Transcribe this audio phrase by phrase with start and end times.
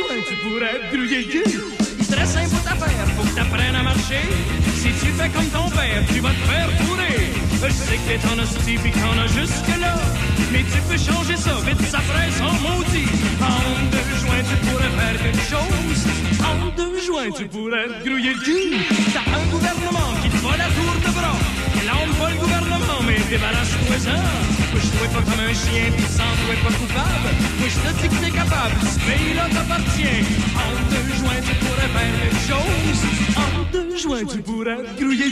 [0.00, 1.60] joint, tu pourrais le cul.
[2.10, 4.24] Très simple ta faire, faut que t'apprennes à marcher.
[4.74, 7.30] Si tu fais comme ton père, tu vas te faire fourrer.
[7.52, 9.94] Je sais que t'es en hostie pis qu'on a jusque-là.
[10.52, 13.10] Mais tu peux changer ça, vite ça presse en maudit.
[13.40, 13.60] En
[13.94, 16.00] deux joints, tu pourrais faire quelque chose.
[16.40, 18.76] En deux joints, tu pourrais grouiller le cul.
[19.14, 21.59] T'as un gouvernement qui te va la tour de bras.
[22.02, 24.16] On pas le gouvernement, mais débarrasse-toi ça.
[24.72, 27.30] Moi, je pas comme un chien, pis sans toi pas coupable.
[27.58, 30.24] Moi, je te dis que t'es capable, ce pays-là t'appartient.
[30.56, 33.00] En deux joints, tu pourrais faire quelque chose.
[33.36, 35.30] En deux joints, tu pourrais grouiller.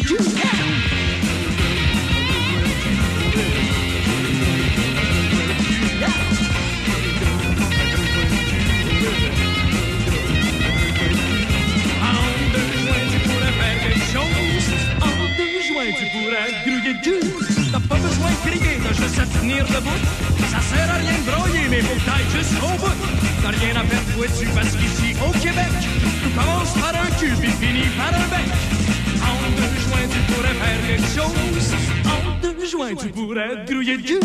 [15.98, 17.20] Tu pourrais grouiller le cul.
[17.72, 20.00] T'as pas besoin de crier, t'as juste à tenir debout.
[20.50, 22.94] Ça sert à rien de broyer, mais faut que jusqu'au bout.
[23.42, 25.74] T'as rien à perdre, toi, dessus parce qu'ici, au Québec,
[26.22, 28.48] tout commence par un cul, puis finit par un bec.
[29.26, 31.66] En deux joints, tu pourrais faire quelque chose.
[32.06, 34.20] En deux joints, tu pourrais grouiller le cul.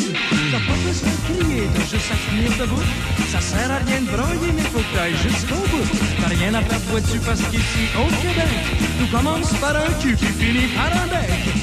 [0.51, 2.85] T'as pas besoin de crier, t'as juste à tenir debout.
[3.31, 5.89] Ça sert à rien de broyer, mais faut que jusqu'au bout.
[6.21, 8.53] T'as rien à perdre, dessus parce qu'ici, au Québec,
[8.99, 11.62] tout commence par un cul, puis finit par un bec.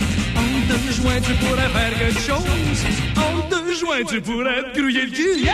[0.71, 2.85] Deux joints, tu pourrais faire quelque chose.
[3.17, 5.41] En deux joints, tu pourrais te grouiller le cul.
[5.43, 5.53] Yeah!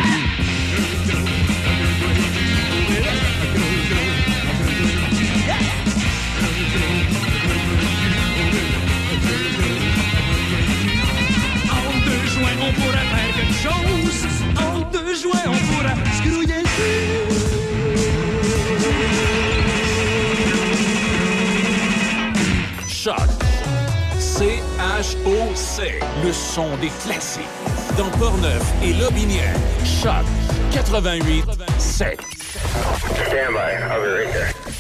[11.73, 13.16] En deux joints, on pourrait
[25.07, 26.01] C-H-O-C.
[26.25, 27.43] Le son des classiques.
[27.97, 29.55] Dans Portneuf et Lobinière.
[29.85, 30.25] Choc
[30.73, 31.45] 88
[31.79, 32.19] 7.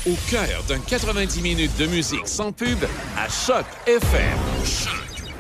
[0.06, 2.78] Au cœur d'un 90 minutes de musique sans pub
[3.16, 4.38] à Choc FM.
[4.64, 4.92] Choc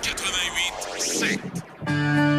[0.02, 2.35] 88 7.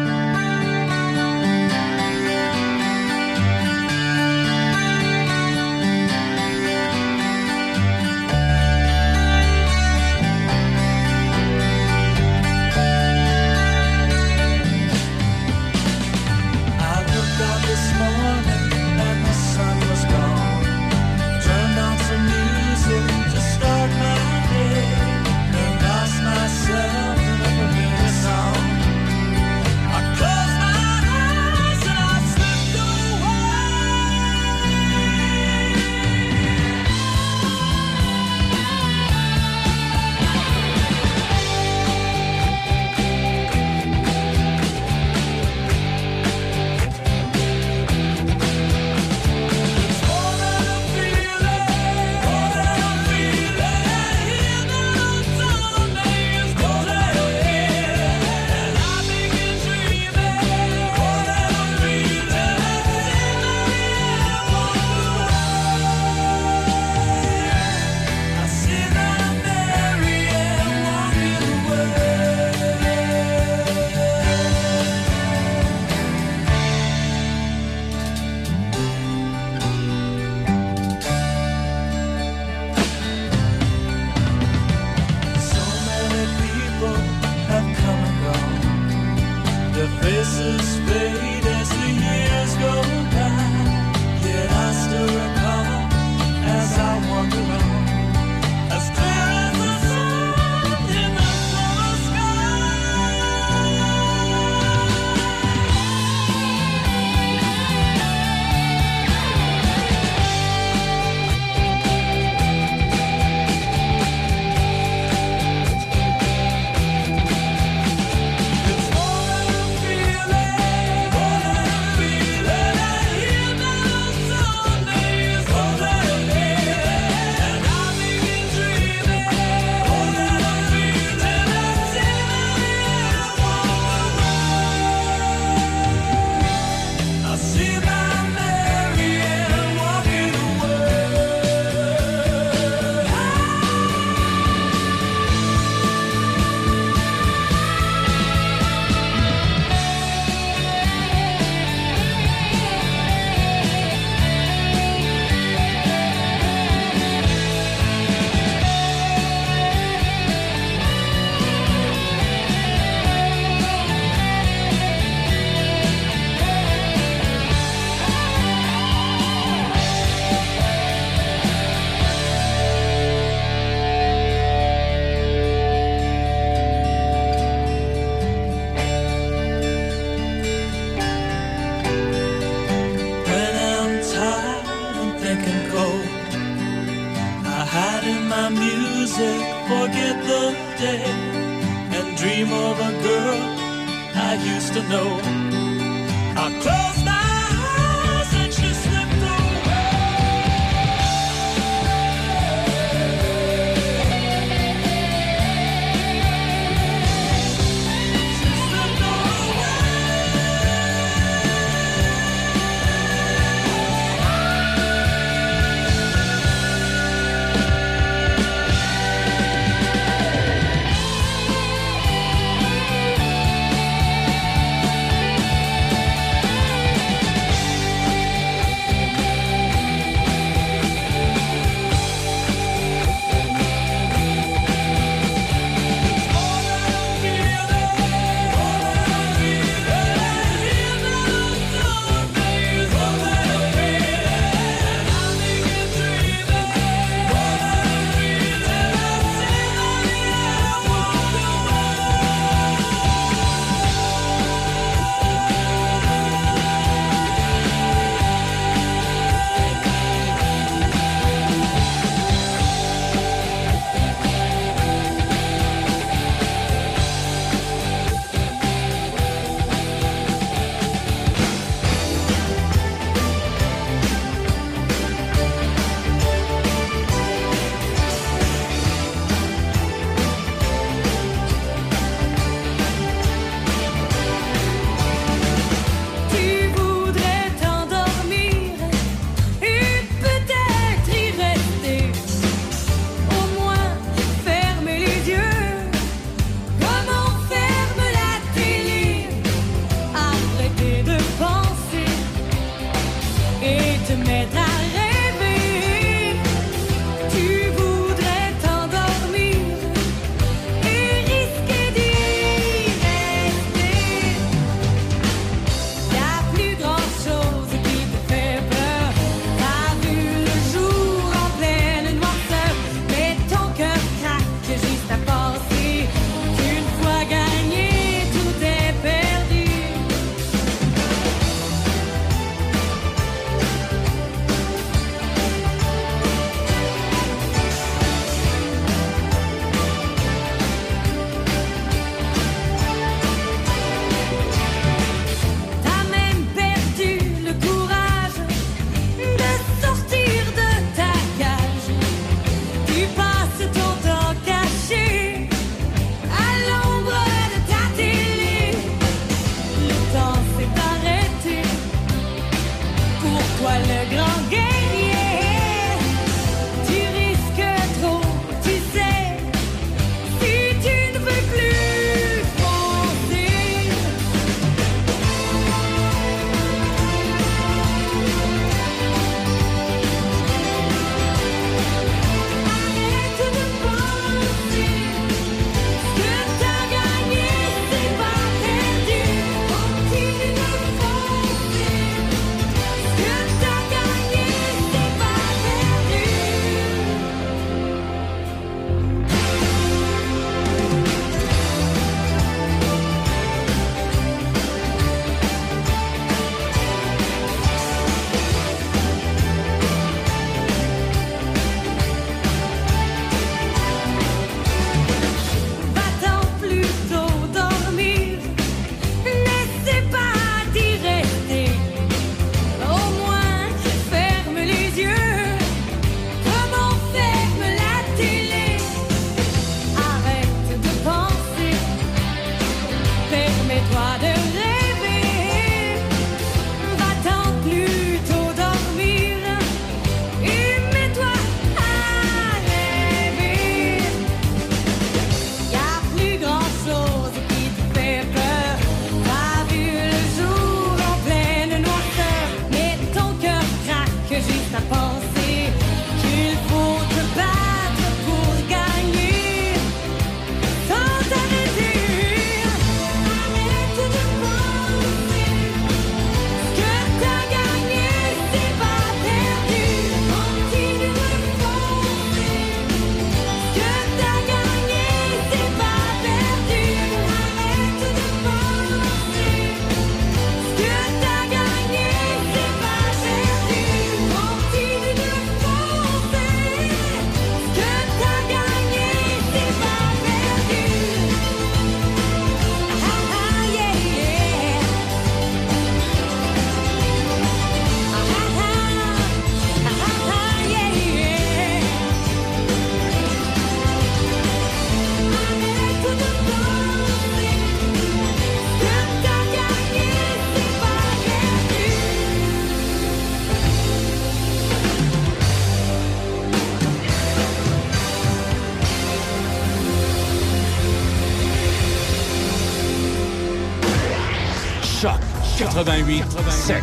[525.84, 526.82] 88 7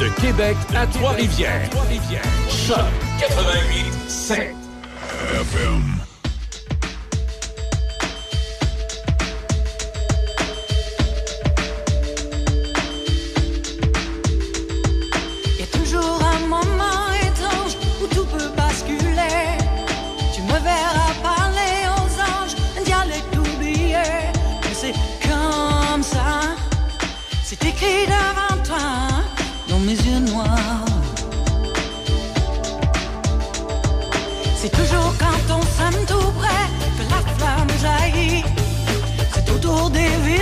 [0.00, 1.70] de Québec à Trois-Rivières.
[1.70, 2.22] Trois-Rivières.
[2.48, 2.78] Choc
[3.20, 3.81] 88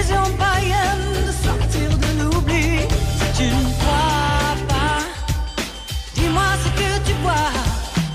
[0.09, 2.81] de sortir de l'oubli.
[3.19, 4.99] Si tu ne crois pas,
[6.15, 7.53] dis-moi ce que tu vois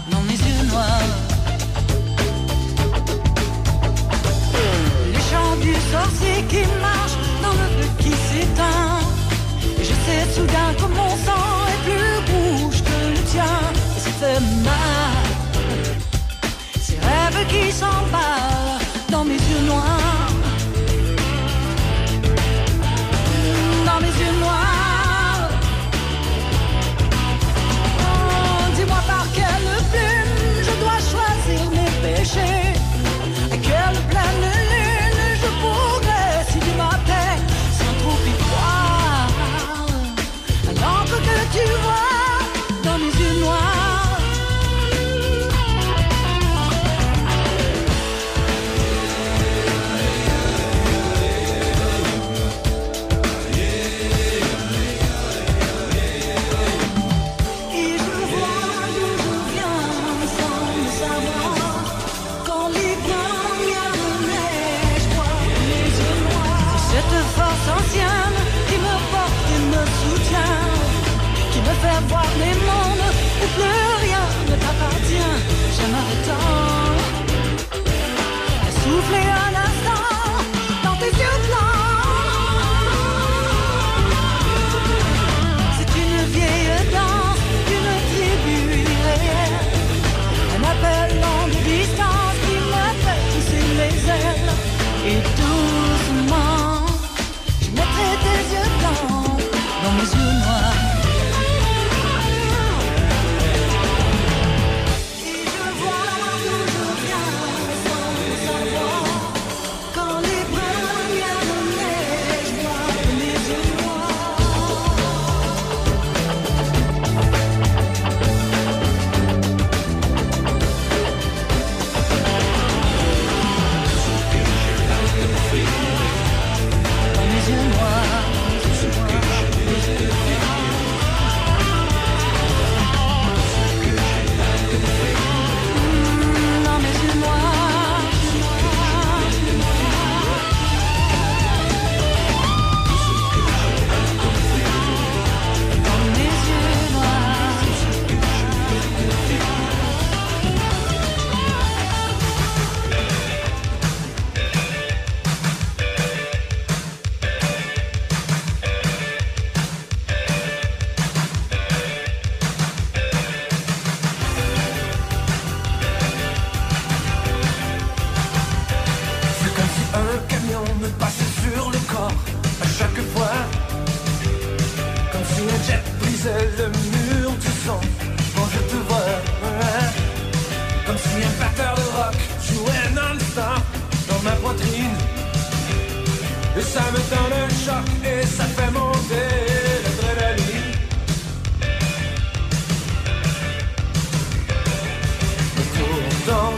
[0.10, 1.14] dans mes yeux noirs.
[5.14, 9.00] Les chants du sorcier qui marche dans le feu qui s'éteint.
[9.80, 13.58] Et je sais soudain que mon sang est plus rouge que le tien.
[13.96, 15.24] Et ça fait mal,
[16.82, 18.55] ces rêves qui s'en s'emballent.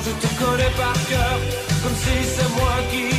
[0.05, 1.39] je te connais par cœur,
[1.81, 3.16] comme si c'est moi qui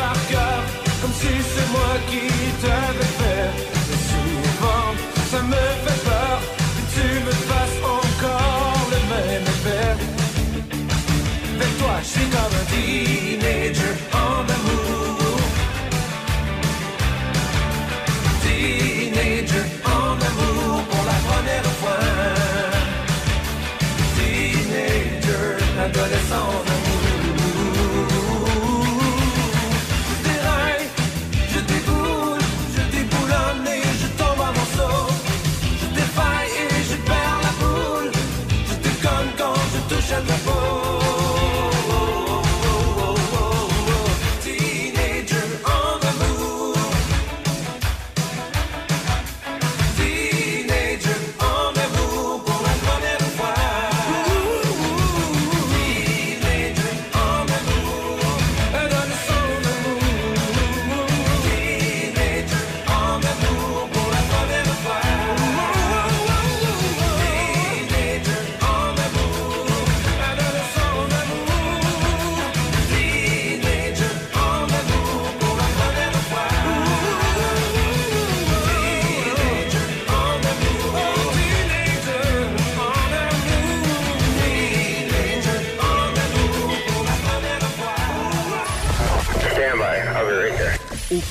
[0.00, 0.47] I've got.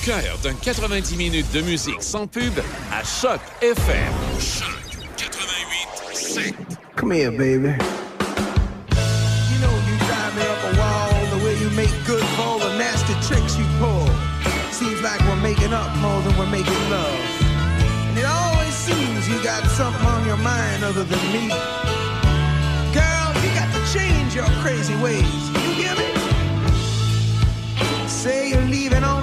[0.08, 2.54] Cœur d'un 90 minutes de musique sans pub
[2.90, 4.12] à Choc FM.
[4.40, 4.74] Choc
[5.18, 7.68] 88 Come here, baby.
[7.68, 12.78] You know you drive me up a wall the way you make good for the
[12.78, 14.08] nasty tricks you pull.
[14.72, 17.20] Seems like we're making up more than we're making love.
[18.08, 21.50] And it always seems you got something on your mind other than me.
[22.96, 25.57] Girl, you got to change your crazy ways.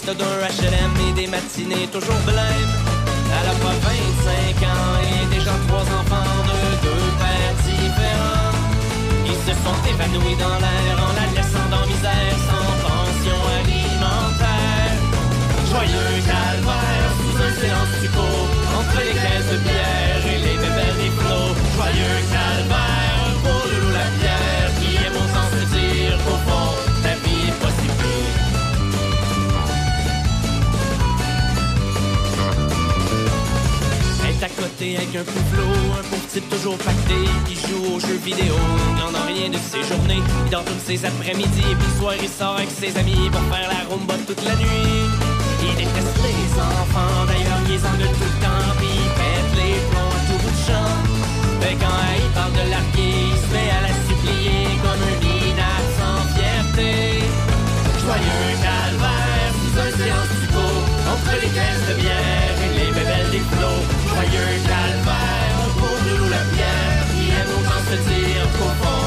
[0.00, 2.81] d'un HLM et des matinées toujours blêmes.
[34.82, 37.14] Avec un pouflot, un pauvre type toujours pacté
[37.46, 38.56] qui joue aux jeux vidéo.
[38.98, 40.18] N'en a rien de ses journées,
[40.50, 43.86] dort toutes ses après-midi puis le soir il sort avec ses amis pour faire la
[43.88, 45.06] rumba toute la nuit.
[45.62, 50.22] Il déteste les enfants, d'ailleurs ils engueulent tout le temps, il pète les plombs à
[50.26, 50.94] tout bout de champ.
[51.62, 55.90] Mais quand il parle de larguer, il se met à la supplier comme un minable
[55.94, 57.22] sans fierté.
[58.02, 60.48] Joyeux calvaire, sous un silence du
[61.06, 63.81] entre les caisses de bière et les bébelles des flots.
[64.32, 69.01] Joyeux calvaire, pour nous la pierre, qui aime autant se dire qu'au fond,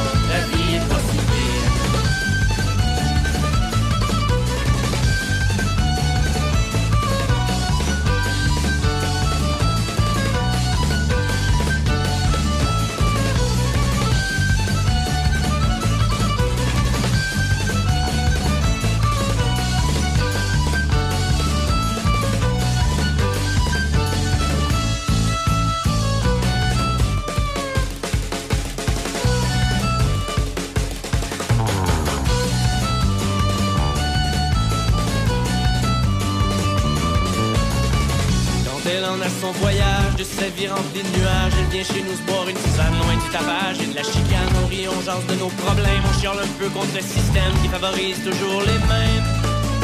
[40.45, 42.97] voyage de sa vie remplie de nuages, elle vient chez nous se boire une tisane
[42.99, 44.51] loin du tapage et de la chicane.
[44.63, 47.67] On rit, on jase de nos problèmes, on chiale un peu contre le système qui
[47.67, 49.25] favorise toujours les mêmes.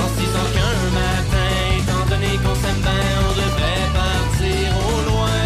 [0.02, 5.42] En se disant qu'un matin, étant donné qu'on s'aime bien, on devrait partir au loin.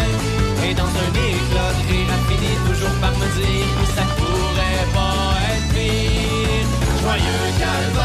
[0.64, 4.88] Et dans un éclat de rire, elle finit toujours par me dire que ça pourrait
[4.96, 6.68] pas être pire.
[7.02, 7.95] Joyeux calvaire,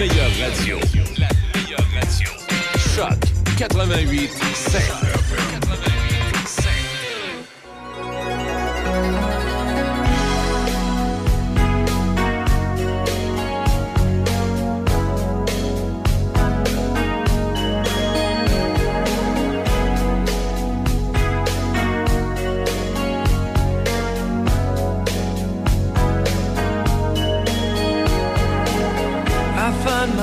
[0.00, 0.78] meilleure radio.
[1.18, 2.30] La meilleure radio.
[2.96, 3.18] Choc
[3.58, 5.09] 88 7.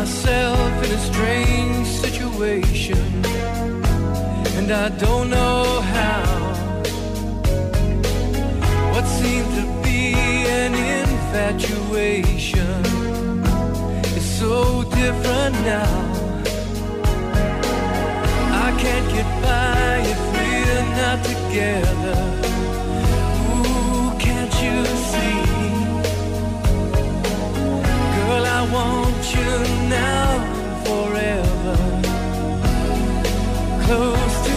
[0.07, 3.07] Myself in a strange situation,
[4.57, 6.23] and I don't know how.
[8.93, 10.13] What seemed to be
[10.61, 12.85] an infatuation
[14.17, 15.95] is so different now.
[18.65, 22.46] I can't get by if we're not together.
[28.59, 29.51] I want you
[29.87, 30.29] now
[30.83, 31.77] forever.
[33.85, 34.56] Close to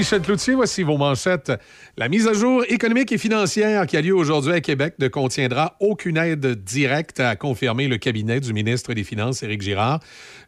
[0.00, 1.52] Michel Cloutier, voici vos manchettes.
[1.98, 5.76] La mise à jour économique et financière qui a lieu aujourd'hui à Québec ne contiendra
[5.78, 10.00] aucune aide directe, a confirmé le cabinet du ministre des Finances, Éric Girard.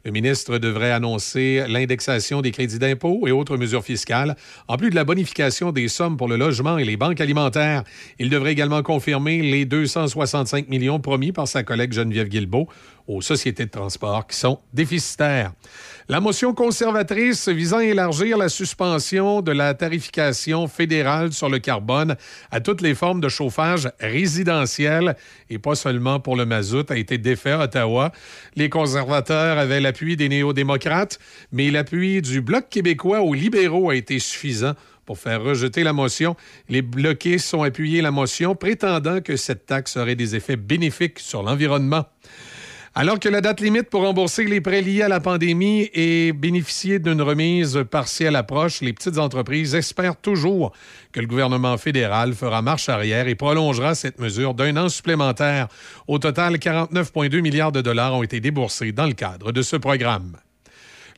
[0.06, 4.36] Le ministre devrait annoncer l'indexation des crédits d'impôt et autres mesures fiscales,
[4.68, 7.84] en plus de la bonification des sommes pour le logement et les banques alimentaires.
[8.18, 12.68] Il devrait également confirmer les 265 millions promis par sa collègue Geneviève Guilbeault
[13.16, 15.52] aux sociétés de transport qui sont déficitaires.
[16.08, 22.16] La motion conservatrice visant à élargir la suspension de la tarification fédérale sur le carbone
[22.50, 25.16] à toutes les formes de chauffage résidentiel
[25.48, 28.12] et pas seulement pour le mazout a été défait à Ottawa.
[28.56, 31.18] Les conservateurs avaient l'appui des néo-démocrates,
[31.52, 34.74] mais l'appui du Bloc québécois aux libéraux a été suffisant
[35.06, 36.36] pour faire rejeter la motion.
[36.68, 41.42] Les bloqués sont appuyés la motion, prétendant que cette taxe aurait des effets bénéfiques sur
[41.42, 42.06] l'environnement.
[42.94, 46.98] Alors que la date limite pour rembourser les prêts liés à la pandémie et bénéficier
[46.98, 50.72] d'une remise partielle approche, les petites entreprises espèrent toujours
[51.10, 55.68] que le gouvernement fédéral fera marche arrière et prolongera cette mesure d'un an supplémentaire.
[56.06, 60.36] Au total, 49,2 milliards de dollars ont été déboursés dans le cadre de ce programme.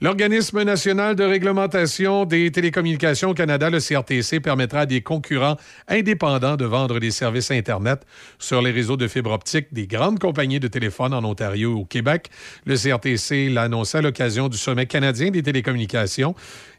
[0.00, 6.56] L'Organisme national de réglementation des télécommunications au Canada, le CRTC, permettra à des concurrents indépendants
[6.56, 8.02] de vendre des services Internet
[8.40, 11.84] sur les réseaux de fibre optique des grandes compagnies de téléphone en Ontario et au
[11.84, 12.28] Québec.
[12.66, 16.34] Le CRTC l'a annoncé à l'occasion du Sommet canadien des télécommunications.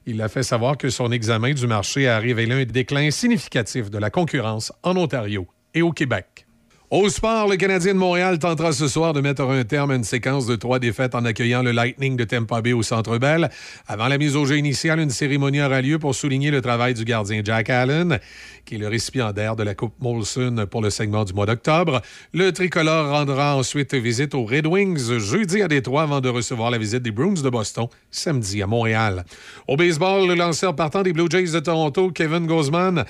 [0.05, 3.97] Il a fait savoir que son examen du marché a révélé un déclin significatif de
[3.97, 6.44] la concurrence en Ontario et au Québec.
[6.91, 10.03] Au sport, le Canadien de Montréal tentera ce soir de mettre un terme à une
[10.03, 13.49] séquence de trois défaites en accueillant le Lightning de Tampa Bay au Centre Bell.
[13.87, 17.03] Avant la mise au jeu initiale, une cérémonie aura lieu pour souligner le travail du
[17.03, 18.19] gardien Jack Allen,
[18.65, 22.03] qui est le récipiendaire de la Coupe Molson pour le segment du mois d'octobre.
[22.33, 26.77] Le tricolore rendra ensuite visite aux Red Wings jeudi à Détroit avant de recevoir la
[26.77, 29.25] visite des Bruins de Boston samedi à Montréal.
[29.67, 33.05] Au baseball, le lanceur partant des Blue Jays de Toronto, Kevin Gozman,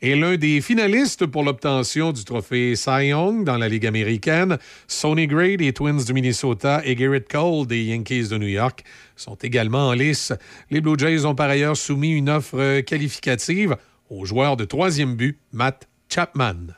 [0.00, 4.58] est l'un des finalistes pour l'obtention du trophée Cy Young dans la Ligue américaine.
[4.86, 8.84] Sonny Gray des Twins du Minnesota et Garrett Cole des Yankees de New York
[9.16, 10.32] sont également en lice.
[10.70, 13.76] Les Blue Jays ont par ailleurs soumis une offre qualificative
[14.10, 16.68] au joueur de troisième but, Matt Chapman.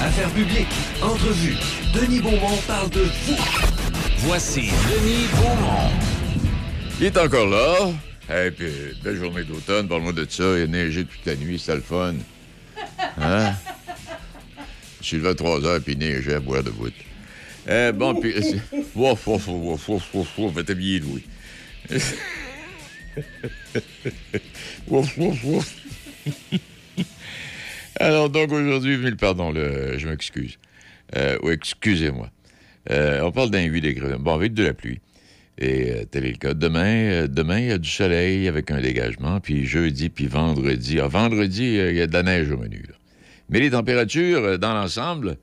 [0.00, 0.66] Affaires publiques,
[1.02, 1.56] entrevue.
[1.94, 3.36] Denis Beaumont parle de vous.
[4.18, 5.90] Voici Denis Beaumont.
[6.98, 7.92] Il est encore là.
[8.28, 8.66] Et puis,
[9.02, 10.58] belle journée d'automne, parle-moi de ça.
[10.58, 12.14] Il a neigé toute la nuit, c'est le fun.
[13.18, 13.54] Hein?
[15.00, 16.92] Je suis levé à 3 heures, puis il neigeait à boire de bout.
[17.68, 18.34] Euh, bon, puis.
[18.94, 21.24] Wouf, wouf, wouf, wouf, wouf, wouf, va t'habiller, Louis.
[24.88, 25.74] wouf, wouf, wouf.
[28.00, 30.58] Alors, donc, aujourd'hui, mille pardon, le, je m'excuse.
[31.16, 32.30] Euh, excusez-moi.
[32.90, 34.16] Euh, on parle d'un 8 degrés.
[34.18, 35.00] Bon, avec de la pluie.
[35.58, 36.54] Et euh, tel est le cas.
[36.54, 39.40] Demain, euh, demain, il y a du soleil avec un dégagement.
[39.40, 41.00] Puis jeudi, puis vendredi.
[41.00, 42.84] Ah, vendredi, euh, il y a de la neige au menu.
[43.48, 45.38] Mais les températures, dans l'ensemble,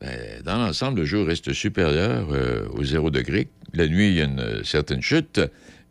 [0.00, 3.48] ben, dans l'ensemble, le jour reste supérieur euh, au 0 degré.
[3.72, 5.40] La nuit, il y a une certaine chute,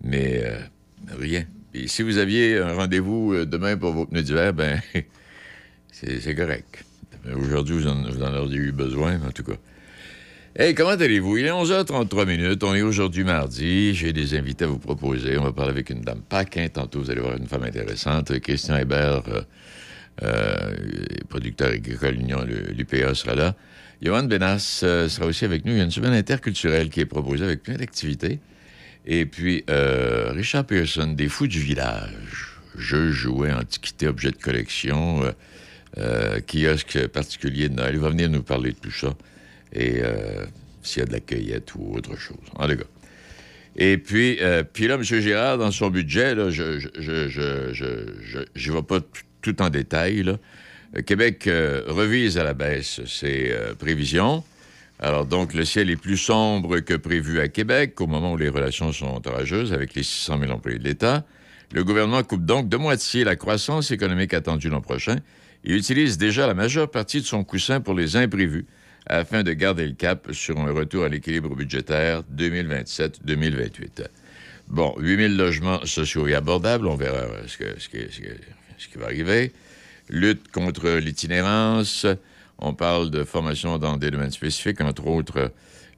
[0.03, 0.43] mais
[1.17, 1.45] rien.
[1.73, 4.79] Et si vous aviez un rendez-vous demain pour vos pneus d'hiver, ben,
[5.91, 6.85] c'est correct.
[7.35, 9.57] Aujourd'hui, vous en, vous auriez eu besoin, en tout cas.
[10.55, 11.37] Hey, comment allez-vous?
[11.37, 12.63] Il est 11h33 minutes.
[12.63, 13.95] On est aujourd'hui mardi.
[13.95, 15.35] J'ai des invités à vous proposer.
[15.35, 16.67] On va parler avec une dame Paquin.
[16.67, 18.37] Tantôt, vous allez voir une femme intéressante.
[18.37, 19.41] Christian Hébert, euh,
[20.21, 20.75] euh,
[21.27, 23.55] producteur agricole Union, l'UPA sera là.
[24.03, 25.71] Johan Benas euh, sera aussi avec nous.
[25.71, 28.39] Il y a une semaine interculturelle qui est proposée avec plein d'activités.
[29.07, 32.59] Et puis, Richard Pearson, des Fous du village.
[32.77, 35.33] Jeux, jouets, antiquités, objets de collection,
[36.47, 37.95] kiosque particulier de Noël.
[37.95, 39.15] Il va venir nous parler de tout ça.
[39.73, 40.45] Et euh,
[40.81, 42.37] s'il y a de la cueillette ou autre chose.
[42.55, 42.83] En tout cas.
[43.75, 45.03] Et puis, euh, puis là, M.
[45.03, 46.89] Girard, dans son budget, là, je je,
[47.27, 48.99] je, je, je, pas
[49.41, 50.23] tout en détail.
[50.27, 51.49] Euh, Québec
[51.87, 54.43] revise à la baisse ses prévisions.
[54.99, 58.49] Alors donc, le ciel est plus sombre que prévu à Québec au moment où les
[58.49, 61.25] relations sont orageuses avec les 600 000 employés de l'État.
[61.73, 65.15] Le gouvernement coupe donc de moitié la croissance économique attendue l'an prochain
[65.63, 68.67] et utilise déjà la majeure partie de son coussin pour les imprévus
[69.07, 74.07] afin de garder le cap sur un retour à l'équilibre budgétaire 2027-2028.
[74.67, 79.51] Bon, 8000 logements sociaux et abordables, on verra ce, qui va arriver.
[80.09, 82.05] Lutte contre l'itinérance,
[82.59, 85.51] on parle de formation dans des domaines spécifiques, entre autres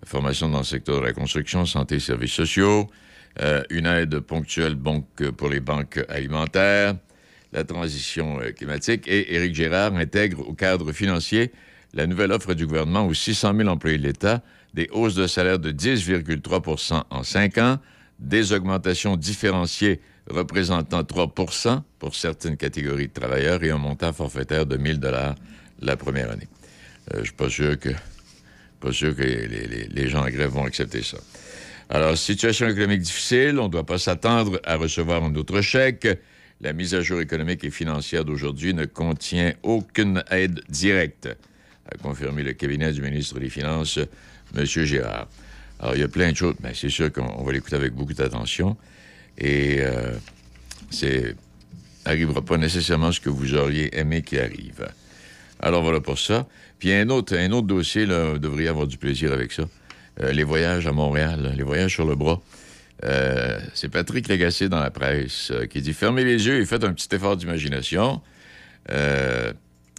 [0.06, 2.89] formation dans le secteur de la construction, santé et services sociaux,
[3.41, 6.95] euh, une aide ponctuelle pour les banques alimentaires,
[7.51, 11.51] la transition euh, climatique et Éric Gérard intègre au cadre financier
[11.96, 14.41] la nouvelle offre du gouvernement aux 600 000 employés de l'État,
[14.74, 17.80] des hausses de salaire de 10,3 en cinq ans,
[18.20, 21.34] des augmentations différenciées représentant 3
[22.00, 25.36] pour certaines catégories de travailleurs et un montant forfaitaire de 1000 dollars
[25.82, 26.48] la première année.
[27.14, 27.89] Euh, je suis pas sûr que
[28.82, 31.18] les gens en grève vont accepter ça.
[31.89, 36.08] Alors, situation économique difficile, on ne doit pas s'attendre à recevoir un autre chèque.
[36.62, 41.30] La mise à jour économique et financière d'aujourd'hui ne contient aucune aide directe,
[41.92, 44.00] a confirmé le cabinet du ministre des Finances,
[44.56, 44.66] M.
[44.66, 45.28] Gérard.
[45.80, 47.94] Alors, il y a plein de choses, mais c'est sûr qu'on on va l'écouter avec
[47.94, 48.78] beaucoup d'attention.
[49.38, 50.14] Et euh,
[50.90, 51.36] c'est
[52.06, 54.88] n'arrivera pas nécessairement ce que vous auriez aimé qu'il arrive.
[55.60, 56.48] Alors voilà pour ça.
[56.78, 59.64] Puis un autre, un autre dossier, là, vous devriez avoir du plaisir avec ça.
[60.22, 62.42] Euh, les voyages à Montréal, les voyages sur le bras.
[63.04, 66.94] Euh, c'est Patrick Lagacé dans la presse qui dit Fermez les yeux et faites un
[66.94, 68.22] petit effort d'imagination.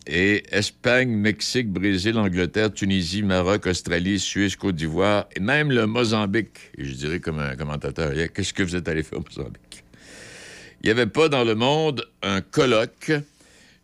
[0.07, 6.71] Et Espagne, Mexique, Brésil, Angleterre, Tunisie, Maroc, Australie, Suisse, Côte d'Ivoire et même le Mozambique.
[6.79, 9.83] Je dirais comme un commentateur qu'est-ce que vous êtes allé faire au Mozambique?
[10.83, 13.11] Il n'y avait pas dans le monde un colloque,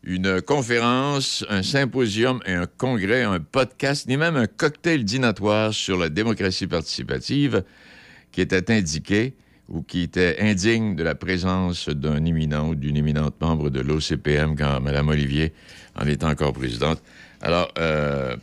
[0.05, 5.99] une conférence, un symposium et un congrès, un podcast, ni même un cocktail dînatoire sur
[5.99, 7.65] la démocratie participative
[8.31, 9.35] qui était indiqué
[9.69, 14.55] ou qui était indigne de la présence d'un éminent ou d'une éminente membre de l'OCPM
[14.57, 15.53] quand Mme Olivier
[15.97, 17.03] en est encore présidente.
[17.41, 18.37] Alors, euh,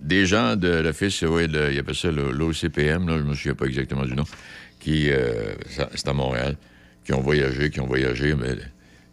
[0.00, 3.54] des gens de l'Office, oui, de- il appelle ça le- l'OCPM, je ne me souviens
[3.54, 4.24] pas exactement du nom,
[4.80, 5.54] qui, euh,
[5.94, 6.56] c'est à Montréal,
[7.04, 8.56] qui ont voyagé, qui ont voyagé, mais,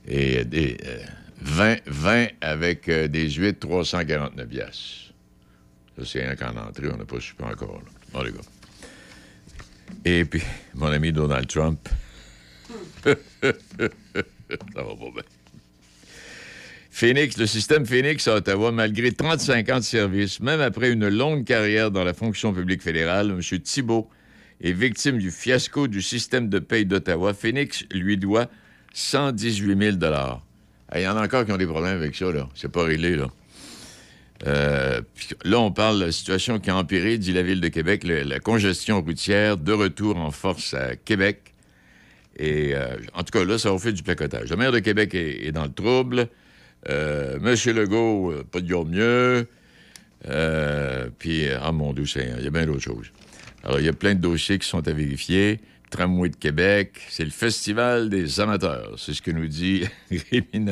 [0.07, 0.97] et des, euh,
[1.41, 5.13] 20, 20 avec euh, des huîtres, 349 piastres.
[5.97, 7.81] Ça, c'est rien qu'en entrée, on n'a pas su encore.
[7.85, 7.91] Là.
[8.13, 8.37] Bon, les gars.
[10.05, 10.41] Et puis,
[10.73, 11.87] mon ami Donald Trump.
[13.03, 15.23] ça va pas bien.
[16.93, 21.45] Phoenix, le système Phoenix à Ottawa, malgré 35 ans de service, même après une longue
[21.45, 23.59] carrière dans la fonction publique fédérale, M.
[23.59, 24.09] Thibault
[24.61, 27.33] est victime du fiasco du système de paye d'Ottawa.
[27.33, 28.47] Phoenix lui doit
[28.93, 30.41] 118 000 Ah,
[30.95, 32.49] Il y en a encore qui ont des problèmes avec ça, là.
[32.53, 33.27] C'est pas réglé, là.
[34.45, 35.01] Euh,
[35.45, 38.39] là, on parle de la situation qui a empiré, dit la Ville de Québec, la
[38.39, 41.53] congestion routière de retour en force à Québec.
[42.37, 44.49] Et euh, en tout cas, là, ça a fait du placotage.
[44.49, 46.27] Le maire de Québec est dans le trouble.
[46.89, 49.47] Euh, Monsieur Legault, euh, pas de jour mieux.
[50.27, 53.11] Euh, puis, ah mon Dieu il y a bien d'autres choses.
[53.63, 55.59] Alors, il y a plein de dossiers qui sont à vérifier.
[55.89, 58.93] Tramway de Québec, c'est le festival des amateurs.
[58.97, 59.83] C'est ce que nous dit
[60.31, 60.65] Rémi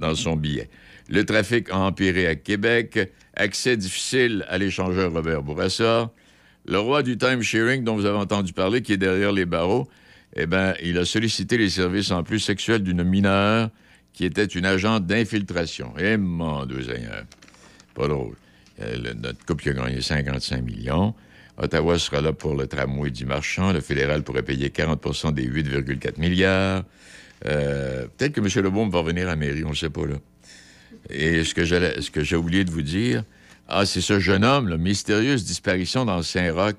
[0.00, 0.68] dans son billet.
[1.08, 3.12] Le trafic a empiré à Québec.
[3.34, 6.10] Accès difficile à l'échangeur Robert Bourassa.
[6.66, 9.88] Le roi du time-sharing dont vous avez entendu parler, qui est derrière les barreaux,
[10.36, 13.70] eh bien, il a sollicité les services en plus sexuels d'une mineure
[14.12, 15.94] qui était une agente d'infiltration.
[15.98, 16.84] Eh, mon Dieu.
[17.94, 18.36] Pas drôle.
[18.80, 21.14] Euh, notre couple qui a gagné 55 millions.
[21.58, 23.72] Ottawa sera là pour le tramway du marchand.
[23.72, 26.84] Le fédéral pourrait payer 40% des 8,4 milliards.
[27.46, 28.64] Euh, Peut-être que M.
[28.64, 30.16] Lebeaume va revenir à la mairie, on ne sait pas, là.
[31.10, 33.24] Et ce que j'ai oublié de vous dire,
[33.68, 36.76] ah, c'est ce jeune homme, la mystérieuse disparition dans Saint-Roch,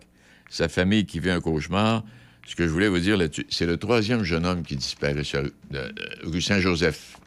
[0.50, 2.04] sa famille qui vit un cauchemar.
[2.48, 5.44] Ce que je voulais vous dire là-dessus, c'est le troisième jeune homme qui disparaît sur
[5.74, 5.90] euh,
[6.24, 7.18] rue Saint-Joseph.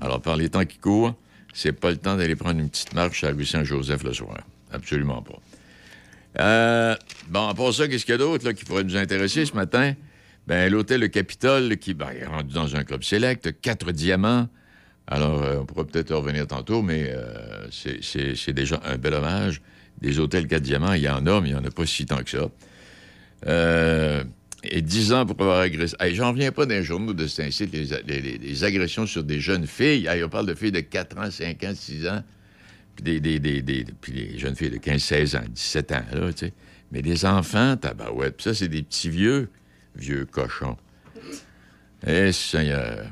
[0.00, 1.14] Alors, par les temps qui courent,
[1.52, 4.38] c'est pas le temps d'aller prendre une petite marche à rue Saint-Joseph le soir.
[4.72, 5.38] Absolument pas.
[6.40, 6.96] Euh,
[7.28, 9.94] bon, part ça, qu'est-ce qu'il y a d'autre qui pourrait nous intéresser ce matin?
[10.46, 14.48] Ben, l'hôtel Le Capitole, qui ben, est rendu dans un club select, quatre diamants.
[15.06, 19.60] Alors, euh, on pourra peut-être en revenir tantôt, mais euh, c'est- déjà un bel hommage.
[20.00, 22.06] Des hôtels quatre diamants, il y en a, mais il n'y en a pas si
[22.06, 22.48] tant que ça.
[24.64, 25.96] Et 10 ans pour avoir agressé.
[25.98, 29.66] Hey, J'en reviens pas d'un journaux de cet incite, les, les- agressions sur des jeunes
[29.66, 30.08] filles.
[30.24, 32.22] On parle de filles de 4 ans, 5 ans, 6 ans.
[32.94, 33.86] Puis, des, des,
[34.36, 36.30] jeunes filles de 15, 16 ans, 17 ans, là.
[36.92, 38.36] Mais des enfants, tabarouette.
[38.36, 39.48] Puis ça, c'est des petits vieux,
[39.96, 40.76] vieux cochons.
[42.06, 43.06] Eh, Seigneur.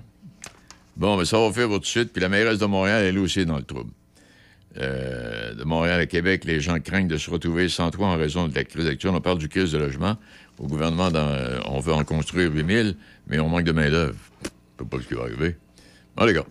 [0.96, 2.12] Bon, mais ça va faire tout de suite.
[2.12, 3.90] Puis la mairesse de Montréal, elle aussi est dans le trouble.
[4.76, 8.46] Euh, de Montréal à Québec, les gens craignent de se retrouver sans toit en raison
[8.46, 9.12] de la crise actuelle.
[9.14, 10.16] On parle du crise de logement.
[10.60, 12.96] Au gouvernement, euh, on veut en construire 8000,
[13.26, 14.18] mais on manque de main-d'œuvre.
[14.42, 15.56] Je sais pas ce qui va arriver.
[16.16, 16.44] Bon, les gars.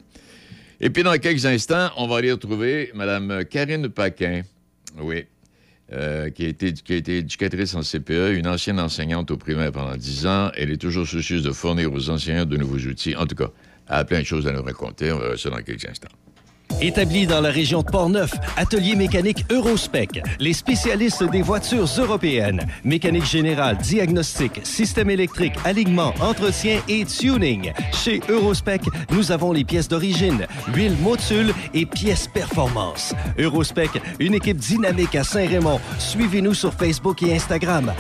[0.82, 4.42] Et puis, dans quelques instants, on va aller retrouver Mme Karine Paquin.
[5.00, 5.26] Oui.
[5.92, 9.72] euh, qui, a été, qui a été éducatrice en CPE, une ancienne enseignante au primaire
[9.72, 10.52] pendant 10 ans.
[10.56, 13.16] Elle est toujours soucieuse de fournir aux enseignants de nouveaux outils.
[13.16, 13.50] En tout cas,
[13.88, 15.12] elle a plein de choses à nous raconter.
[15.12, 16.10] On voir ça dans quelques instants.
[16.82, 22.66] Établi dans la région de Portneuf, Atelier mécanique Eurospec, les spécialistes des voitures européennes.
[22.86, 27.74] Mécanique générale, diagnostic, système électrique, alignement, entretien et tuning.
[27.92, 33.14] Chez Eurospec, nous avons les pièces d'origine, huile motule et pièces performance.
[33.38, 35.80] Eurospec, une équipe dynamique à Saint-Raymond.
[35.98, 37.94] Suivez-nous sur Facebook et Instagram.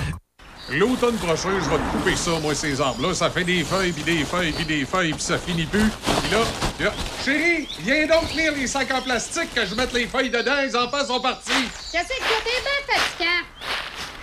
[0.71, 3.13] L'automne prochain, je vais te couper ça, moi, ces arbres-là.
[3.13, 5.89] Ça fait des feuilles, puis des feuilles, puis des feuilles, puis ça finit plus.
[6.21, 6.43] Puis là,
[6.79, 6.93] là,
[7.25, 10.61] chérie, viens donc tenir les sacs en plastique que je mette les feuilles dedans.
[10.61, 11.51] Les enfants sont partis.
[11.91, 13.88] Qu'est-ce que t'es bien fatigant?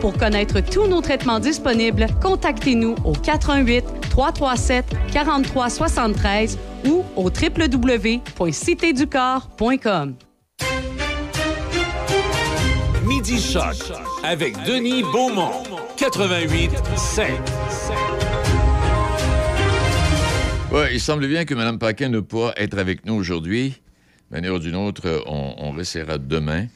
[0.00, 10.14] Pour connaître tous nos traitements disponibles, contactez-nous au 88 337 43 73 ou au www.citéducorps.com.
[13.06, 13.76] Midi Choc
[14.24, 15.62] avec Denis Beaumont.
[15.96, 17.28] 88 5.
[20.72, 23.80] Ouais, il semble bien que Mme Paquin ne pourra être avec nous aujourd'hui.
[24.30, 26.66] D'une manière ou d'une autre, on, on restera demain,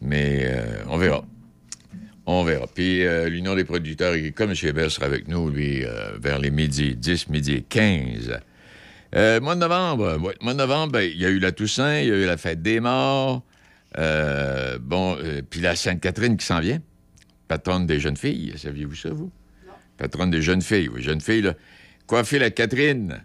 [0.00, 1.24] mais euh, on verra.
[2.26, 2.66] On verra.
[2.72, 4.56] Puis euh, l'Union des producteurs agricoles, M.
[4.62, 8.38] Hébert sera avec nous, lui, euh, vers les midi 10, midi 15.
[9.14, 12.00] Euh, mois de novembre, ouais, mois de novembre, ben, il y a eu la Toussaint,
[12.00, 13.42] il y a eu la fête des morts.
[14.80, 15.18] Bon,
[15.50, 16.80] puis la Sainte-Catherine qui s'en vient,
[17.48, 18.54] patronne des jeunes filles.
[18.56, 19.30] Saviez-vous ça, vous?
[19.98, 21.02] Patronne des jeunes filles, oui.
[21.02, 21.54] Jeune fille, là.
[22.06, 23.22] Coiffer la Catherine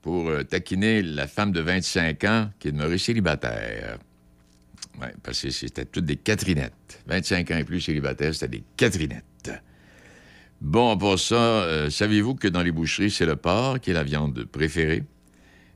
[0.00, 3.98] pour taquiner la femme de 25 ans qui est demeurée célibataire.
[5.00, 7.02] Oui, parce que c'était toutes des Catherinettes.
[7.06, 9.24] 25 ans et plus célibataires, c'était des Catherinettes.
[10.60, 14.02] Bon, pour ça, euh, saviez-vous que dans les boucheries, c'est le porc qui est la
[14.02, 15.04] viande préférée?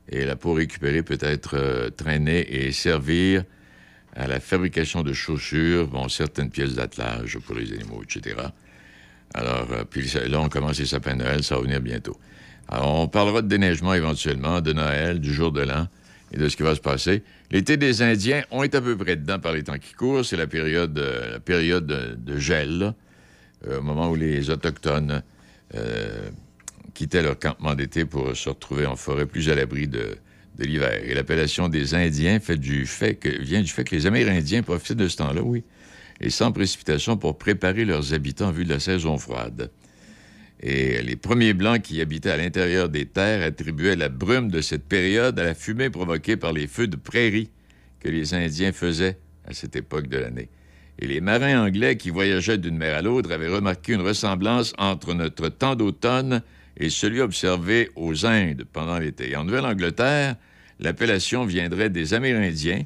[0.09, 3.45] Et la peau récupérée peut être euh, traînée et servir
[4.13, 8.35] à la fabrication de chaussures, bon, certaines pièces d'attelage pour les animaux, etc.
[9.33, 12.19] Alors, euh, puis là, on commence les sapins de Noël, ça va venir bientôt.
[12.67, 15.87] Alors, on parlera de déneigement éventuellement, de Noël, du jour de l'an
[16.33, 17.23] et de ce qui va se passer.
[17.51, 20.25] L'été des Indiens, on est à peu près dedans par les temps qui courent.
[20.25, 21.39] C'est la période, euh,
[22.17, 22.93] de, gel,
[23.67, 25.21] euh, au moment où les Autochtones
[25.75, 26.29] euh,
[26.93, 30.17] quittaient leur campement d'été pour se retrouver en forêt plus à l'abri de,
[30.59, 31.01] l'hiver.
[31.03, 34.95] Et l'appellation des Indiens fait du fait que, vient du fait que les Amérindiens profitaient
[34.95, 35.63] de ce temps-là, oui,
[36.21, 39.71] et sans précipitation pour préparer leurs habitants en vue de la saison froide.
[40.65, 44.85] Et les premiers Blancs qui habitaient à l'intérieur des terres attribuaient la brume de cette
[44.85, 47.49] période à la fumée provoquée par les feux de prairie
[47.99, 50.47] que les Indiens faisaient à cette époque de l'année.
[50.99, 55.13] Et les marins anglais qui voyageaient d'une mer à l'autre avaient remarqué une ressemblance entre
[55.13, 56.41] notre temps d'automne
[56.77, 59.35] et celui observé aux Indes pendant l'été.
[59.35, 60.37] En Nouvelle-Angleterre,
[60.79, 62.83] l'appellation viendrait des Amérindiens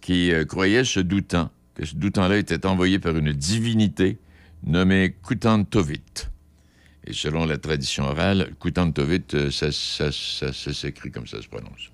[0.00, 4.18] qui euh, croyaient se doutant que ce doutant-là était envoyé par une divinité
[4.64, 6.33] nommée Kutantovit.
[7.06, 11.48] Et selon la tradition orale, Kutantovit, euh, ça, ça, ça, ça s'écrit comme ça se
[11.48, 11.90] prononce.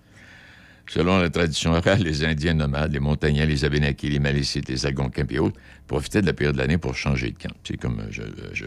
[0.88, 5.26] Selon la tradition orale, les Indiens nomades, les montagnais, les Abénakis, les Malécites, les Algonquins
[5.30, 7.54] et autres profitaient de la période de l'année pour changer de camp.
[7.64, 8.66] C'est comme je, je,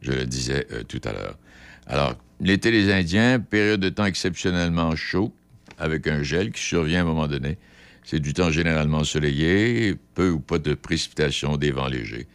[0.00, 1.38] je le disais euh, tout à l'heure.
[1.86, 5.34] Alors, l'été des Indiens, période de temps exceptionnellement chaud,
[5.78, 7.56] avec un gel qui survient à un moment donné.
[8.02, 12.26] C'est du temps généralement ensoleillé, peu ou pas de précipitations, des vents légers.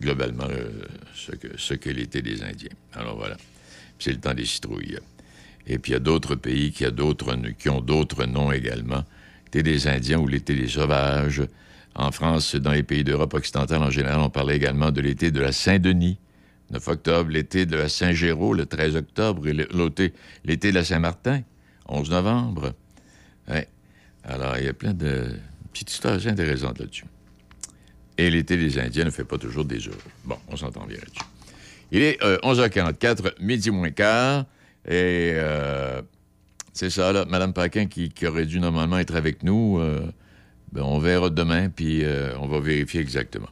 [0.00, 0.84] Globalement, euh,
[1.14, 2.70] ce que, l'été des Indiens.
[2.94, 3.36] Alors voilà.
[3.98, 4.98] C'est le temps des citrouilles.
[5.66, 9.04] Et puis il y a d'autres pays qui, a ont d'autres noms également.
[9.46, 11.42] L'été des Indiens ou l'été des sauvages.
[11.94, 15.40] En France, dans les pays d'Europe occidentale en général, on parlait également de l'été de
[15.40, 16.18] la Saint-Denis,
[16.70, 21.42] 9 octobre, l'été de la Saint-Géraud, le 13 octobre, et l'été, de la Saint-Martin,
[21.88, 22.72] 11 novembre.
[24.24, 25.34] Alors, il y a plein de
[25.72, 27.04] petites histoires intéressantes là-dessus.
[28.20, 29.96] Et l'été des Indiens ne fait pas toujours des heureux.
[30.26, 31.24] Bon, on s'entend bien là-dessus.
[31.90, 34.44] Il est euh, 11h44, midi moins quart.
[34.84, 36.02] Et euh,
[36.74, 39.78] c'est ça, là, Mme Paquin qui, qui aurait dû normalement être avec nous.
[39.78, 40.12] euh,
[40.70, 43.48] ben, on verra demain, puis euh, on va vérifier exactement.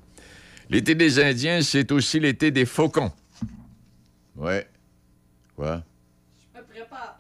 [0.68, 3.10] L'été des Indiens, c'est aussi l'été des faucons.
[4.36, 4.68] Ouais.
[5.56, 5.82] Quoi?
[6.54, 7.16] Je me prépare.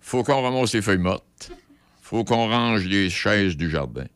[0.00, 1.50] Faut qu'on ramasse les feuilles mortes.
[2.00, 4.06] Faut qu'on range les chaises du jardin.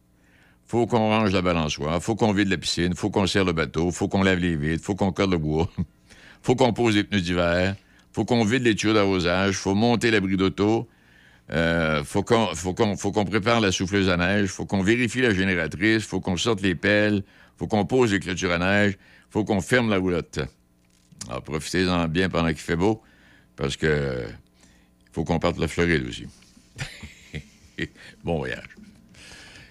[0.76, 2.02] Faut qu'on range la balançoire.
[2.02, 2.94] Faut qu'on vide la piscine.
[2.94, 3.90] Faut qu'on serre le bateau.
[3.90, 4.84] Faut qu'on lave les vitres.
[4.84, 5.70] Faut qu'on corde le bois.
[6.42, 7.76] Faut qu'on pose les pneus d'hiver.
[8.12, 9.54] Faut qu'on vide les tuyaux d'arrosage.
[9.54, 10.86] Faut monter l'abri d'auto.
[11.50, 14.50] Euh, faut qu'on prépare la souffleuse à neige.
[14.50, 16.04] Faut qu'on vérifie la génératrice.
[16.04, 17.24] Faut qu'on sorte les pelles.
[17.56, 18.98] Faut qu'on pose les clôtures à neige.
[19.30, 20.40] Faut qu'on ferme la roulotte.
[21.30, 23.00] Alors, profitez-en bien pendant qu'il fait beau,
[23.56, 24.26] parce que
[25.12, 26.26] faut qu'on parte la Floride aussi.
[28.24, 28.76] bon voyage.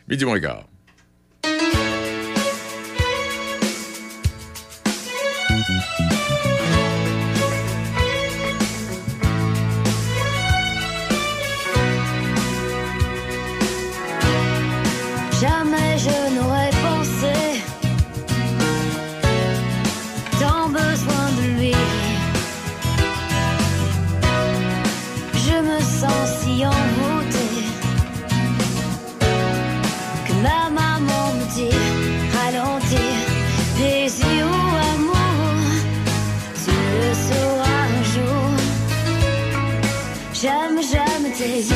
[0.08, 0.66] Midi moins quart.
[5.68, 6.15] Mm-hmm.
[41.46, 41.75] J'aime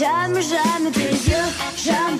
[0.00, 1.36] J'aime, j'aime tes yeux,
[1.76, 2.18] j'aime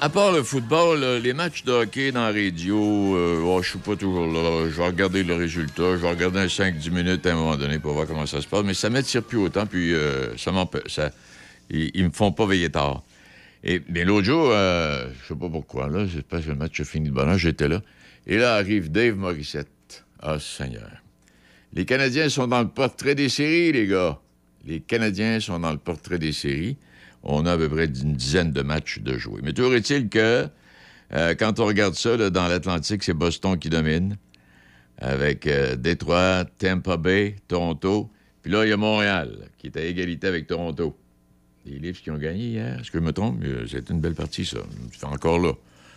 [0.00, 3.78] à part, le football, les matchs de hockey dans la radio, euh, oh, je suis
[3.78, 4.66] pas toujours là.
[4.70, 5.92] Je vais regarder le résultat.
[5.92, 8.46] Je vais regarder un 5-10 minutes à un moment donné pour voir comment ça se
[8.46, 8.64] passe.
[8.64, 10.52] Mais ça m'attire plus autant, puis euh, ça
[10.86, 11.10] ça
[11.68, 13.02] Ils, ils me font pas veiller tard.
[13.62, 16.80] Et mais l'autre jour, euh, je sais pas pourquoi, là, c'est parce que le match
[16.80, 17.82] a fini de bonne heure, j'étais là.
[18.26, 20.04] Et là arrive Dave Morissette.
[20.22, 20.90] Ah, Seigneur.
[21.74, 24.18] Les Canadiens sont dans le portrait des séries, les gars.
[24.64, 26.78] Les Canadiens sont dans le portrait des séries.
[27.22, 29.40] On a à peu près une dizaine de matchs de jouer.
[29.42, 30.48] Mais toujours est-il que
[31.12, 34.16] Euh, quand on regarde ça, dans l'Atlantique, c'est Boston qui domine,
[34.98, 38.08] avec euh, Détroit, Tampa Bay, Toronto.
[38.42, 40.96] Puis là, il y a Montréal, qui est à égalité avec Toronto.
[41.66, 43.42] Les Leafs qui ont gagné hier, est-ce que je me trompe?
[43.42, 44.58] Euh, C'est une belle partie, ça.
[44.96, 45.52] C'est encore là.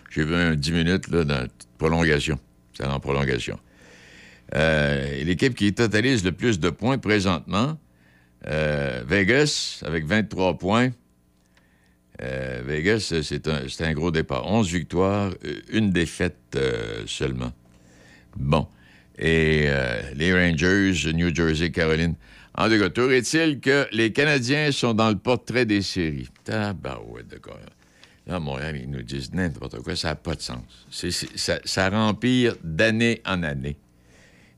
[0.09, 1.47] J'ai vu un 10 minutes là, dans
[1.77, 2.39] prolongation.
[2.73, 3.59] C'est en prolongation.
[4.51, 7.77] L'équipe qui totalise le plus de points présentement,
[8.45, 10.91] Vegas, avec 23 points.
[12.21, 14.45] Euh, Vegas, c'est un, c'est un gros départ.
[14.45, 17.51] 11 victoires, euh, une défaite euh, seulement.
[18.37, 18.67] Bon.
[19.17, 22.15] Et euh, les Rangers, New Jersey, Caroline.
[22.55, 26.29] En tout cas, tour est-il que les Canadiens sont dans le portrait des séries?
[26.43, 27.59] Tabarouette, d'accord.
[28.27, 30.63] Là, à Montréal, ils nous disent n'importe quoi, ça n'a pas de sens.
[31.65, 33.75] Ça, rempire d'année en année.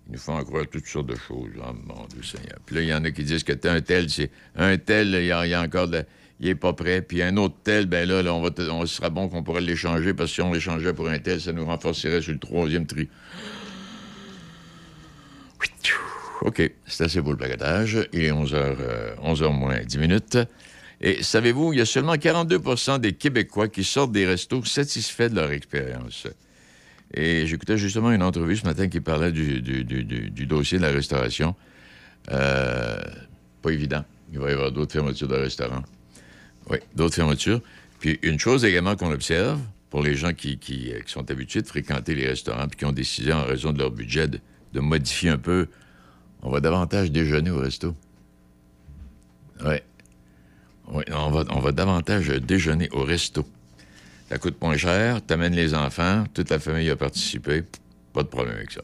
[0.07, 1.49] Ils nous font croire toutes sortes de choses.
[1.59, 2.59] Oh, mon Dieu Seigneur.
[2.65, 5.23] Puis là, il y en a qui disent que un tel, c'est un tel, il
[5.23, 6.03] y, y a encore de-
[6.39, 7.01] il est pas prêt.
[7.01, 10.13] Puis un autre tel, ben là, là, on va on sera bon qu'on pourrait l'échanger
[10.13, 13.07] parce que si on l'échangeait pour un tel, ça nous renforcerait sur le troisième tri.
[16.41, 17.97] OK, c'est assez pour le placotage.
[18.13, 18.75] Il est 11h,
[19.23, 20.37] 11h moins 10 minutes.
[21.01, 25.35] Et savez-vous, il y a seulement 42% des Québécois qui sortent des restos satisfaits de
[25.35, 26.27] leur expérience.
[27.13, 30.77] Et j'écoutais justement une entrevue ce matin qui parlait du, du- du- du- du dossier
[30.77, 31.55] de la restauration.
[32.31, 32.97] Euh,
[33.61, 34.03] pas évident.
[34.33, 35.83] Il va y avoir d'autres fermetures de restaurants.
[36.69, 37.61] Oui, d'autres fermetures.
[37.99, 39.59] Puis une chose également qu'on observe,
[39.89, 43.31] pour les gens euh, qui sont habitués de fréquenter les restaurants puis qui ont décidé
[43.31, 44.39] en raison de leur budget de,
[44.81, 45.67] modifier un peu,
[46.41, 47.95] on va davantage déjeuner au resto.
[49.63, 49.75] Oui.
[50.91, 53.45] Oui, on va, on va davantage déjeuner au resto.
[54.27, 57.63] Ça coûte moins cher, t'amènes les enfants, toute la famille a participé,
[58.11, 58.81] pas de problème avec ça.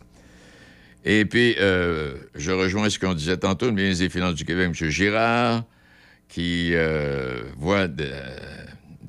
[1.04, 4.68] Et puis, euh, je rejoins ce qu'on disait tantôt, le ministre des Finances du Québec,
[4.68, 4.90] M.
[4.90, 5.66] Girard,
[6.32, 8.10] qui euh, voit de-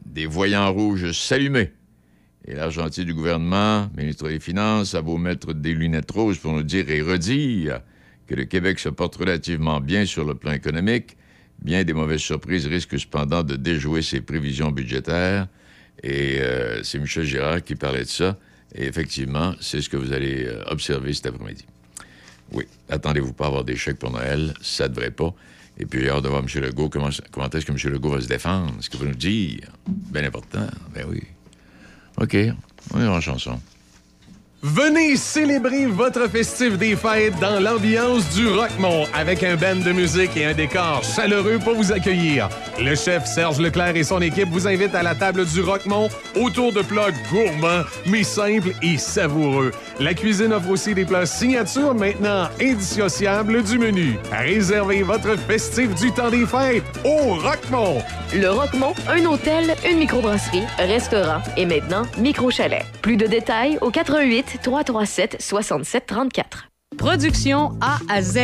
[0.07, 1.71] des voyants rouges s'allumer.
[2.45, 6.65] Et l'argentier du gouvernement, ministre des Finances, a beau mettre des lunettes roses pour nous
[6.65, 7.81] dire et redire
[8.27, 11.17] que le Québec se porte relativement bien sur le plan économique,
[11.63, 15.47] bien des mauvaises surprises risquent cependant de déjouer ses prévisions budgétaires.
[16.03, 18.37] Et euh, c'est Michel Girard qui parlait de ça.
[18.75, 21.65] Et effectivement, c'est ce que vous allez euh, observer cet après-midi.
[22.53, 25.35] Oui, attendez-vous pas à avoir des chèques pour Noël, ça devrait pas.
[25.79, 26.63] Et puis, j'ai de voir M.
[26.63, 27.93] Legault, comment, comment est-ce que M.
[27.93, 29.73] Legault va se défendre, ce qu'il va nous dire.
[29.87, 31.23] Bien important, ben oui.
[32.19, 32.37] OK,
[32.93, 33.59] on est en chanson.
[34.65, 40.37] Venez célébrer votre festif des fêtes dans l'ambiance du Rockmont avec un band de musique
[40.37, 42.49] et un décor chaleureux pour vous accueillir.
[42.79, 46.73] Le chef Serge Leclerc et son équipe vous invitent à la table du Rockmont autour
[46.73, 49.73] de plats gourmands mais simples et savoureux.
[49.99, 54.17] La cuisine offre aussi des plats signature maintenant indissociables du menu.
[54.31, 58.01] Réservez votre festif du temps des fêtes au Rockmont.
[58.33, 62.85] Le Roquemont, un hôtel, une microbrasserie, restaurant et maintenant micro-chalet.
[63.03, 66.72] Plus de détails au 88 337 67 34.
[66.99, 68.39] Production A à Z.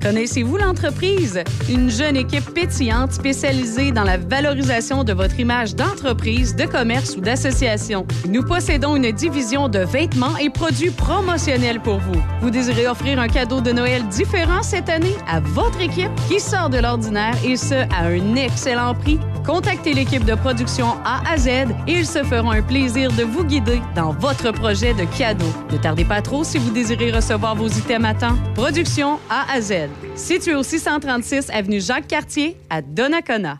[0.00, 1.42] Connaissez-vous l'entreprise?
[1.68, 7.20] Une jeune équipe pétillante spécialisée dans la valorisation de votre image d'entreprise, de commerce ou
[7.20, 8.06] d'association.
[8.28, 12.20] Nous possédons une division de vêtements et produits promotionnels pour vous.
[12.40, 16.70] Vous désirez offrir un cadeau de Noël différent cette année à votre équipe qui sort
[16.70, 19.20] de l'ordinaire et ce, à un excellent prix?
[19.46, 21.48] Contactez l'équipe de production A à Z
[21.88, 25.52] et ils se feront un plaisir de vous guider dans votre projet de cadeau.
[25.72, 28.36] Ne tardez pas trop si vous désirez recevoir vos items à temps.
[28.54, 29.88] Production A à Z.
[30.14, 33.58] Situé au 636 avenue Jacques-Cartier à Donnacona.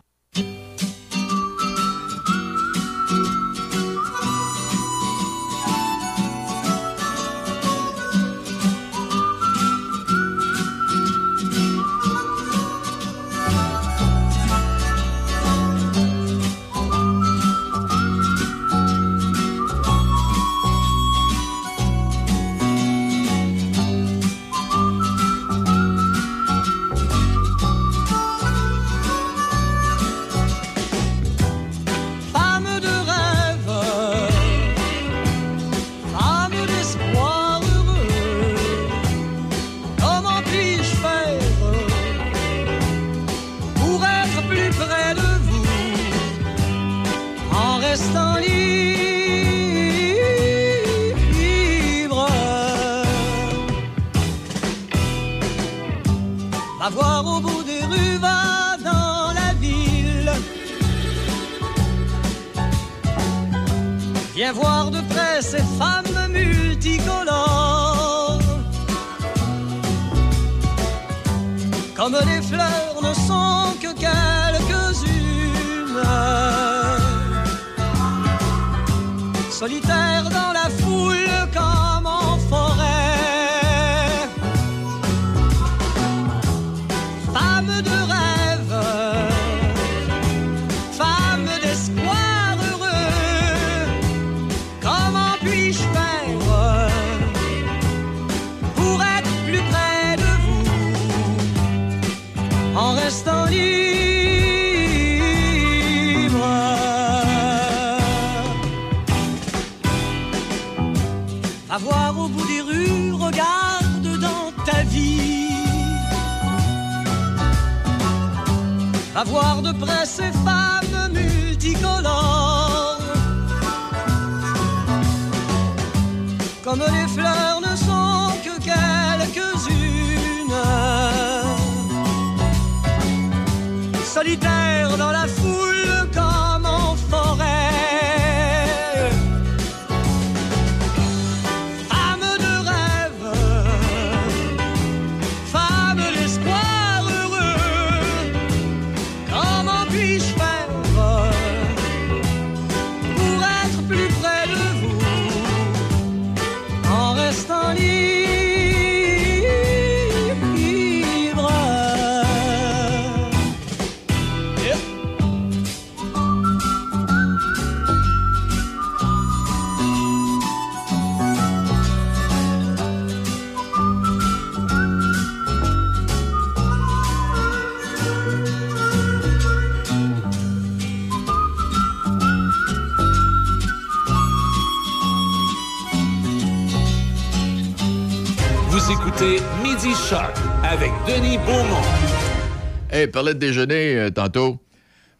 [193.03, 194.57] Hey, parlait de déjeuner euh, tantôt.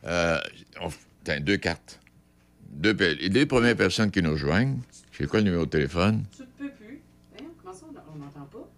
[0.06, 0.38] Euh,
[0.82, 0.88] on-
[1.26, 2.00] tiens, deux cartes.
[2.72, 4.78] Deux, les deux premières personnes qui nous rejoignent.
[5.12, 6.24] C'est quoi le numéro de téléphone?
[6.34, 7.02] Tu ne peux plus.
[7.38, 8.70] Hein, comment ça, on n'entend pas?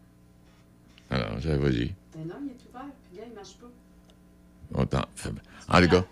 [1.16, 1.94] Alors, ça, vas-y.
[2.16, 3.72] Ben non, il est ouvert, puis là, il marche pas.
[4.74, 5.06] On t'en-
[5.70, 6.06] En tout cas,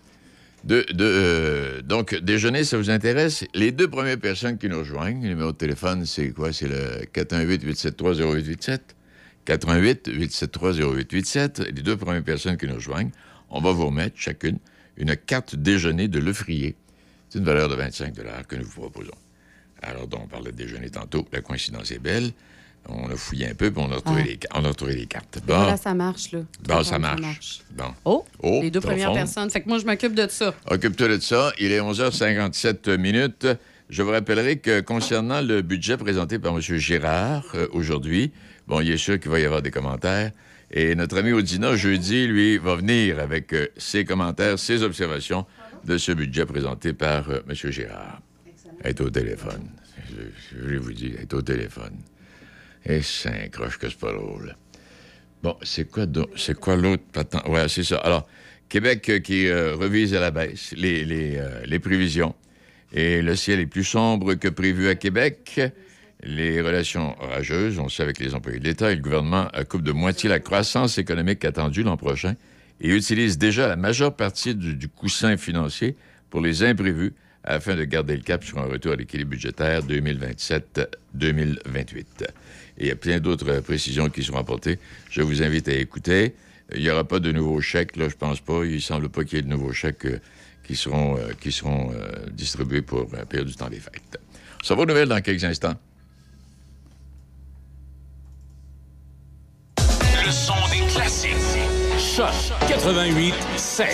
[0.64, 3.44] deux- deux, euh, donc, déjeuner, ça vous intéresse?
[3.56, 6.54] Les deux premières personnes qui nous rejoignent, le numéro de téléphone, c'est quoi?
[6.54, 8.96] C'est le 418-873-0887.
[9.48, 11.64] 418-873-0887.
[11.66, 13.12] Les deux premières personnes qui nous rejoignent,
[13.50, 14.58] on va vous remettre chacune
[14.98, 16.76] une carte déjeuner de Lefrier.
[17.30, 18.14] C'est une valeur de 25
[18.48, 19.12] que nous vous proposons.
[19.82, 21.28] Alors, donc, on parlait de déjeuner tantôt.
[21.34, 22.32] La coïncidence est belle.
[22.88, 24.28] On a fouillé un peu, puis on a retrouvé, Ah.
[24.28, 25.40] les, on a retrouvé les cartes.
[25.48, 26.40] Bon, Là, ça marche, là.
[26.68, 27.62] bon ça marche.
[27.72, 27.94] Bon.
[28.04, 29.16] Oh, Oh, les deux premières fond.
[29.16, 29.50] personnes.
[29.50, 30.54] Fait que moi, je m'occupe de ça.
[30.70, 31.54] Occupe-toi de ça.
[31.60, 33.48] Il est 11h57 minutes.
[33.90, 36.62] Je vous rappellerai que concernant le budget présenté par M.
[36.62, 38.32] Girard euh, aujourd'hui,
[38.68, 40.32] bon, il est sûr qu'il va y avoir des commentaires.
[40.76, 45.46] Et notre ami Audina, jeudi, lui, va venir avec euh, ses commentaires, ses observations
[45.86, 47.56] de ce budget présenté par euh, M.
[47.72, 48.22] Girard.
[48.82, 49.70] Elle est au téléphone.
[50.52, 51.94] Je, vous dire, elle est au téléphone.
[52.86, 54.56] Et c'est un croche que c'est pas drôle.
[55.44, 57.48] Bon, c'est quoi, donc- c'est quoi l'autre patent?
[57.48, 57.98] Ouais, c'est ça.
[57.98, 58.28] Alors,
[58.68, 62.34] Québec euh, qui revise à la baisse les, les, les prévisions.
[62.92, 65.62] Et le ciel est plus sombre que prévu à Québec.
[66.26, 69.82] Les relations orageuses, on le sait avec les employés de l'État et le gouvernement coupe
[69.82, 72.36] de moitié la croissance économique attendue l'an prochain
[72.80, 75.98] et utilise déjà la majeure partie du, coussin financier
[76.30, 77.14] pour les imprévus
[77.44, 80.88] afin de garder le cap sur un retour à l'équilibre budgétaire 2027-2028.
[82.78, 84.80] Et il y a plein d'autres précisions qui seront apportées.
[85.10, 86.36] Je vous invite à écouter.
[86.74, 88.64] Il n'y aura pas de nouveaux chèques, là, je pense pas.
[88.64, 90.22] Il semble pas qu'il y ait de nouveaux chèques euh,
[90.64, 94.18] qui seront, euh, qui seront euh, distribués pour la période du temps des fêtes.
[94.64, 95.76] Ça va aux nouvelles dans quelques instants.
[101.22, 101.62] Des classiques.
[101.98, 102.34] Choc
[102.68, 103.88] 88 7.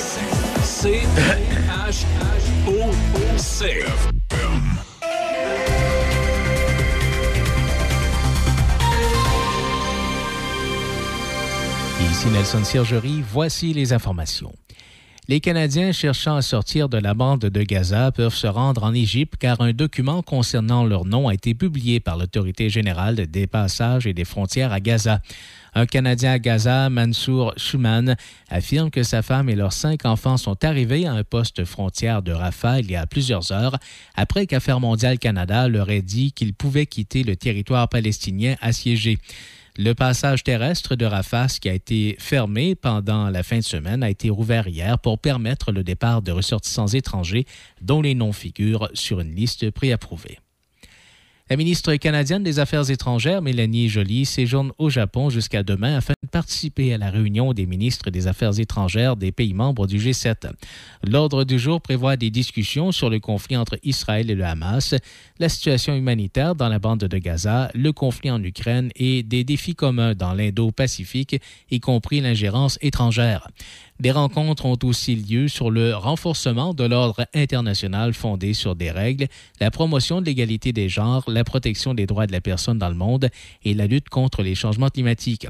[0.62, 1.02] C
[1.68, 2.06] H
[2.68, 2.92] O
[3.38, 3.84] C.
[12.12, 14.54] Ici Nelson Sergerie, voici les informations.
[15.28, 19.36] Les Canadiens cherchant à sortir de la bande de Gaza peuvent se rendre en Égypte
[19.38, 24.14] car un document concernant leur nom a été publié par l'Autorité générale des passages et
[24.14, 25.22] des frontières à Gaza.
[25.74, 28.16] Un Canadien à Gaza, Mansour Schumann,
[28.50, 32.32] affirme que sa femme et leurs cinq enfants sont arrivés à un poste frontière de
[32.32, 33.78] Rafah il y a plusieurs heures
[34.16, 39.18] après qu'Affaires mondiales Canada leur ait dit qu'ils pouvaient quitter le territoire palestinien assiégé.
[39.78, 44.10] Le passage terrestre de Rafah, qui a été fermé pendant la fin de semaine, a
[44.10, 47.46] été rouvert hier pour permettre le départ de ressortissants étrangers
[47.82, 50.40] dont les noms figurent sur une liste préapprouvée.
[51.52, 56.30] La ministre canadienne des Affaires étrangères, Mélanie Joly, séjourne au Japon jusqu'à demain afin de
[56.30, 60.52] participer à la réunion des ministres des Affaires étrangères des pays membres du G7.
[61.02, 64.94] L'ordre du jour prévoit des discussions sur le conflit entre Israël et le Hamas,
[65.40, 69.74] la situation humanitaire dans la bande de Gaza, le conflit en Ukraine et des défis
[69.74, 71.42] communs dans l'Indo-Pacifique,
[71.72, 73.48] y compris l'ingérence étrangère.
[74.00, 79.28] Des rencontres ont aussi lieu sur le renforcement de l'ordre international fondé sur des règles,
[79.60, 82.96] la promotion de l'égalité des genres, la protection des droits de la personne dans le
[82.96, 83.30] monde
[83.64, 85.48] et la lutte contre les changements climatiques.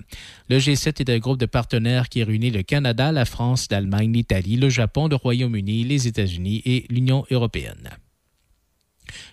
[0.50, 4.58] Le G7 est un groupe de partenaires qui réunit le Canada, la France, l'Allemagne, l'Italie,
[4.58, 7.92] le Japon, le Royaume-Uni, les États-Unis et l'Union européenne.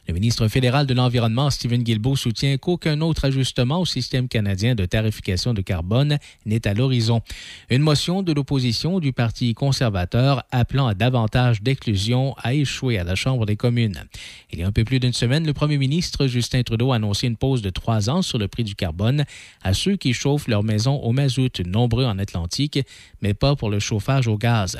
[0.09, 4.85] Le ministre fédéral de l'Environnement, Stephen Guilbeault, soutient qu'aucun autre ajustement au système canadien de
[4.85, 7.23] tarification de carbone n'est à l'horizon.
[7.71, 13.15] Une motion de l'opposition du Parti conservateur appelant à davantage d'exclusion a échoué à la
[13.15, 14.05] Chambre des communes.
[14.53, 17.27] Il y a un peu plus d'une semaine, le premier ministre Justin Trudeau a annoncé
[17.27, 19.25] une pause de trois ans sur le prix du carbone
[19.63, 22.79] à ceux qui chauffent leur maison au mazout, nombreux en Atlantique,
[23.23, 24.79] mais pas pour le chauffage au gaz.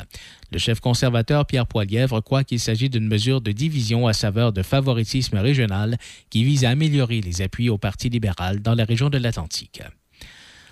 [0.51, 4.63] Le chef conservateur Pierre Poilièvre croit qu'il s'agit d'une mesure de division à saveur de
[4.63, 5.97] favoritisme régional
[6.29, 9.81] qui vise à améliorer les appuis au Parti libéral dans la région de l'Atlantique.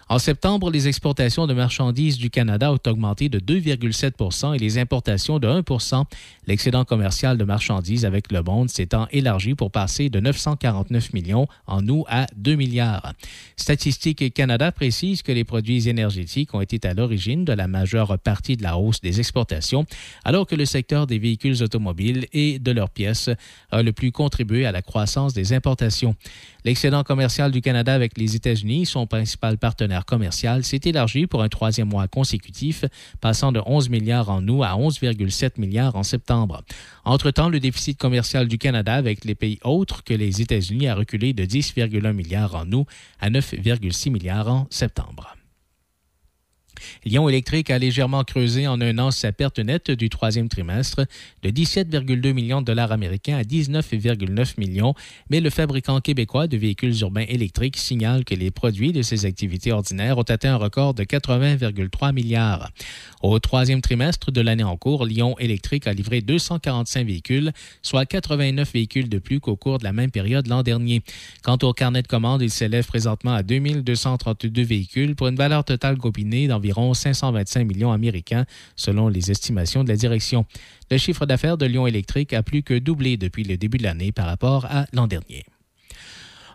[0.08, 5.39] En septembre, les exportations de marchandises du Canada ont augmenté de 2,7% et les importations
[5.39, 6.06] de 1%
[6.47, 11.88] L'excédent commercial de marchandises avec le monde s'étant élargi pour passer de 949 millions en
[11.88, 13.14] août à 2 milliards.
[13.56, 18.58] Statistique Canada précise que les produits énergétiques ont été à l'origine de la majeure partie
[18.58, 19.86] de la hausse des exportations,
[20.24, 23.30] alors que le secteur des véhicules automobiles et de leurs pièces
[23.72, 26.16] a le plus contribué à la croissance des importations.
[26.64, 31.47] L'excédent commercial du Canada avec les États-Unis, son principal partenaire commercial, s'est élargi pour un
[31.47, 32.83] troisième mois consécutif,
[33.21, 36.63] passant de 11 milliards en août à 11,7 milliards en septembre.
[37.05, 41.31] Entre-temps, le déficit commercial du Canada avec les pays autres que les États-Unis a reculé
[41.31, 42.87] de 10,1 milliards en août
[43.21, 45.34] à 9,6 milliards en septembre.
[47.05, 51.05] Lyon Électrique a légèrement creusé en un an sa perte nette du troisième trimestre
[51.43, 54.93] de 17,2 millions de dollars américains à 19,9 millions,
[55.29, 59.71] mais le fabricant québécois de véhicules urbains électriques signale que les produits de ses activités
[59.71, 62.71] ordinaires ont atteint un record de 80,3 milliards.
[63.21, 68.71] Au troisième trimestre de l'année en cours, Lyon Électrique a livré 245 véhicules, soit 89
[68.73, 71.01] véhicules de plus qu'au cours de la même période l'an dernier.
[71.43, 75.97] Quant au carnet de commandes, il s'élève présentement à 2232 véhicules pour une valeur totale
[75.97, 78.45] combinée d'environ 525 millions américains,
[78.76, 80.45] selon les estimations de la direction.
[80.91, 84.11] Le chiffre d'affaires de Lyon Électrique a plus que doublé depuis le début de l'année
[84.11, 85.45] par rapport à l'an dernier.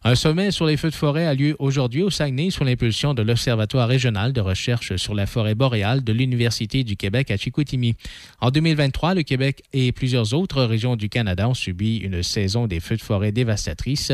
[0.03, 3.21] Un sommet sur les feux de forêt a lieu aujourd'hui au Saguenay sous l'impulsion de
[3.21, 7.97] l'Observatoire régional de recherche sur la forêt boréale de l'Université du Québec à Chicoutimi.
[8.41, 12.81] En 2023, le Québec et plusieurs autres régions du Canada ont subi une saison des
[12.81, 14.13] feux de forêt dévastatrices.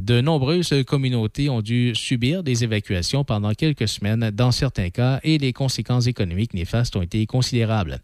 [0.00, 5.36] De nombreuses communautés ont dû subir des évacuations pendant quelques semaines dans certains cas et
[5.36, 7.98] les conséquences économiques néfastes ont été considérables.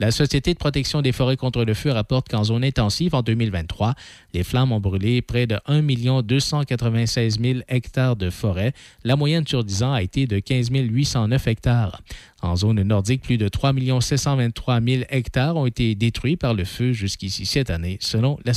[0.00, 3.94] La Société de protection des forêts contre le feu rapporte qu'en zone intensive en 2023,
[4.32, 5.82] les flammes ont brûlé près de 1
[6.22, 8.72] 296 000 hectares de forêt.
[9.04, 12.00] La moyenne sur 10 ans a été de 15 809 hectares.
[12.40, 16.92] En zone nordique, plus de 3 723 000 hectares ont été détruits par le feu
[16.92, 18.54] jusqu'ici cette année, selon la.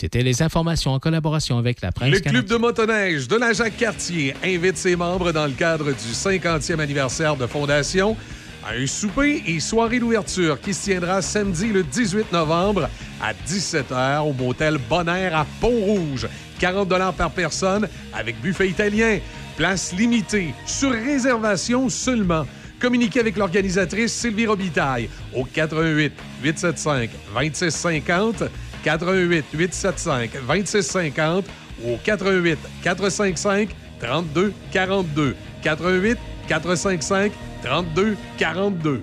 [0.00, 2.12] C'était les informations en collaboration avec la presse.
[2.12, 6.78] Le Club de motoneige de la Jacques-Cartier invite ses membres dans le cadre du 50e
[6.78, 8.16] anniversaire de fondation
[8.64, 12.88] à un souper et soirée d'ouverture qui se tiendra samedi le 18 novembre
[13.20, 16.28] à 17h au motel Bonaire à Pont-Rouge.
[16.60, 19.18] 40 par personne avec buffet italien.
[19.56, 22.46] Place limitée, sur réservation seulement.
[22.78, 26.12] Communiquez avec l'organisatrice Sylvie Robitaille au 88
[26.44, 28.44] 875 2650
[28.84, 31.44] 88 875 2650
[31.84, 33.68] ou au 88 455
[34.00, 35.36] 32 42.
[35.62, 36.18] 88
[36.48, 39.02] 455 32 42.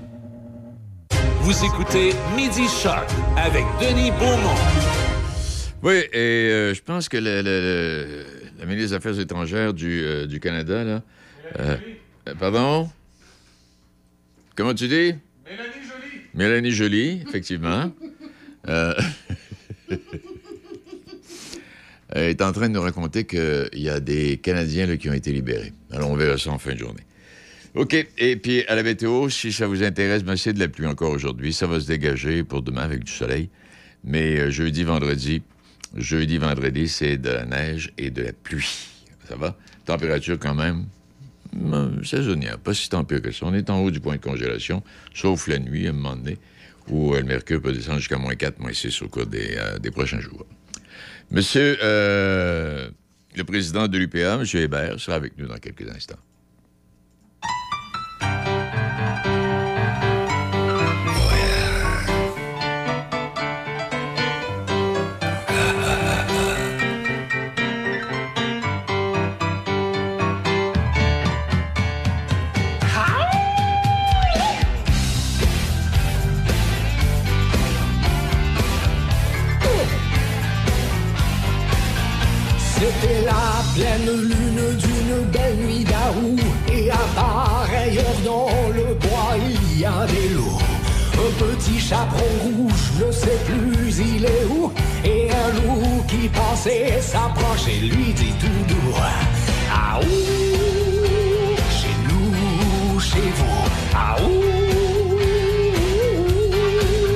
[1.41, 4.55] Vous écoutez Midi Shark avec Denis Beaumont.
[5.83, 8.25] Oui, et euh, je pense que le, le- le-
[8.57, 11.01] la ministre des Affaires étrangères du, euh, du Canada, là.
[11.59, 11.77] euh,
[12.39, 12.89] pardon?
[14.55, 15.13] Comment tu dis?
[15.45, 16.21] Mélanie Joly.
[16.33, 17.91] Mélanie Joly, effectivement.
[22.15, 25.31] Euh, est en train de nous raconter qu'il y a des Canadiens qui ont été
[25.31, 25.73] libérés.
[25.91, 27.01] Alors, on verra ça en fin de journée.
[27.73, 27.95] OK.
[28.19, 31.11] Et puis, à la météo, si ça vous intéresse, ben, c'est de la pluie encore
[31.11, 31.51] aujourd'hui.
[31.51, 33.49] Ça va se dégager pour demain avec du soleil.
[34.03, 35.41] Mais euh, jeudi, vendredi,
[35.95, 38.87] jeudi, vendredi, c'est de la neige et de la pluie.
[39.27, 39.57] Ça va?
[39.85, 40.85] Température quand même
[41.73, 43.45] euh, saisonnière, pas si tant pire que ça.
[43.47, 44.83] On est en haut du point de congélation,
[45.13, 46.37] sauf la nuit, à un moment donné,
[46.89, 49.91] où le mercure peut descendre jusqu'à moins 4, moins 6 au cours des, euh, des
[49.91, 50.45] prochains jours.
[51.31, 52.89] Monsieur euh,
[53.35, 54.45] le président de l'UPA, M.
[54.53, 56.19] Hébert, sera avec nous dans quelques instants.
[96.65, 98.93] Passait s'approche et lui dit tout doux
[99.71, 100.05] Ah où
[101.69, 104.25] Chez nous, chez vous Ah où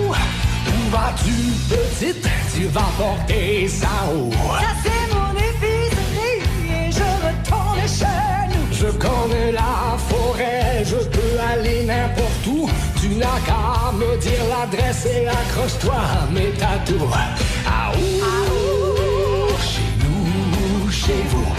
[0.10, 1.34] Où vas-tu
[1.70, 8.68] petite Tu vas porter ça où Ça c'est mon épicerie et je retourne chez nous.
[8.72, 12.70] Je connais la forêt, je peux aller n'importe où.
[13.02, 17.10] Tu n'as qu'à me dire l'adresse et accroche-toi mes tatous.
[17.66, 18.89] Ah où Chez
[21.10, 21.59] nous,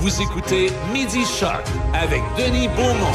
[0.00, 3.12] Vous écoutez Midi Shark avec Denis Beaumont.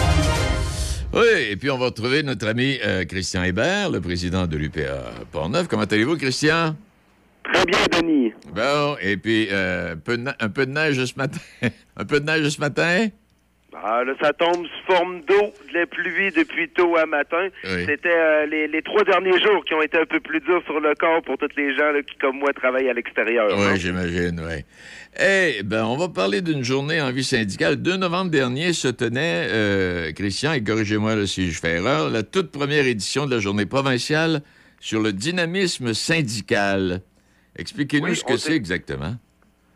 [1.14, 5.12] Oui, et puis on va retrouver notre ami euh, Christian Hébert, le président de l'UPA
[5.32, 5.68] Portneuf.
[5.68, 6.76] Comment allez-vous, Christian?
[7.54, 8.32] Très bien, Denis.
[8.54, 11.40] Bon, et puis euh, un, peu de, ne- un peu de neige ce matin?
[11.98, 13.08] un peu de neige ce matin?
[13.76, 17.48] Ah, là, ça tombe sous forme d'eau, de la pluie depuis tôt à matin.
[17.64, 17.86] Oui.
[17.88, 20.80] C'était euh, les, les trois derniers jours qui ont été un peu plus durs sur
[20.80, 23.48] le corps pour tous les gens là, qui, comme moi, travaillent à l'extérieur.
[23.52, 23.72] hein.
[23.74, 24.64] Oui, j'imagine, oui.
[25.20, 27.76] Eh ben, on va parler d'une journée en vie syndicale.
[27.78, 32.52] 2 novembre dernier se tenait, euh, Christian, et corrigez-moi si je fais erreur, la toute
[32.52, 34.42] première édition de la journée provinciale
[34.80, 37.02] sur le dynamisme syndical.
[37.56, 39.16] Expliquez-nous Oui, ce que c'est exactement.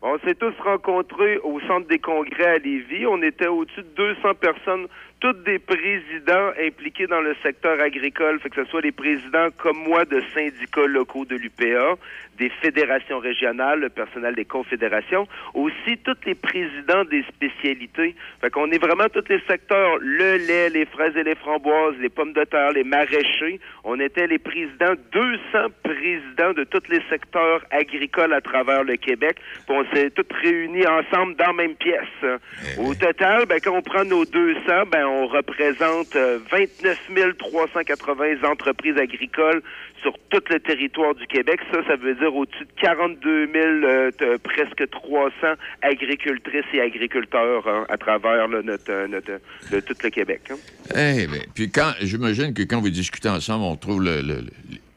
[0.00, 3.06] On s'est tous rencontrés au centre des congrès à Lévis.
[3.06, 4.86] On était au-dessus de 200 personnes,
[5.20, 9.78] toutes des présidents impliqués dans le secteur agricole, fait que ce soit les présidents comme
[9.78, 11.96] moi de syndicats locaux de l'UPA,
[12.38, 18.14] des fédérations régionales, le personnel des confédérations, aussi tous les présidents des spécialités.
[18.40, 22.08] Fait qu'on est vraiment tous les secteurs, le lait, les fraises et les framboises, les
[22.08, 23.58] pommes de terre, les maraîchers.
[23.82, 25.40] On était les présidents, 200
[25.82, 29.38] présidents de tous les secteurs agricoles à travers le Québec.
[29.66, 32.38] Puis on s'est tous réunis ensemble dans la même pièce.
[32.78, 34.60] Au total, ben, quand on prend nos 200,
[34.92, 36.98] ben, on représente euh, 29
[37.38, 39.62] 380 entreprises agricoles
[40.02, 41.60] sur tout le territoire du Québec.
[41.72, 45.30] Ça, ça veut dire au-dessus de 42 000, euh, t- presque 300
[45.82, 50.42] agricultrices et agriculteurs hein, à travers notre, euh, tout le Québec.
[50.50, 50.56] hein.
[50.96, 54.08] Eh puis quand, j'imagine que quand vous discutez ensemble, on trouve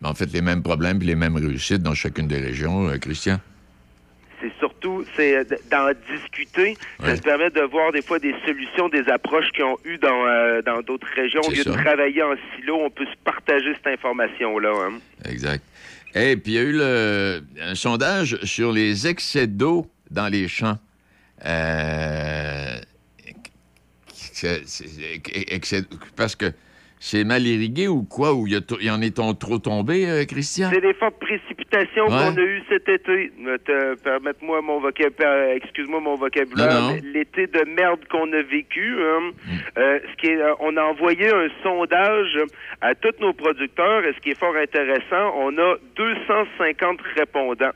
[0.04, 3.40] en fait les mêmes problèmes puis les mêmes réussites dans chacune des régions, euh, Christian?
[4.42, 6.76] C'est surtout c'est d'en discuter.
[7.00, 10.26] Ça nous permet de voir des fois des solutions, des approches qu'ils ont eues dans
[10.26, 11.42] euh, dans d'autres régions.
[11.42, 14.74] Au lieu de travailler en silo, on peut se partager cette information-là.
[14.88, 15.00] hein.
[15.30, 15.64] Exact.
[16.16, 20.48] Et puis il y a eu le- un sondage sur les excès d'eau dans les
[20.48, 20.78] champs.
[21.46, 22.78] Euh,
[25.50, 25.86] excès-
[26.16, 26.52] parce que
[27.00, 28.34] c'est mal irrigué ou quoi?
[28.34, 30.70] Ou il y, y en est ton- trop tombé, euh, Christian?
[30.74, 31.18] C'est des fortes
[32.08, 32.10] Ouais.
[32.34, 33.32] qu'on a eues cet été.
[33.46, 36.68] Euh, te- Permette-moi mon vocabulaire, excuse-moi mon vocabulaire.
[37.14, 38.96] L'été de merde qu'on a vécu.
[39.02, 39.32] hein.
[39.78, 42.38] Euh, ce qui est, euh, on a envoyé un sondage
[42.82, 44.06] à tous nos producteurs.
[44.06, 47.72] Et ce qui est fort intéressant, on a 250 répondants.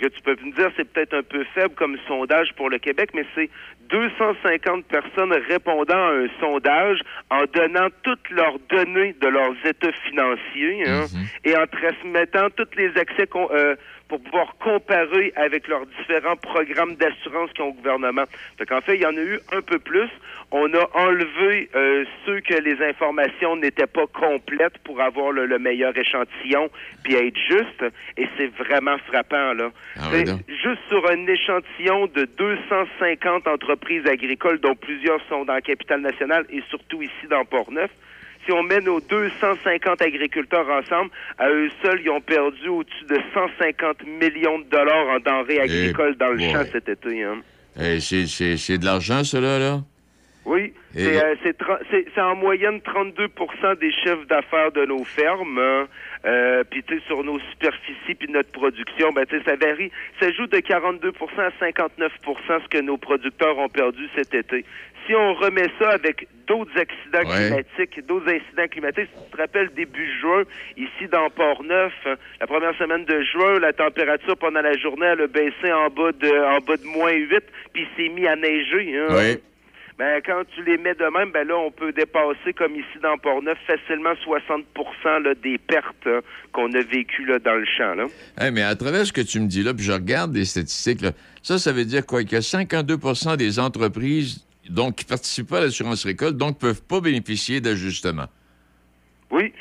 [0.00, 3.10] Que tu peux me dire, c'est peut-être un peu faible comme sondage pour le Québec,
[3.14, 3.48] mais c'est
[3.88, 6.98] 250 personnes répondant à un sondage
[7.30, 11.04] en donnant toutes leurs données de leurs états financiers hein,
[11.44, 13.74] et en transmettant tous les accès qu'on- euh,
[14.08, 18.24] pour pouvoir comparer avec leurs différents programmes d'assurance qu'ils ont au gouvernement.
[18.58, 20.08] Fait qu'en fait, il y en a eu un peu plus.
[20.52, 25.58] On a enlevé euh, ceux que les informations n'étaient pas complètes pour avoir le, le
[25.58, 26.70] meilleur échantillon
[27.02, 27.84] puis être juste.
[28.16, 29.70] Et c'est vraiment frappant, là.
[29.96, 30.40] Ah oui, donc.
[30.48, 36.46] juste sur un échantillon de 250 entreprises agricoles, dont plusieurs sont dans la capitale nationale
[36.50, 37.90] et surtout ici dans Port-Neuf.
[38.46, 43.18] Si on met nos 250 agriculteurs ensemble, à eux seuls, ils ont perdu au-dessus de
[43.34, 47.24] 150 millions de dollars en denrées agricoles dans le champ cet été.
[47.24, 47.38] Hein.
[47.78, 49.80] Eh, c'est de l'argent, cela, là?
[50.46, 55.58] Oui, c'est euh, en moyenne 32% des chiffres d'affaires de nos fermes.
[55.58, 55.88] hein.
[56.24, 59.90] Euh, puis tu sais, sur nos superficies puis notre production, ben tu sais, ça varie.
[60.20, 64.64] Ça joue de 42% à 59% ce que nos producteurs ont perdu cet été.
[65.06, 67.48] Si on remet ça avec d'autres accidents Ouais.
[67.48, 70.42] climatiques, d'autres incidents climatiques, si tu te rappelles début juin,
[70.76, 75.22] ici dans Port-Neuf, hein, la première semaine de juin, la température pendant la journée elle
[75.22, 78.96] a baissé en bas de en bas de moins 8, puis s'est mis à neiger.
[78.98, 79.06] Hein.
[79.98, 83.16] Ben, quand tu les mets de même, ben là, on peut dépasser, comme ici dans
[83.16, 84.64] Port-Neuf, facilement 60
[85.24, 86.20] là, des pertes hein,
[86.52, 87.94] qu'on a vécues là, dans le champ.
[87.94, 88.50] Là.
[88.50, 91.12] Mais à travers ce que tu me dis là, puis je regarde les statistiques, là,
[91.42, 92.24] ça, ça veut dire quoi?
[92.24, 97.60] Que 52% des entreprises donc, qui participent pas à l'assurance récolte, donc peuvent pas bénéficier
[97.62, 98.26] d'ajustement.
[99.30, 99.52] Oui.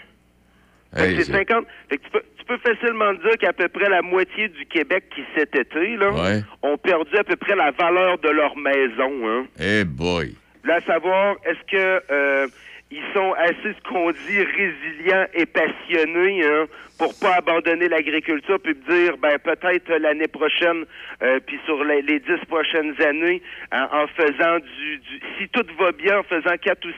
[0.95, 1.65] Hey, c'est c'est- 50.
[1.89, 5.23] Fait que tu, peux, peux facilement dire qu'à peu près la moitié du Québec qui
[5.35, 6.41] cet été là, Ouais.
[6.61, 9.11] ont perdu à peu près la valeur de leur maison.
[9.27, 9.45] Hein.
[9.59, 10.35] Eh boy!
[10.63, 12.47] Là, à savoir, est-ce que euh,
[12.91, 16.65] ils sont assez, ce qu'on dit, résilients et passionnés hein,
[16.97, 20.85] pour pas abandonner l'agriculture puis dire, ben peut-être l'année prochaine,
[21.21, 23.41] euh, puis sur les, les dix prochaines années,
[23.71, 26.91] en, en faisant du, du, si tout va bien, en faisant 4 ou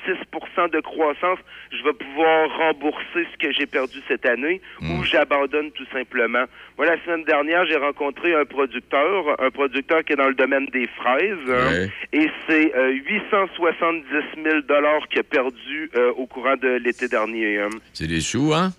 [0.62, 1.40] 6% de croissance,
[1.72, 4.62] je vais pouvoir rembourser ce que j'ai perdu cette année
[5.00, 6.46] ou j'abandonne tout simplement.
[6.78, 10.68] Moi, la semaine dernière, j'ai rencontré un producteur, un producteur qui est dans le domaine
[10.68, 14.04] des fraises, hein, et c'est euh, 870
[14.44, 17.60] 000 dollars qu'il a perdu euh, au courant de l'été dernier.
[17.60, 17.70] hein.
[17.94, 18.70] C'est des sous, hein?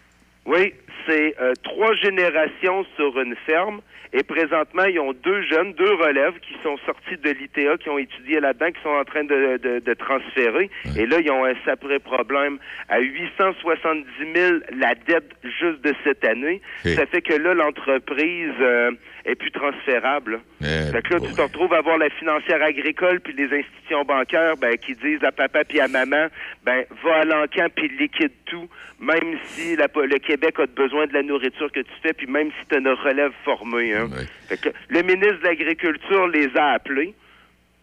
[0.48, 0.72] Oui,
[1.06, 3.80] c'est euh, trois générations sur une ferme.
[4.14, 7.98] Et présentement, ils ont deux jeunes, deux relèves qui sont sortis de l'ITA, qui ont
[7.98, 10.70] étudié là-dedans, qui sont en train de, de- de transférer.
[10.96, 12.56] Et là, ils ont un sacré problème.
[12.88, 16.62] À 870 000, la dette juste de cette année.
[16.96, 18.92] Ça fait que là, l'entreprise euh,
[19.24, 20.40] est plus transférable.
[20.62, 24.04] Eh, Fait que là, tu te retrouves à voir la financière agricole puis les institutions
[24.04, 26.28] bancaires ben, qui disent à papa puis à maman,
[26.64, 28.68] ben va à l'encan puis liquide tout,
[29.00, 32.50] même si la- le Québec a besoin de la nourriture que tu fais, puis même
[32.60, 33.94] si tu as une relève formée.
[33.94, 34.08] Hein.
[34.48, 37.14] Fait que le ministre de l'Agriculture les a appelés,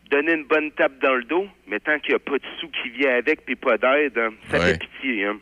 [0.10, 2.68] donné une bonne tape dans le dos, mais tant qu'il n'y a pas de sous
[2.70, 4.66] qui vient avec puis pas d'aide, hein, ça Ouais.
[4.74, 5.26] fait pitié.
[5.26, 5.38] Hein.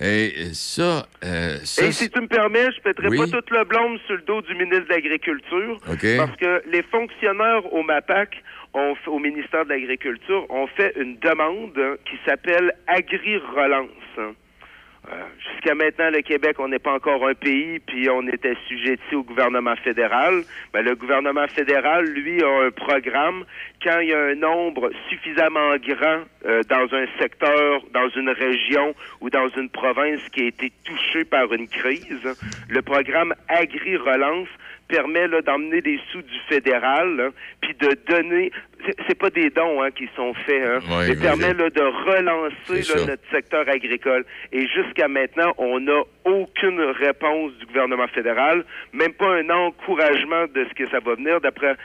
[0.00, 3.18] Et ça, euh, ça Et si tu me permets, je pèterai Oui.
[3.18, 5.78] pas tout le blâme sur le dos du ministre de l'Agriculture.
[5.88, 6.06] OK.
[6.16, 8.42] Parce que les fonctionnaires au MAPAC,
[8.74, 14.34] ont au ministère de l'Agriculture, ont fait une demande hein, qui s'appelle Agri-Relance.
[15.12, 15.22] Euh,
[15.52, 19.22] Jusqu'à maintenant, le Québec, on n'est pas encore un pays, puis on est assujetti au
[19.22, 20.42] gouvernement fédéral.
[20.72, 23.44] Ben, le gouvernement fédéral, lui, a un programme.
[23.82, 28.94] Quand il y a un nombre suffisamment grand euh, dans un secteur, dans une région
[29.20, 32.36] ou dans une province qui a été touchée par une crise,
[32.68, 34.48] le programme Agri-Relance
[34.88, 37.30] permet là, d'emmener des sous du fédéral,
[37.60, 38.50] puis de donner.
[39.08, 42.82] c'est- pas des dons hein, qui sont faits, hein, Ouais, mais permet là, de relancer
[42.98, 44.24] là, notre secteur agricole.
[44.52, 48.62] Et jusqu'à maintenant, on n'a aucune réponse du gouvernement fédéral,
[48.92, 51.40] même pas un encouragement de ce que ça va venir.
[51.40, 51.76] D'après,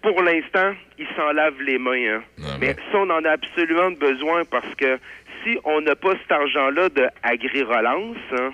[0.00, 2.16] pour l'instant, ils s'en lavent les mains.
[2.16, 2.22] hein.
[2.42, 4.98] Ah, Mais ça, on en a absolument besoin parce que
[5.44, 8.52] si on n'a pas cet argent-là de agri-relance, hein,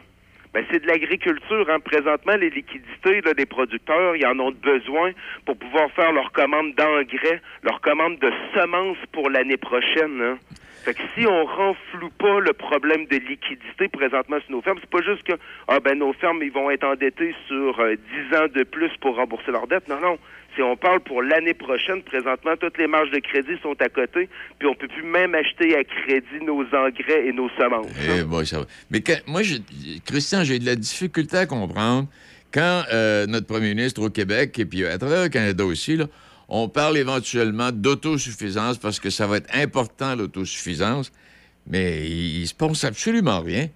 [0.58, 1.66] ben c'est de l'agriculture.
[1.70, 1.78] Hein.
[1.78, 5.12] Présentement, les liquidités des producteurs, ils en ont besoin
[5.44, 10.20] pour pouvoir faire leurs commandes d'engrais, leurs commandes de semences pour l'année prochaine.
[10.20, 10.38] hein.
[10.84, 14.90] Fait que si on renfloue pas le problème de liquidité présentement sur nos fermes, c'est
[14.90, 15.34] pas juste que
[15.68, 17.94] ah ben nos fermes ils vont être endettés sur euh,
[18.30, 19.88] 10 ans de plus pour rembourser leurs dettes.
[19.88, 20.18] Non, non.
[20.58, 24.28] Si on parle pour l'année prochaine, présentement, toutes les marges de crédit sont à côté,
[24.58, 27.86] puis on peut plus même acheter à crédit nos engrais et nos semences.
[28.18, 28.66] Eh boy, ça va.
[28.90, 29.42] Mais quand- moi,
[30.04, 32.08] Christian, j'ai de la difficulté à comprendre
[32.52, 36.06] quand euh, notre premier ministre au Québec, et puis à travers le Canada aussi, là,
[36.48, 41.12] on parle éventuellement d'autosuffisance parce que ça va être important, l'autosuffisance,
[41.68, 43.68] mais il, il se passe absolument rien.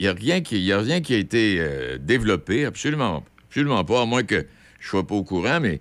[0.00, 3.24] Il n'y a, rien qui- il y a rien qui a été euh, développé, absolument,
[3.48, 4.44] absolument pas, à moins que
[4.80, 5.80] je sois pas au courant, mais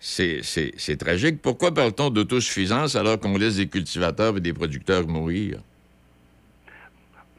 [0.00, 1.42] c'est tragique.
[1.42, 5.58] Pourquoi parle-t-on d'autosuffisance alors qu'on laisse des cultivateurs et des producteurs mourir?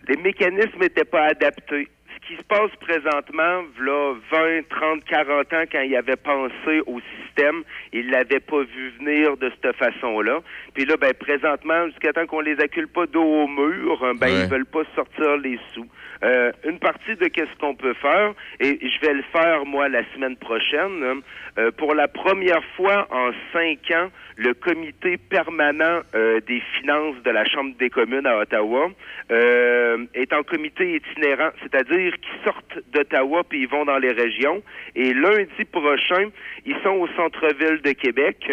[0.08, 1.88] les mécanismes n'étaient pas adaptés.
[2.16, 7.00] Ce qui se passe présentement, là, 20, 30, 40 ans, quand il avait pensé au
[7.22, 7.62] système,
[7.94, 10.42] il l'avait pas vu venir de cette façon-là.
[10.74, 14.42] Puis là, ben, présentement, jusqu'à temps qu'on les accule pas dos au mur, ben, Ouais.
[14.46, 15.86] ils veulent pas sortir les sous.
[16.22, 20.04] Euh, une partie de qu'est-ce qu'on peut faire, et je vais le faire, moi, la
[20.14, 21.22] semaine prochaine,
[21.58, 27.32] euh, pour la première fois en cinq ans, le comité permanent euh, des finances de
[27.32, 28.90] la Chambre des communes à Ottawa
[29.32, 34.62] euh, est en comité itinérant, c'est-à-dire qu'ils sortent d'Ottawa puis ils vont dans les régions.
[34.96, 36.30] Et lundi prochain,
[36.66, 38.52] ils sont au centre-ville de Québec.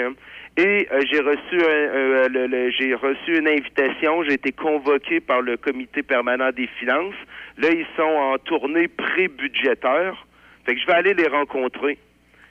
[0.58, 5.20] Et euh, j'ai reçu un- euh, le- le- j'ai reçu une invitation, j'ai été convoqué
[5.20, 7.14] par le comité permanent des finances.
[7.58, 10.26] Là, ils sont en tournée pré-budgétaire.
[10.64, 11.98] Fait que je vais aller les rencontrer.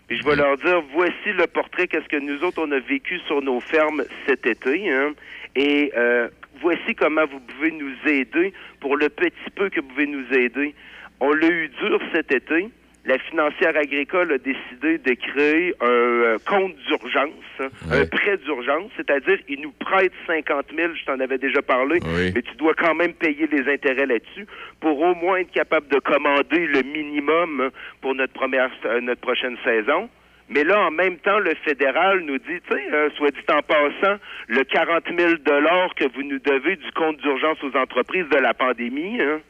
[0.07, 3.19] Puis je vais leur dire, voici le portrait, qu'est-ce que nous autres, on a vécu
[3.27, 4.91] sur nos fermes cet été.
[4.91, 5.14] hein.
[5.56, 6.27] et euh,
[6.61, 10.73] voici comment vous pouvez nous aider pour le petit peu que vous pouvez nous aider.
[11.19, 12.69] On l'a eu dur cet été.
[13.06, 19.38] La financière agricole a décidé de créer un euh, compte d'urgence, un prêt d'urgence, c'est-à-dire
[19.48, 21.99] ils nous prêtent 50 000, je t'en avais déjà parlé,
[22.34, 24.48] mais tu dois quand même payer les intérêts là-dessus
[24.80, 27.69] pour au moins être capable de commander le minimum
[28.02, 30.10] pour notre première, euh, notre prochaine saison.
[30.49, 33.61] Mais là, en même temps, le fédéral nous dit, tu sais, euh, soit dit en
[33.61, 35.34] passant, le 40 000
[35.95, 39.41] que vous nous devez du compte d'urgence aux entreprises de la pandémie, hein,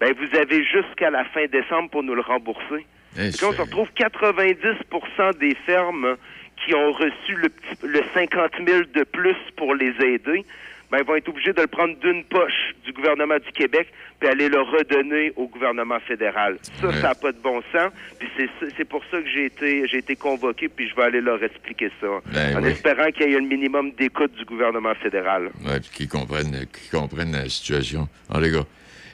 [0.00, 2.86] ben vous avez jusqu'à la fin décembre pour nous le rembourser.
[3.18, 6.16] Eh, Puis on se retrouve 90% des fermes
[6.64, 10.44] qui ont reçu le, petit- le 50 000 de plus pour les aider,
[10.90, 14.48] ben, vont être obligés de le prendre d'une poche du gouvernement du Québec puis aller
[14.48, 16.58] le redonner au gouvernement fédéral.
[16.80, 17.90] Ça, ça n'a pas de bon sens.
[18.18, 18.28] Puis
[18.76, 21.90] c'est pour ça que j'ai été j'ai été convoqué puis je vais aller leur expliquer
[22.00, 22.06] ça.
[22.32, 22.70] Ben en oui.
[22.70, 25.50] espérant qu'il y ait un minimum d'écoute du gouvernement fédéral.
[25.64, 28.08] Ouais, puis qu'ils comprennent, qu'ils comprennent la situation.
[28.28, 28.64] En les gars.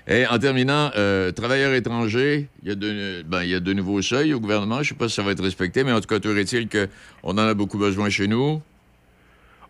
[0.09, 3.73] Et en terminant, euh, travailleurs étrangers, il y, a de, ben, il y a de
[3.73, 4.77] nouveaux seuils au gouvernement.
[4.77, 6.69] Je ne sais pas si ça va être respecté, mais en tout cas, toujours est-il
[6.69, 8.62] qu'on en a beaucoup besoin chez nous.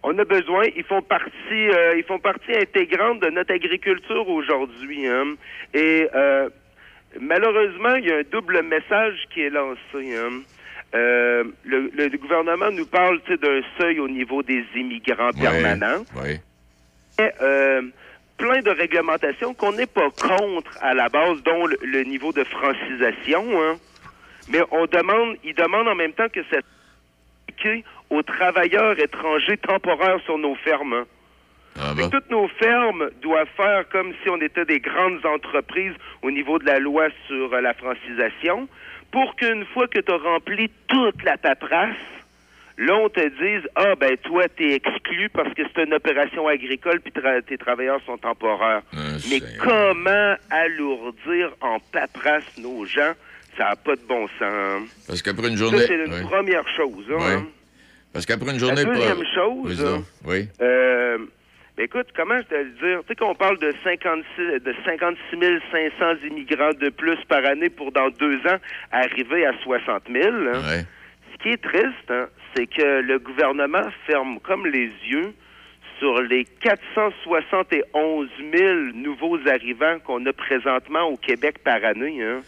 [0.02, 5.06] On a besoin, ils font partie, euh, ils font partie intégrante de notre agriculture aujourd'hui.
[5.08, 5.34] hein.
[5.72, 6.48] Et euh,
[7.18, 10.16] malheureusement, il y a un double message qui est lancé.
[10.16, 10.42] hein.
[10.94, 16.04] Euh, le, le gouvernement nous parle d'un seuil au niveau des immigrants permanents.
[16.22, 16.38] Oui.
[17.18, 17.82] Et, euh,
[18.36, 22.44] plein de réglementations qu'on n'est pas contre à la base, dont le, le niveau de
[22.44, 23.44] francisation.
[23.62, 23.76] hein.
[24.48, 26.58] Mais on demande, ils demandent en même temps que ça
[27.48, 30.92] s'applique aux travailleurs étrangers temporaires sur nos fermes.
[30.92, 31.06] hein.
[31.78, 35.92] Ah que toutes nos fermes doivent faire comme si on était des grandes entreprises
[36.22, 38.66] au niveau de la loi sur euh, la francisation,
[39.10, 41.94] pour qu'une fois que tu as rempli toute la paperasse,
[42.78, 47.00] là, on te dise, ah, ben, toi, t'es exclu parce que c'est une opération agricole
[47.00, 48.82] puis tra- tes travailleurs sont temporaires.
[49.30, 53.12] Mais comment alourdir en paperasse nos gens?
[53.56, 54.82] Ça n'a pas de bon sens.
[55.06, 55.84] Parce qu'après une Ça, journée.
[55.86, 56.22] c'est une oui.
[56.28, 57.06] première chose.
[57.10, 57.16] hein.
[57.42, 57.50] Oui.
[58.12, 58.84] Parce qu'après une journée.
[58.84, 59.98] La deuxième pas- chose, Oui, ça.
[60.26, 60.48] Oui.
[60.60, 61.18] Euh,
[61.76, 63.00] ben écoute, comment je te le dire?
[63.00, 67.92] Tu sais qu'on parle de 56, de 56 500 immigrants de plus par année pour
[67.92, 68.58] dans deux ans
[68.92, 70.28] arriver à 60 000.
[70.54, 70.82] hein.
[71.46, 75.32] Qui est triste, hein, c'est que le gouvernement ferme comme les yeux
[76.00, 82.40] sur les 471 000 nouveaux arrivants qu'on a présentement au Québec par année, hein,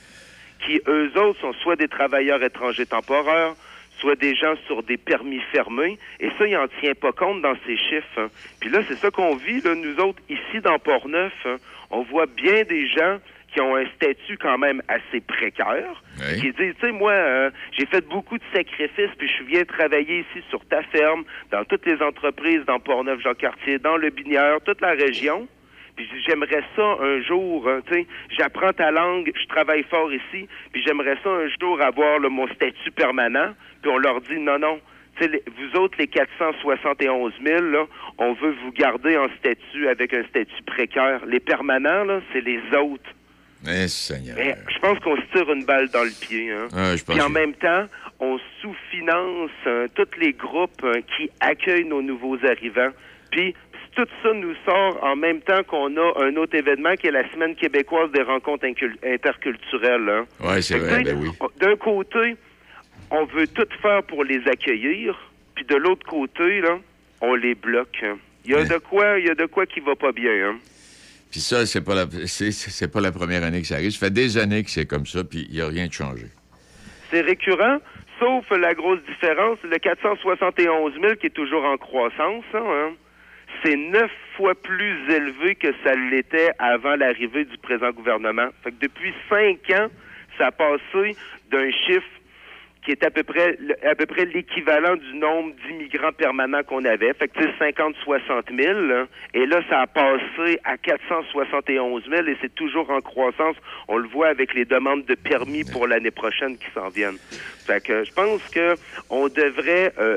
[0.66, 3.54] qui eux autres sont soit des travailleurs étrangers temporaires,
[4.00, 7.54] soit des gens sur des permis fermés, et ça, il n'en tient pas compte dans
[7.68, 8.18] ces chiffres.
[8.18, 8.30] hein.
[8.60, 11.46] Puis là, c'est ça qu'on vit, nous autres, ici dans Port-Neuf,
[11.92, 13.18] on voit bien des gens
[13.52, 16.02] qui ont un statut quand même assez précaire,
[16.40, 20.20] qui disent, tu sais, moi, euh, j'ai fait beaucoup de sacrifices, puis je viens travailler
[20.20, 24.92] ici sur ta ferme, dans toutes les entreprises, dans Port-Neuf-Jean-Cartier, dans le Binière, toute la
[24.92, 25.48] région.
[25.96, 30.46] Puis j'aimerais ça un jour, hein, tu sais, j'apprends ta langue, je travaille fort ici,
[30.72, 33.54] puis j'aimerais ça un jour avoir là, mon statut permanent.
[33.82, 34.80] Puis on leur dit, non, non,
[35.20, 37.86] vous autres, les 471 000, là,
[38.18, 41.24] on veut vous garder en statut avec un statut précaire.
[41.26, 43.10] Les permanents, là, c'est les autres.
[43.66, 44.36] Eh, Seigneur.
[44.38, 46.50] Mais je pense qu'on se tire une balle dans le pied.
[46.52, 46.68] Hein.
[46.76, 47.86] Ah, je pense Puis en que- même temps,
[48.20, 52.90] on sous-finance euh, tous les groupes euh, qui accueillent nos nouveaux arrivants.
[53.30, 53.54] Puis
[53.96, 57.28] tout ça nous sort en même temps qu'on a un autre événement qui est la
[57.32, 58.66] Semaine québécoise des rencontres
[59.04, 60.08] interculturelles.
[60.08, 60.26] hein.
[60.40, 61.28] Oui, c'est vrai, ben oui.
[61.60, 62.36] D'un côté,
[63.10, 65.18] on veut tout faire pour les accueillir,
[65.54, 66.78] puis de l'autre côté, là,
[67.20, 67.98] on les bloque.
[68.04, 68.16] hein.
[68.44, 70.32] Il y a de quoi, il y a de quoi qui va pas bien.
[70.50, 70.56] Hein.
[71.30, 73.90] Puis ça, c'est pas la, pas la première année que ça arrive.
[73.90, 76.26] Ça fait des années que c'est comme ça, puis il n'y a rien de changé.
[77.10, 77.78] C'est récurrent,
[78.18, 82.92] sauf la grosse différence, le 471 000 qui est toujours en croissance, hein, hein,
[83.62, 88.48] c'est neuf fois plus élevé que ça l'était avant l'arrivée du présent gouvernement.
[88.62, 89.88] Fait que depuis cinq ans,
[90.36, 91.16] ça a passé
[91.50, 92.06] d'un chiffre
[92.88, 97.12] qui est à peu près à peu près l'équivalent du nombre d'immigrants permanents qu'on avait.
[97.12, 98.80] Fait que tu sais, 50-60 000.
[98.86, 99.04] là.
[99.34, 103.56] Et là, ça a passé à 471 000 et c'est toujours en croissance.
[103.88, 107.18] On le voit avec les demandes de permis pour l'année prochaine qui s'en viennent.
[107.66, 108.76] Fait que je pense que
[109.10, 110.16] on devrait euh,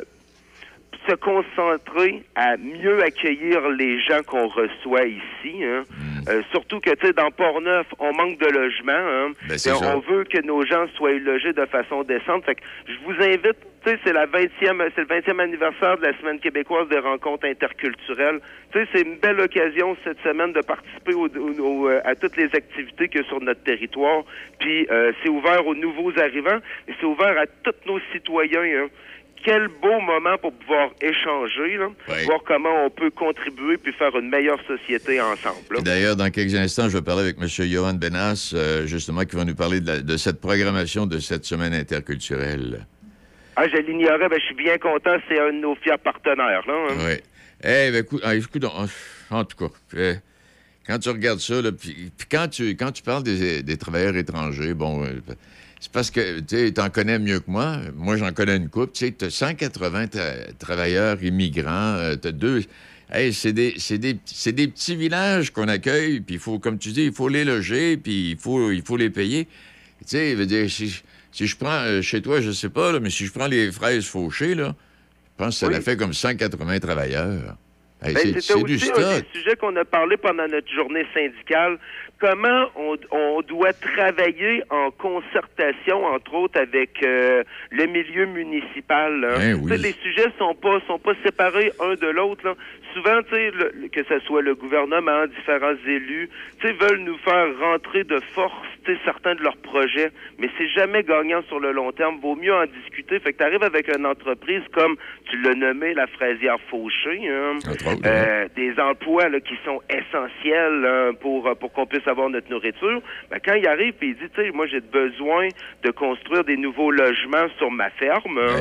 [1.07, 5.63] se concentrer à mieux accueillir les gens qu'on reçoit ici.
[5.63, 5.83] hein.
[6.29, 8.91] Euh, surtout que, tu sais, dans Port-Neuf, on manque de logements.
[8.93, 9.31] Hein.
[9.47, 9.75] Ben, Et ça.
[9.95, 12.45] on veut que nos gens soient logés de façon décente.
[12.45, 16.03] Fait que je vous invite, tu sais, c'est la 20e, c'est le 20e anniversaire de
[16.03, 18.39] la Semaine québécoise des rencontres interculturelles.
[18.71, 22.13] Tu sais, c'est une belle occasion cette semaine de participer au- au- au- euh, à
[22.13, 24.23] toutes les activités qu'il y a sur notre territoire.
[24.59, 28.61] Puis euh, c'est ouvert aux nouveaux arrivants et c'est ouvert à tous nos citoyens.
[28.83, 28.87] hein.
[29.43, 31.87] Quel beau moment pour pouvoir échanger, là,
[32.25, 35.81] voir comment on peut contribuer puis faire une meilleure société ensemble.
[35.83, 37.47] D'ailleurs, dans quelques instants, je vais parler avec M.
[37.47, 41.45] Johan Benas, euh, justement, qui va nous parler de, la- de cette programmation de cette
[41.45, 42.85] semaine interculturelle.
[43.55, 46.63] Ah, je l'ignorais, ben, je suis bien content, c'est un de nos fiers partenaires.
[46.67, 46.95] Là, hein.
[46.99, 47.13] Oui.
[47.63, 48.85] Eh, ben, écoute, ah, écoute, en,
[49.35, 50.13] en tout cas, euh,
[50.87, 54.73] quand tu regardes ça, puis puis quand tu, quand tu parles des, des travailleurs étrangers,
[54.73, 55.19] bon, euh,
[55.81, 57.77] c'est parce que, tu en connais mieux que moi.
[57.95, 58.93] Moi, j'en connais une couple.
[58.93, 62.61] Tu sais, tu as 180 tra- travailleurs immigrants, tu as deux...
[63.13, 66.91] Hey, c'est des, c'est des, des petits villages qu'on accueille, puis il faut, comme tu
[66.91, 69.45] dis, il faut les loger, puis il faut, il faut les payer.
[69.99, 71.01] Tu sais, je veux dire, si,
[71.33, 73.69] si je prends euh, chez toi, je sais pas, là, mais si je prends les
[73.73, 74.75] fraises fauchées, là,
[75.37, 75.75] je pense que ça Oui.
[75.75, 77.57] a fait comme 180 travailleurs.
[78.01, 78.95] Hey, Ben, c'est, du un stock.
[79.05, 81.79] des sujets qu'on a parlé pendant notre journée syndicale.
[82.21, 89.19] Comment on, on doit travailler en concertation, entre autres, avec euh, le milieu municipal.
[89.19, 89.37] là.
[89.39, 89.71] Ben oui.
[89.77, 92.55] Les sujets sont pas sont pas séparés un de l'autre.
[92.93, 97.17] Souvent, tu sais, le- que ce soit le gouvernement, différents élus, tu sais, veulent nous
[97.19, 101.59] faire rentrer de force, tu sais, certains de leurs projets, mais c'est jamais gagnant sur
[101.59, 102.19] le long terme.
[102.21, 103.19] Vaut mieux en discuter.
[103.19, 104.95] Fait que tu arrives avec une entreprise comme,
[105.29, 107.59] tu l'as nommé, la fraisière fauchée, hein,
[108.05, 112.49] euh, des emplois là, qui sont essentiels hein, pour, euh, pour qu'on puisse avoir notre
[112.49, 113.01] nourriture.
[113.29, 115.49] Ben, quand il arrive et il dit, tu sais, moi, j'ai besoin
[115.83, 118.55] de construire des nouveaux logements sur ma ferme, hein,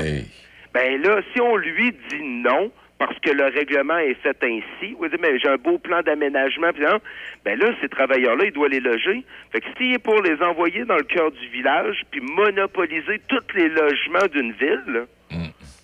[0.72, 2.70] ben là, si on lui dit non,
[3.00, 6.70] parce que le règlement est fait ainsi, va dire, mais j'ai un beau plan d'aménagement,
[6.74, 6.98] puis non,
[7.46, 9.24] ben là, ces travailleurs-là, il doit les loger.
[9.50, 13.56] Fait que s'il est pour les envoyer dans le cœur du village, puis monopoliser tous
[13.56, 15.00] les logements d'une ville, là,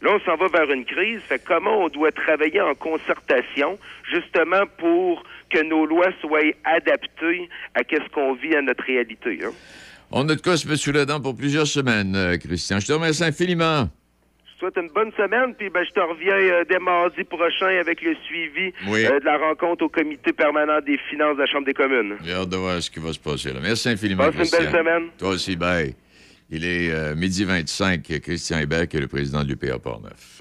[0.03, 1.21] Là, on s'en va vers une crise.
[1.23, 3.79] Fait que comment on doit travailler en concertation,
[4.13, 9.39] justement pour que nos lois soient adaptées à ce qu'on vit à notre réalité.
[9.43, 9.53] hein?
[10.11, 12.79] On a de quoi se mettre sous la dent pour plusieurs semaines, euh, Christian.
[12.79, 13.89] Je te remercie infiniment.
[14.57, 18.01] Te souhaite une bonne semaine, puis ben, je te reviens euh, dès mardi prochain avec
[18.01, 19.05] le suivi Oui.
[19.05, 22.17] euh, de la rencontre au comité permanent des finances de la Chambre des communes.
[22.25, 23.61] J'ai hâte de voir ce qui va se passer là.
[23.63, 24.61] Merci infiniment, Passe une Christian.
[24.63, 25.03] belle semaine.
[25.19, 25.95] Toi aussi, bye.
[26.49, 28.03] Il est euh, midi 25.
[28.23, 30.41] Christian Hébert, est le président de l'UPA Portneuf.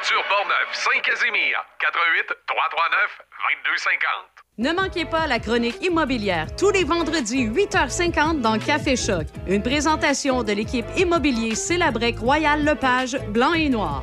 [0.00, 3.20] Portneuf, Saint-Casimir, 88 339
[3.60, 4.10] 2250.
[4.56, 9.26] Ne manquez pas la chronique immobilière tous les vendredis 8h50 dans Café Choc.
[9.46, 14.02] Une présentation de l'équipe immobilier Célabrec Royal Lepage blanc et noir.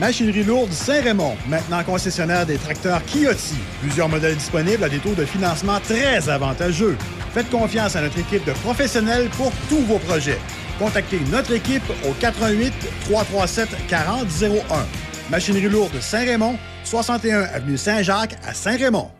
[0.00, 3.58] Machinerie lourde Saint-Raymond, maintenant concessionnaire des tracteurs Kioti.
[3.82, 6.98] Plusieurs modèles disponibles à des taux de financement très avantageux.
[7.32, 10.38] Faites confiance à notre équipe de professionnels pour tous vos projets.
[10.80, 12.72] Contactez notre équipe au 88
[13.04, 14.86] 337 4001.
[15.30, 19.10] Machinerie lourde Saint-Raymond, 61 avenue Saint-Jacques à Saint-Raymond.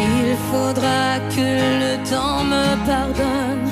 [0.00, 1.48] Il faudra que
[1.82, 3.68] le temps me pardonne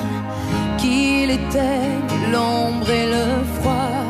[0.77, 1.89] qu'il était
[2.31, 4.03] l'ombre et le froid,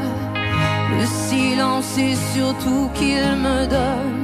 [1.00, 4.15] le silence et surtout qu'il me donne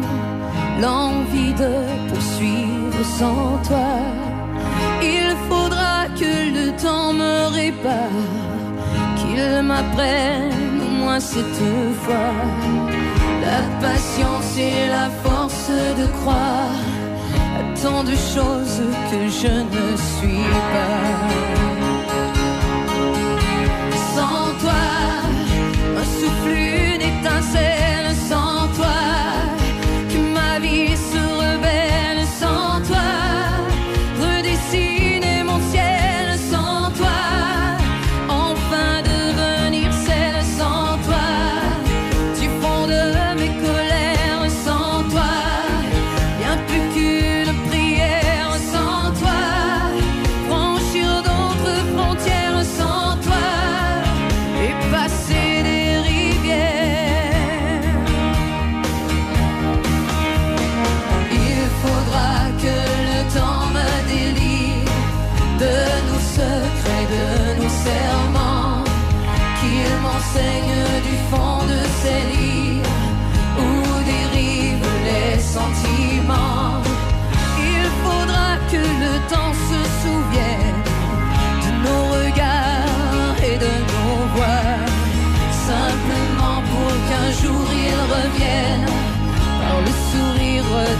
[0.81, 1.73] l'envie de
[2.09, 3.93] poursuivre sans toi.
[5.01, 8.29] Il faudra que le temps me répare,
[9.17, 11.65] qu'il m'apprenne au moins cette
[12.03, 12.33] fois
[13.45, 16.79] la patience et la force de croire
[17.59, 21.07] à tant de choses que je ne suis pas.
[24.15, 24.83] Sans toi,
[26.01, 26.90] un souffle,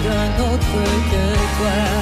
[0.04, 0.74] d'un autre
[1.10, 1.24] que
[1.58, 2.01] toi.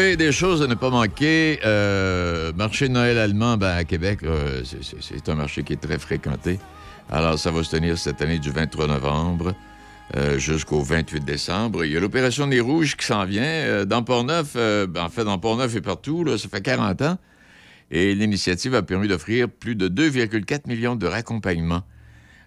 [0.00, 1.60] Oui, des choses à ne pas manquer.
[1.62, 4.20] Euh, marché Noël allemand ben, à Québec,
[4.64, 6.58] c'est- un marché qui est très fréquenté.
[7.10, 9.54] Alors, ça va se tenir cette année du 23 novembre
[10.16, 11.84] euh, jusqu'au 28 décembre.
[11.84, 13.42] Il y a l'opération des Rouges qui s'en vient.
[13.42, 17.18] euh, dans Port-Neuf, ben, en fait, dans Port-Neuf et partout, là, ça fait 40 ans.
[17.90, 21.82] Et l'initiative a permis d'offrir plus de 2,4 millions de raccompagnements.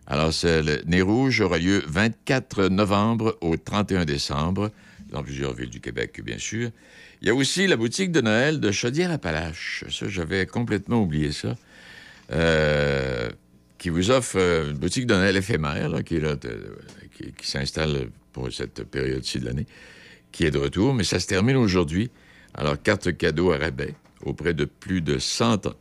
[0.07, 4.71] Alors, le Nez Rouge aura lieu 24 novembre au 31 décembre,
[5.13, 6.71] dans plusieurs villes du Québec, bien sûr.
[7.21, 9.85] Il y a aussi la boutique de Noël de Chaudière-Appalaches.
[9.89, 11.55] Ça, j'avais complètement oublié ça.
[12.31, 13.29] Euh,
[13.77, 16.19] qui vous offre euh, une boutique de Noël éphémère, qui,
[17.37, 19.67] qui, s'installe pour cette période-ci de l'année,
[20.31, 22.09] qui est de retour, mais ça se termine aujourd'hui.
[22.55, 25.73] Alors, carte cadeau à rabais auprès de plus de 100, en-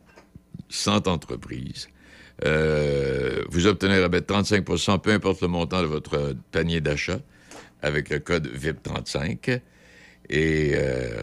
[0.69, 1.87] 100 entreprises.
[2.45, 7.19] Euh, vous obtenez rabais de 35% peu importe le montant de votre panier d'achat,
[7.83, 9.59] avec le code VIP35.
[10.29, 11.21] Et euh,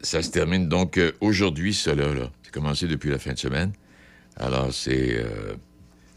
[0.00, 2.12] ça se termine donc euh, aujourd'hui, cela.
[2.12, 2.30] Là.
[2.42, 3.72] C'est commencé depuis la fin de semaine.
[4.36, 5.54] Alors, c'est euh,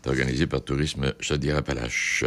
[0.07, 2.23] organisé par Tourisme Chaudière-Appalaches.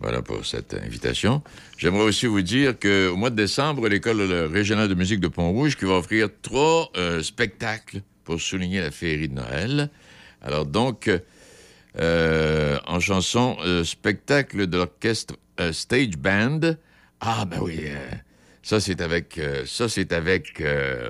[0.00, 1.42] Voilà pour cette invitation.
[1.78, 4.20] J'aimerais aussi vous dire qu'au mois de décembre, l'École
[4.52, 6.92] régionale de musique de Pont-Rouge qui va offrir trois
[7.22, 9.88] spectacles pour souligner la féerie de Noël.
[10.42, 11.08] Alors donc,
[11.98, 16.60] euh, en chanson, euh, spectacle de l'orchestre euh, Stage Band.
[17.20, 17.80] Ah ben oui,
[18.62, 19.86] ça c'est avec, ça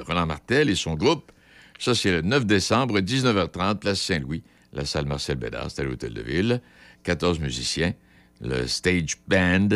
[0.06, 1.32] Roland Martel et son groupe.
[1.78, 4.42] Ça c'est le 9 décembre, 19h30, place Saint-Louis,
[4.72, 6.60] la salle Marcel Bédard, c'est à l'Hôtel de Ville.
[7.02, 7.94] 14 musiciens,
[8.40, 9.68] le Stage Band,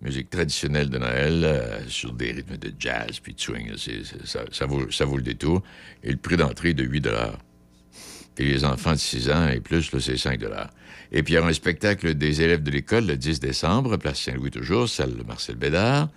[0.00, 3.72] musique traditionnelle de Noël, sur des rythmes de jazz puis de swing.
[4.24, 5.62] Ça, vaut, le détour.
[6.02, 7.06] Et le prix d'entrée de 8
[8.38, 10.40] et les enfants de 6 ans et plus, c'est 5
[11.12, 14.20] Et puis, il y aura un spectacle des élèves de l'école le 10 décembre, place
[14.20, 16.08] Saint-Louis toujours, salle Marcel Bédard.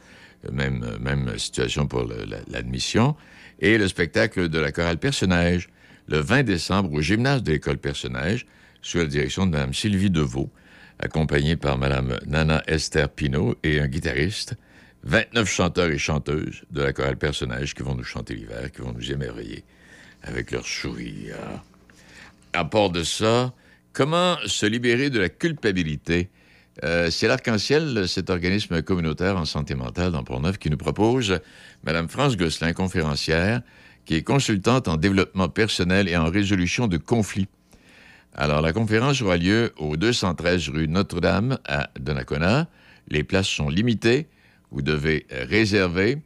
[0.47, 2.07] Euh, Même, euh, même situation pour
[2.47, 3.15] l'admission.
[3.59, 5.69] Et le spectacle de la chorale Personnage
[6.09, 8.47] le 20 décembre au gymnase de l'école Personnage,
[8.81, 10.49] sous la direction de Mme Sylvie Deveau,
[10.97, 14.55] accompagnée par Mme Nana Esther Pinault et un guitariste.
[15.03, 18.91] 29 chanteurs et chanteuses de la chorale Personnage qui vont nous chanter l'hiver, qui vont
[18.91, 19.63] nous émerveiller
[20.23, 21.35] avec leur sourire.
[22.53, 23.53] À part de ça,
[23.93, 26.29] comment se libérer de la culpabilité?
[26.83, 31.39] Euh, c'est l'Arc-en-Ciel, cet organisme communautaire en santé mentale dans Port-Neuf, qui nous propose
[31.83, 33.61] Mme France Gosselin, conférencière,
[34.05, 37.47] qui est consultante en développement personnel et en résolution de conflits.
[38.33, 42.67] Alors, la conférence aura lieu au 213 rue Notre-Dame à Donnacona.
[43.09, 44.27] Les places sont limitées.
[44.71, 46.19] Vous devez réserver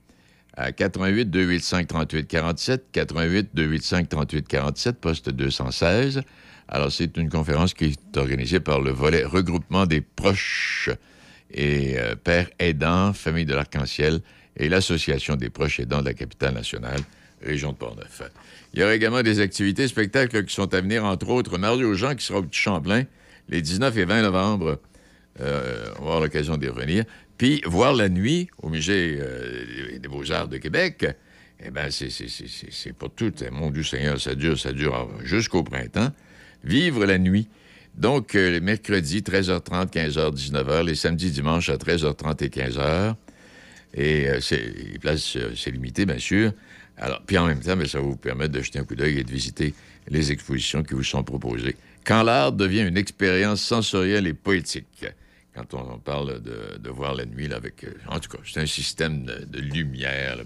[0.56, 6.22] à 88 285 38 47, 88 285 38 47, poste 216.
[6.68, 10.90] Alors, c'est une conférence qui est organisée par le volet regroupement des proches
[11.52, 14.22] et euh, pères aidants, famille de l'Arc-en-Ciel
[14.58, 17.00] et l'Association des proches aidants de la capitale nationale,
[17.42, 18.24] région de Portneuf.
[18.74, 22.16] Il y aura également des activités, spectacles qui sont à venir, entre autres, Mario Jean
[22.16, 23.04] qui sera au Petit Champlain
[23.50, 24.80] les 19 et 20 novembre.
[25.42, 27.06] Euh, on va avoir l'occasion d'y revenir.
[27.38, 31.06] Puis, voir la nuit au Musée euh, des Beaux-Arts de Québec,
[31.66, 33.34] eh bien, c'est- pas tout.
[33.42, 33.50] hein.
[33.52, 36.12] Mon Dieu Seigneur, ça dure, ça dure jusqu'au printemps.
[36.64, 37.48] Vivre la nuit.
[37.96, 40.84] Donc, euh, les mercredis, 13h30, 15h, 19h.
[40.86, 43.16] Les samedis, dimanches, à 13h30 et 15h.
[43.96, 44.40] Et euh,
[45.00, 46.52] places, euh, c'est limité, bien sûr.
[46.98, 49.20] Alors, puis en même temps, ben, ça va vous permettre de jeter un coup d'œil
[49.20, 49.74] et de visiter
[50.08, 51.76] les expositions qui vous sont proposées.
[52.04, 55.06] Quand l'art devient une expérience sensorielle et poétique.
[55.56, 57.84] Quand on, parle de, voir la nuit, là, avec.
[57.84, 60.38] euh, en tout cas, c'est un système de, lumière.
[60.38, 60.44] là,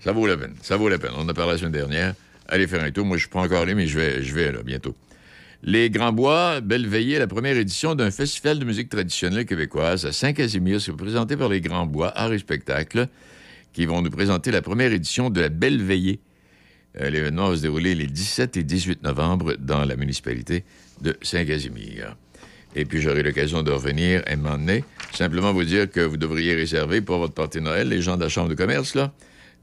[0.00, 0.54] ça vaut la peine.
[0.62, 1.12] Ça vaut la peine.
[1.16, 2.14] On en a parlé la semaine dernière.
[2.48, 3.06] Allez faire un tour.
[3.06, 4.96] Moi, je suis pas encore allé, mais je vais, je là, bientôt.
[5.62, 10.12] Les Grands Bois, belle veillée, la première édition d'un festival de musique traditionnelle québécoise à
[10.12, 10.80] Saint-Casimir.
[10.80, 13.06] C'est présenté par les Grands Bois, Art et Spectacle,
[13.72, 16.18] qui vont nous présenter la première édition de la Belle Veillée.
[17.00, 20.64] Euh, L'événement va se dérouler les 17 et 18 novembre dans la municipalité
[21.00, 22.16] de Saint-Casimir.
[22.74, 24.84] Et puis, j'aurai l'occasion de revenir et m'emmener.
[25.12, 28.28] Simplement vous dire que vous devriez réserver pour votre partie Noël, les gens de la
[28.28, 29.12] Chambre de commerce, là.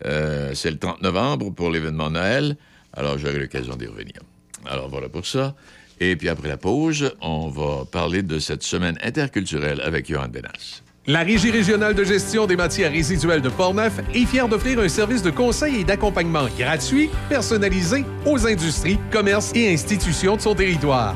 [0.06, 2.56] Euh, c'est le 30 novembre pour l'événement Noël.
[2.94, 4.22] Alors, j'aurai l'occasion d'y revenir.
[4.66, 5.56] Alors, voilà pour ça.
[6.00, 10.82] Et puis, après la pause, on va parler de cette semaine interculturelle avec Johan Benas.
[11.08, 15.24] La Régie régionale de gestion des matières résiduelles de Portneuf est fière d'offrir un service
[15.24, 21.16] de conseil et d'accompagnement gratuit, personnalisé aux industries, commerces et institutions de son territoire.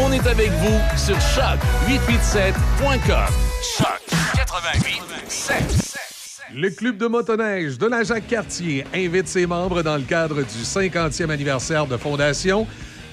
[0.00, 3.34] On est avec vous sur choc887.com.
[3.76, 4.00] Choc
[4.36, 5.02] 88
[6.54, 11.30] Le Club de motoneige de la Jacques-Cartier invite ses membres dans le cadre du 50e
[11.30, 12.64] anniversaire de fondation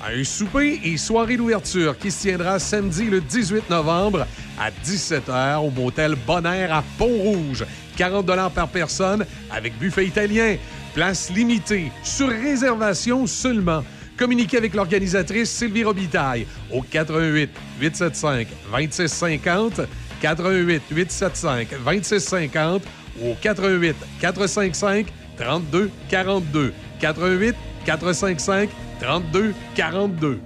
[0.03, 4.27] à un souper et soirée d'ouverture qui se tiendra samedi le 18 novembre
[4.59, 7.65] à 17h au motel Bonaire à Pont-Rouge.
[7.97, 10.57] 40 par personne avec buffet italien.
[10.93, 13.83] Place limitée, sur réservation seulement.
[14.17, 17.49] Communiquez avec l'organisatrice Sylvie Robitaille au 88
[17.81, 19.81] 875 2650
[20.21, 22.83] 88 875 2650
[23.21, 27.55] ou au 88 455 32 42 88
[27.85, 28.69] 455
[29.01, 30.39] 32 42.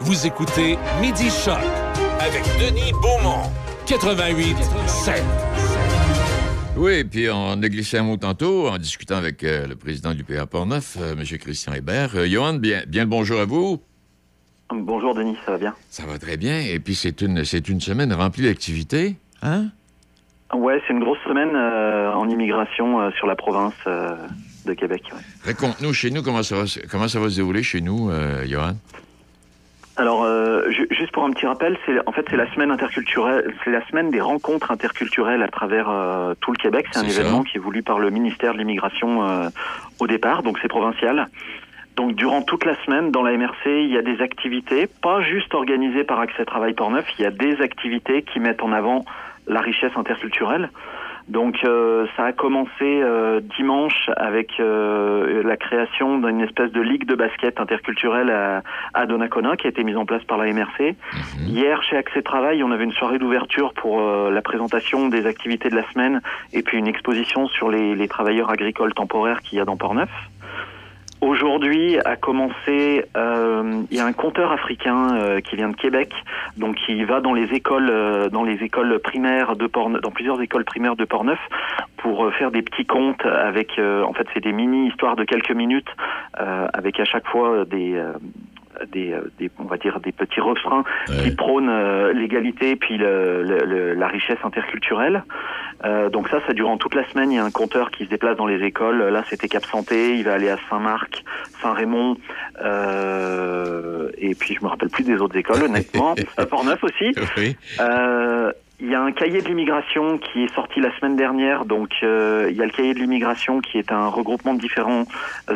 [0.00, 1.58] Vous écoutez Midi Choc
[2.20, 3.50] avec Denis Beaumont.
[3.86, 4.56] 88
[4.86, 5.47] 7.
[6.78, 10.22] Oui, puis on a glissé un mot tantôt en discutant avec euh, le président du
[10.22, 11.24] PA Portneuf, euh, M.
[11.38, 12.10] Christian Hébert.
[12.14, 13.82] Euh, Johan, bien, bien le bonjour à vous.
[14.72, 15.74] Bonjour Denis, ça va bien?
[15.90, 16.60] Ça va très bien.
[16.60, 19.16] Et puis c'est une, c'est une semaine remplie d'activités.
[19.42, 19.70] Hein?
[20.54, 23.74] Ouais, c'est une grosse semaine euh, en immigration sur la province
[24.64, 25.02] de Québec.
[25.12, 25.20] ouais.
[25.52, 28.10] Raconte-nous chez nous comment ça va, se- comment ça va se dérouler chez nous,
[28.46, 28.74] Johan?
[29.98, 33.52] Alors, euh, ju- juste pour un petit rappel, c'est en fait c'est la semaine interculturelle,
[33.64, 36.86] c'est la semaine des rencontres interculturelles à travers euh, tout le Québec.
[36.92, 37.20] C'est un ça.
[37.20, 39.48] événement qui est voulu par le ministère de l'immigration euh,
[39.98, 41.26] au départ, donc c'est provincial.
[41.96, 45.52] Donc durant toute la semaine, dans la MRC, il y a des activités, pas juste
[45.52, 49.04] organisées par Accès Travail Portneuf, il y a des activités qui mettent en avant
[49.48, 50.70] la richesse interculturelle.
[51.28, 57.04] Donc euh, ça a commencé euh, dimanche avec euh, la création d'une espèce de ligue
[57.04, 58.62] de basket interculturelle à,
[58.94, 60.94] à Donnacona qui a été mise en place par la MRC.
[61.46, 65.68] Hier chez Accès Travail, on avait une soirée d'ouverture pour euh, la présentation des activités
[65.68, 66.22] de la semaine
[66.54, 70.10] et puis une exposition sur les, les travailleurs agricoles temporaires qu'il y a dans Portneuf.
[71.20, 76.12] Aujourd'hui a commencé, euh, il y a un conteur africain euh, qui vient de Québec,
[76.56, 80.40] donc qui va dans les écoles, euh, dans les écoles primaires de Portneuf, dans plusieurs
[80.40, 81.40] écoles primaires de Portneuf,
[81.96, 85.24] pour euh, faire des petits contes avec, euh, en fait, c'est des mini histoires de
[85.24, 85.88] quelques minutes,
[86.40, 88.00] euh, avec à chaque fois des
[88.92, 90.84] des, euh, des, on va dire des petits refrains
[91.22, 95.24] qui prônent euh, l'égalité puis le, le- le- la richesse interculturelle.
[95.84, 97.30] Euh, donc ça, ça durant toute la semaine.
[97.32, 98.98] Il y a un compteur qui se déplace dans les écoles.
[99.08, 100.16] Là, c'était Cap Santé.
[100.16, 101.22] Il va aller à Saint-Marc,
[101.62, 102.16] Saint-Raymond,
[102.62, 106.14] euh, et puis je me rappelle plus des autres écoles, honnêtement.
[106.50, 107.12] Port-Neuf aussi.
[107.80, 111.64] Euh, il y a un cahier de l'immigration qui est sorti la semaine dernière.
[111.64, 115.06] Donc, euh, il y a le cahier de l'immigration qui est un regroupement de différents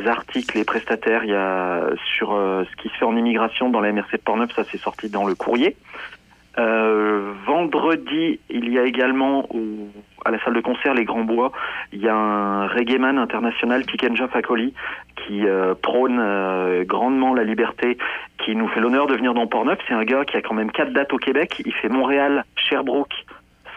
[0.07, 1.25] articles et prestataires.
[1.25, 1.85] Il y a
[2.17, 4.79] sur euh, ce qui se fait en immigration dans la MRC de Portneuf, ça s'est
[4.79, 5.77] sorti dans le courrier.
[6.59, 9.89] Euh, vendredi, il y a également au-
[10.25, 11.53] à la salle de concert Les Grands Bois,
[11.93, 14.75] il y a un reggaeman international, Pikenja Fakoli,
[15.17, 17.99] qui euh, prône euh, grandement la liberté,
[18.45, 19.79] qui nous fait l'honneur de venir dans Portneuf.
[19.87, 21.63] C'est un gars qui a quand même quatre dates au Québec.
[21.65, 23.15] Il fait Montréal, Sherbrooke,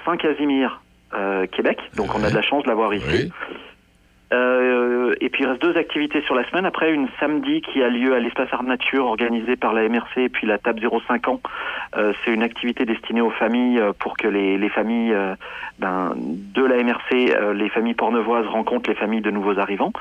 [0.05, 0.81] Saint-Casimir,
[1.13, 1.79] euh, Québec.
[1.95, 3.31] Donc on a de la chance de l'avoir ici.
[4.35, 6.65] Euh, et puis il reste deux activités sur la semaine.
[6.65, 10.29] Après, une samedi qui a lieu à l'espace Art Nature organisée par la MRC et
[10.29, 11.41] puis la table 05 ans.
[11.97, 15.15] Euh, c'est une activité destinée aux familles euh, pour que les, les familles
[15.79, 19.93] ben, de la MRC, les familles pornevoises rencontrent les familles de nouveaux arrivants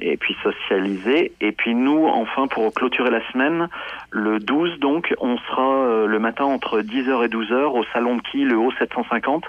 [0.00, 1.32] et puis socialiser.
[1.40, 3.68] Et puis nous, enfin, pour clôturer la semaine,
[4.10, 8.44] le 12 donc, on sera le matin entre 10h et 12h au salon de qui,
[8.44, 9.44] le haut 750,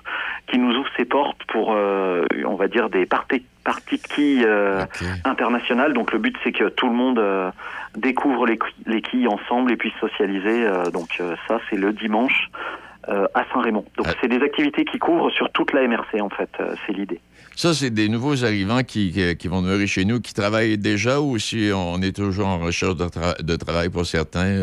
[0.48, 4.86] qui nous ouvre ses portes pour, on va dire, des parties de quilles euh,
[5.26, 5.94] internationales.
[5.94, 7.50] Donc le but c'est que tout le monde euh,
[7.96, 10.66] découvre les, les quilles ensemble et puisse socialiser.
[10.66, 12.50] euh, donc euh, ça c'est le dimanche
[13.08, 13.84] à Saint-Raymond.
[13.98, 16.50] Donc c'est des activités qui couvrent sur toute la MRC en fait.
[16.88, 17.20] c'est l'idée.
[17.56, 21.20] Ça, c'est des nouveaux arrivants qui, qui, qui vont demeurer chez nous, qui travaillent déjà
[21.20, 24.56] ou si on est toujours en recherche de, tra- de travail pour certains?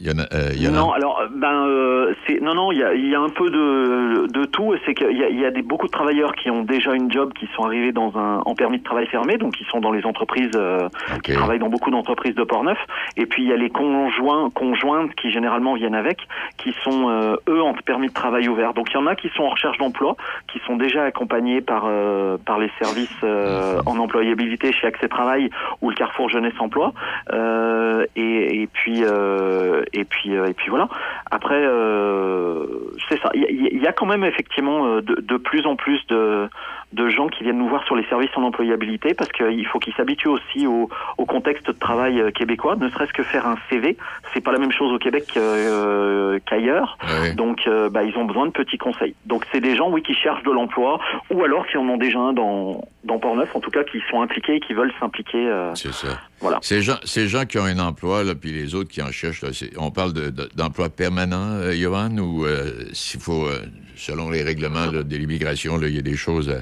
[0.00, 0.22] Il y en a.
[0.34, 2.82] euh, il y en a- Non, alors euh, Ben, euh, c'est non, non, il y
[2.82, 4.74] a, il y a un peu de, de tout.
[4.86, 7.12] C'est qu'il y a, il y a des, beaucoup de travailleurs qui ont déjà une
[7.12, 9.92] job, qui sont arrivés dans un en permis de travail fermé, donc qui sont dans
[9.92, 10.88] les entreprises, euh,
[11.22, 12.78] qui travaillent dans beaucoup d'entreprises de Portneuf.
[13.18, 17.36] Et puis il y a les conjoints, conjointes qui généralement viennent avec, qui sont euh,
[17.48, 18.72] eux en permis de travail ouvert.
[18.72, 20.16] Donc il y en a qui sont en recherche d'emploi,
[20.50, 25.50] qui sont déjà accompagnés par euh, par les services euh, en employabilité chez Accès Travail
[25.82, 26.94] ou le Carrefour Jeunesse Emploi.
[27.34, 30.88] Euh, et, et puis euh, et puis euh, et puis voilà.
[31.30, 32.66] Après, euh,
[33.08, 33.30] c'est ça.
[33.34, 33.42] Il
[33.82, 36.48] y, a- quand même effectivement euh, de, de plus en plus de,
[36.92, 39.94] de gens qui viennent nous voir sur les services en employabilité parce qu'il faut qu'ils
[39.94, 40.88] s'habituent aussi au,
[41.18, 42.76] au contexte de travail euh, québécois.
[42.76, 43.96] Ne serait-ce que faire un CV,
[44.34, 46.98] c'est pas la même chose au Québec euh, qu'ailleurs.
[47.34, 49.14] Donc, euh, bah, ils ont besoin de petits conseils.
[49.26, 51.00] Donc, c'est des gens, oui, qui cherchent de l'emploi
[51.30, 54.20] ou alors qui en ont déjà un dans dans Portneuf, en tout cas, qui sont
[54.20, 55.46] impliqués et qui veulent s'impliquer.
[55.48, 56.18] euh, C'est ça.
[56.40, 56.58] Voilà.
[56.60, 59.42] Ces gens, ces gens qui ont un emploi, là, puis les autres qui en cherchent,
[59.42, 59.48] là,
[59.78, 63.60] on parle de- de- d'emploi permanent, euh, Johan, ou euh, s'il faut, euh,
[63.96, 66.56] selon les règlements là, de l'immigration, il y a des choses à,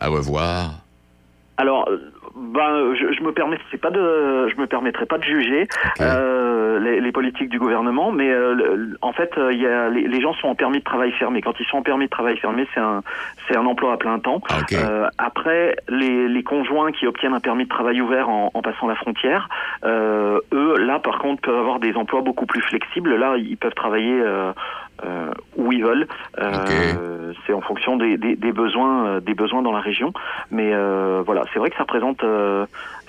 [0.00, 0.70] à revoir.
[1.56, 1.98] Alors, euh,
[2.34, 5.68] ben, je, je me permets, c'est pas de, je me permettrai pas de juger
[6.00, 9.60] euh, les, les politiques du gouvernement, mais euh, en fait, il
[9.92, 11.42] les, les gens sont en permis de travail fermé.
[11.42, 13.02] Quand ils sont en permis de travail fermé, c'est un,
[13.46, 14.40] c'est un emploi à plein temps.
[14.72, 18.86] Euh, après, les, les conjoints qui obtiennent un permis de travail ouvert en, en passant
[18.86, 19.50] la frontière,
[19.84, 23.16] eux, là, par contre, peuvent avoir des emplois beaucoup plus flexibles.
[23.16, 24.22] Là, ils peuvent travailler.
[25.04, 26.06] Euh, où ils veulent.
[26.38, 30.12] Euh, C'est en fonction des, des, des besoins, euh, des besoins dans la région.
[30.50, 32.66] Mais euh, voilà, c'est vrai que ça représente, euh,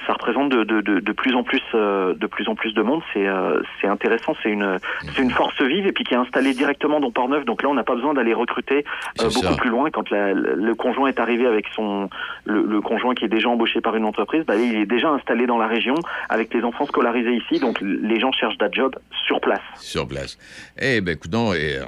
[0.08, 2.82] ça représente de, de, de, de plus en plus, euh, de plus en plus de
[2.82, 3.02] monde.
[3.14, 4.36] C'est euh, c'est intéressant.
[4.42, 4.78] C'est une,
[5.16, 7.46] c'est une force vive et puis qui est installée directement dans Portneuf.
[7.46, 8.84] Donc là, on n'a pas besoin d'aller recruter
[9.20, 9.56] euh, beaucoup ça.
[9.56, 9.90] plus loin.
[9.92, 12.10] Quand la- le conjoint est arrivé avec son,
[12.46, 15.46] le, le conjoint qui est déjà embauché par une entreprise, bah, il est déjà installé
[15.46, 15.96] dans la région
[16.30, 17.60] avec les enfants scolarisés ici.
[17.60, 18.96] Donc les gens cherchent d'un job
[19.26, 19.62] sur place.
[19.76, 20.38] Sur place.
[20.80, 21.80] Eh bien, écoutons, et,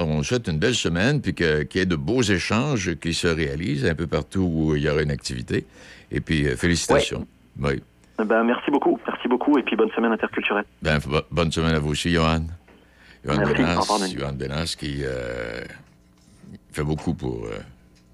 [0.00, 3.86] on souhaite une belle semaine, puis qu'il y ait de beaux échanges qui se réalisent
[3.86, 5.64] un peu partout où il y aura une activité.
[6.10, 7.26] Et puis, félicitations.
[7.60, 7.82] Oui.
[8.24, 10.64] Ben, merci beaucoup, merci beaucoup, et puis bonne semaine interculturelle.
[10.82, 12.44] Ben, bo- bonne semaine à vous aussi, Johan.
[13.24, 13.36] Johan.
[13.36, 14.12] Benas.
[14.16, 15.62] Johan Benas qui euh,
[16.72, 17.58] fait beaucoup pour euh,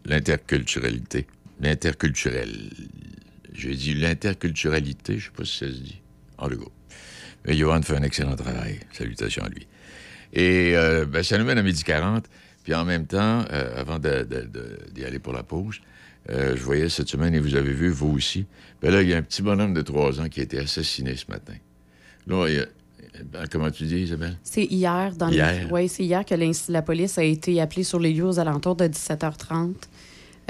[0.04, 1.26] l'interculturalité.
[1.60, 2.70] L'interculturel.
[3.52, 6.00] J'ai dit l'interculturalité, je sais pas si ça se dit.
[6.38, 6.70] En go.
[7.44, 8.80] Mais Johan fait un excellent travail.
[8.92, 9.66] Salutations à lui.
[10.32, 12.24] Et euh, ben, ça nous mène à midi 40.
[12.68, 15.80] Puis en même temps, euh, avant d'y aller pour la pause,
[16.28, 18.44] euh, je voyais cette semaine, et vous avez vu, vous aussi,
[18.82, 21.16] ben là, il y a un petit bonhomme de 3 ans qui a été assassiné
[21.16, 21.54] ce matin.
[22.26, 22.66] Là, il y a-
[23.32, 24.36] ben, comment tu dis, Isabelle?
[24.42, 25.64] C'est hier, dans Hier.
[25.66, 25.72] Les...
[25.72, 26.34] Oui, c'est hier que
[26.70, 29.72] la police a été appelée sur les lieux aux alentours de 17h30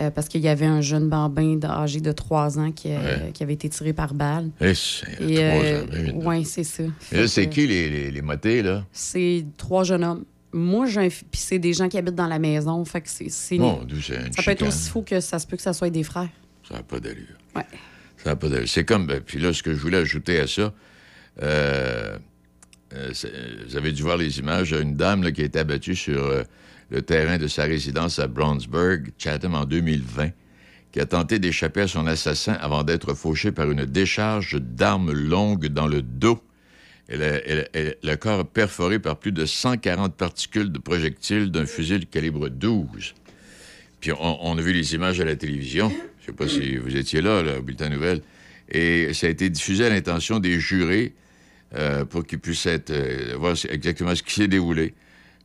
[0.00, 3.44] euh, parce qu'il y avait un jeune bambin âgé de 3 ans qui, euh, qui
[3.44, 4.50] avait été tiré par balle.
[4.60, 4.84] Eh, Et, trois
[5.20, 6.82] euh, ouais, c'est ça.
[6.82, 8.84] Mais Fait là, c'est que qui les, les, les motés, là?
[8.90, 10.24] C'est trois jeunes hommes.
[10.52, 12.84] Moi, j'ai Puis c'est des gens qui habitent dans la maison.
[12.84, 13.56] Fait que c'est...
[13.56, 13.62] une
[14.32, 16.30] Ça peut être aussi fou que ça se peut que ça soit des frères.
[16.66, 17.36] Ça n'a pas d'allure.
[17.54, 17.66] Ouais.
[18.16, 18.68] Ça n'a pas d'allure.
[18.68, 19.06] C'est comme...
[19.06, 20.72] ben, puis là, ce que je voulais ajouter à ça,
[21.42, 22.18] euh,
[22.94, 23.12] euh,
[23.66, 26.42] vous avez dû voir les images d'une dame là, qui a été abattue sur euh,
[26.90, 30.30] le terrain de sa résidence à Brownsburg, Chatham, en 2020,
[30.92, 35.66] qui a tenté d'échapper à son assassin avant d'être fauchée par une décharge d'armes longues
[35.66, 36.42] dans le dos.
[37.08, 43.14] Le corps perforé par plus de 140 particules de projectiles d'un fusil de calibre 12.
[44.00, 45.90] Puis on, on a vu les images à la télévision.
[46.20, 48.20] Je sais pas si vous étiez là, là, au bulletin nouvelle.
[48.70, 51.14] Et ça a été diffusé à l'intention des jurés
[51.74, 54.94] euh, pour qu'ils puissent être, euh, voir exactement ce qui s'est déroulé.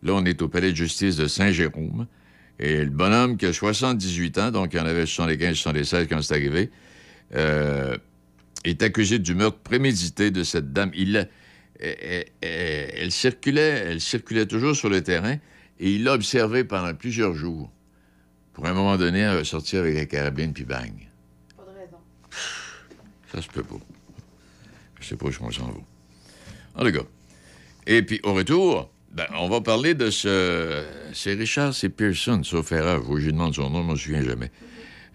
[0.03, 2.07] Là, on est au palais de justice de Saint-Jérôme.
[2.60, 6.35] Et le bonhomme qui a 78 ans, donc il en avait 75, 76 quand c'est
[6.35, 6.69] arrivé,
[7.35, 7.98] euh,
[8.64, 10.91] est accusé du meurtre prémédité de cette dame.
[10.94, 11.27] Il
[11.80, 15.38] elle, circulait, elle circulait toujours sur le terrain
[15.80, 17.72] et il l'a observée pendant plusieurs jours.
[18.54, 20.94] Pour un moment donné, elle va sortir avec la carabine puis bang.
[21.58, 21.98] Pas de raison.
[23.32, 23.80] Ça se peut pas.
[25.00, 25.80] Je sais pas où on s'en va.
[26.76, 27.06] En tout cas.
[27.88, 30.84] Et puis, au retour, ben, on va parler de ce...
[31.14, 33.06] C'est Richard, c'est Pearson, sauf erreur.
[33.06, 34.52] Que je lui demande son nom, je m'en souviens jamais.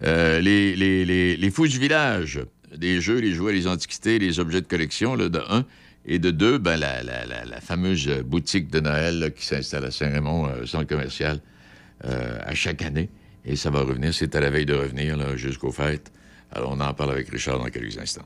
[0.03, 2.39] Euh, les, les, les, les fous du village.
[2.75, 5.65] Des jeux, les jouets, les antiquités, les objets de collection, là, de un.
[6.11, 10.65] Et de deux, ben, la, la, fameuse boutique de Noël qui s'installe à Saint-Raymond, euh,
[10.65, 11.39] centre commercial,
[12.03, 13.11] euh, à chaque année.
[13.45, 14.11] Et ça va revenir.
[14.11, 16.11] C'est à la veille de revenir jusqu'aux fêtes.
[16.51, 18.25] Alors, on en parle avec Richard dans quelques instants.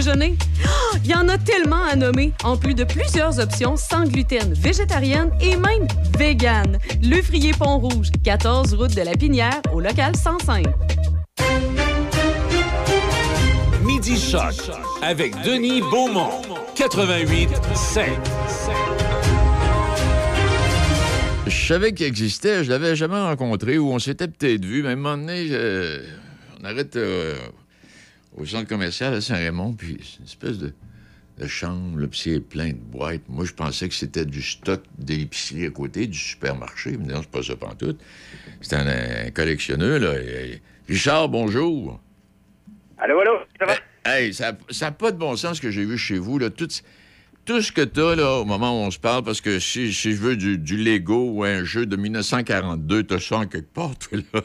[0.07, 4.51] Ah, Il y en a tellement à nommer, en plus de plusieurs options sans gluten,
[4.53, 5.87] végétarienne et même
[6.17, 6.79] vegan.
[7.03, 10.65] Le Frier Pont-Rouge, 14 route de la Pinière, au local 105.
[13.83, 14.71] Midi Choc
[15.03, 16.41] avec Denis Beaumont.
[16.75, 18.05] 88 7.
[21.45, 24.91] Je savais qu'il existait, je l'avais jamais rencontré ou on s'était peut-être vu, mais à
[24.93, 25.99] un moment donné, euh,
[26.59, 27.35] on arrête euh,
[28.35, 30.73] au centre commercial à Saint-Raymond, puis c'est une espèce de,
[31.37, 33.27] de chambre, là, puis c'est plein de boîtes.
[33.27, 37.21] Moi, je pensais que c'était du stock de l'épicerie à côté, du supermarché, mais non,
[37.21, 37.99] c'est pas ça pantoute.
[38.61, 40.13] C'était un, un collectionneur, là.
[40.87, 41.99] Richard, bonjour.
[42.97, 43.75] Allô, allô, ça va?
[44.05, 46.49] Hey, ça n'a pas de bon sens ce que j'ai vu chez vous, là.
[46.49, 46.67] Tout,
[47.45, 50.11] tout ce que t'as, là, au moment où on se parle, parce que si, si
[50.13, 53.97] je veux du, du Lego ou un jeu de 1942, t'as ça en quelque part,
[53.97, 54.41] toi, là.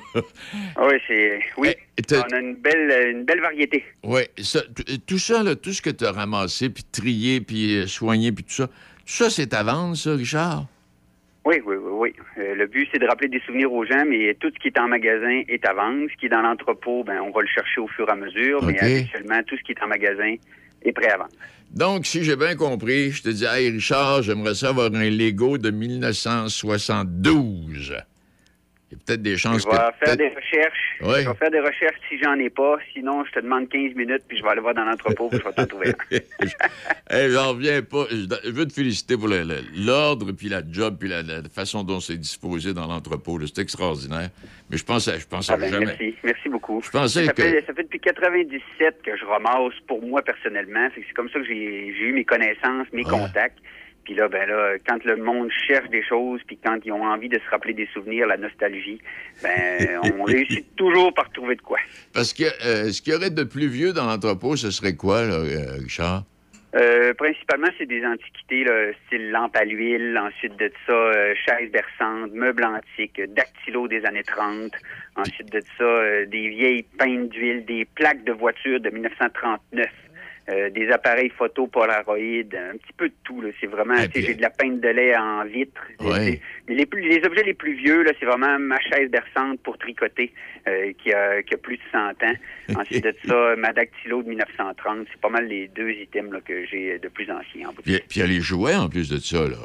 [0.77, 1.41] Ah oui, c'est.
[1.59, 1.75] Oui.
[2.07, 3.85] t'as- On a une belle, une belle variété.
[4.03, 4.61] Oui, ça,
[5.07, 8.45] tout ça, là, tout ce que tu as ramassé, puis trié, puis euh, soigné, puis
[8.45, 8.73] tout ça, tout
[9.07, 10.67] ça, c'est à vendre, ça, Richard?
[11.45, 12.13] Oui, oui, oui, oui.
[12.39, 14.79] Euh, le but, c'est de rappeler des souvenirs aux gens, mais tout ce qui est
[14.81, 16.09] en magasin est à vendre.
[16.13, 18.65] Ce qui est dans l'entrepôt, ben, on va le chercher au fur et à mesure,
[18.65, 18.83] mais OK.
[18.83, 20.35] habituellement, tout ce qui est en magasin
[21.73, 25.59] Donc, si j'ai bien compris, je te dis, hey, Richard, j'aimerais ça avoir un Lego
[25.59, 27.97] de 1972.
[28.89, 30.05] Il y a peut-être des chances Je vais que.
[30.07, 30.97] faire des recherches.
[31.01, 31.23] Oui.
[31.25, 32.77] Je vais faire des recherches si j'en ai pas.
[32.93, 35.45] Sinon, je te demande 15 minutes, puis je vais aller voir dans l'entrepôt, puis je
[35.45, 36.17] vais t'en trouver un.
[37.11, 38.05] Hey, j'en reviens pas.
[38.11, 42.17] Je veux te féliciter pour l'ordre, puis la job, puis la, la façon dont c'est
[42.17, 43.39] disposé dans l'entrepôt.
[43.47, 44.31] C'est extraordinaire.
[44.71, 45.87] Mais je pensais, je pensais Ah ben, jamais.
[45.87, 46.81] merci, merci beaucoup.
[46.85, 50.89] Je pensais ça, que- fait, ça fait depuis 97 que je ramasse pour moi personnellement.
[50.95, 53.59] C'est comme ça que j'ai j'ai eu mes connaissances, mes contacts.
[54.07, 57.29] Puis là, ben là, quand le monde cherche des choses, puis quand ils ont envie
[57.29, 59.01] de se rappeler des souvenirs, la nostalgie,
[59.43, 61.79] ben on réussit toujours par trouver de quoi.
[62.15, 65.23] Parce que euh, ce qu'il y aurait de plus vieux dans l'entrepôt, ce serait quoi,
[65.23, 66.23] là, euh, Richard?
[66.77, 71.71] Euh, principalement, c'est des antiquités, là, style lampe à l'huile, ensuite de ça, euh, chaises
[71.71, 74.73] berçantes, meubles antiques, dactylos des années 30,
[75.17, 79.87] ensuite de ça, euh, des vieilles peintes d'huile, des plaques de voitures de 1939,
[80.49, 83.41] euh, des appareils photo Polaroid, un petit peu de tout.
[83.41, 83.49] là.
[83.61, 85.81] C'est vraiment, tu sais, j'ai de la peinte de lait en vitre.
[86.01, 86.41] Ouais.
[86.69, 90.33] Les, plus, les objets les plus vieux, là, c'est vraiment ma chaise berçante pour tricoter,
[90.69, 92.81] euh, qui, a, qui a plus de 100 ans.
[92.81, 95.07] Ensuite de ça, ma dactylo de 1930.
[95.11, 98.19] C'est pas mal les deux items là, que j'ai de plus anciens en puis il
[98.19, 99.57] y a les jouets en plus de ça, là.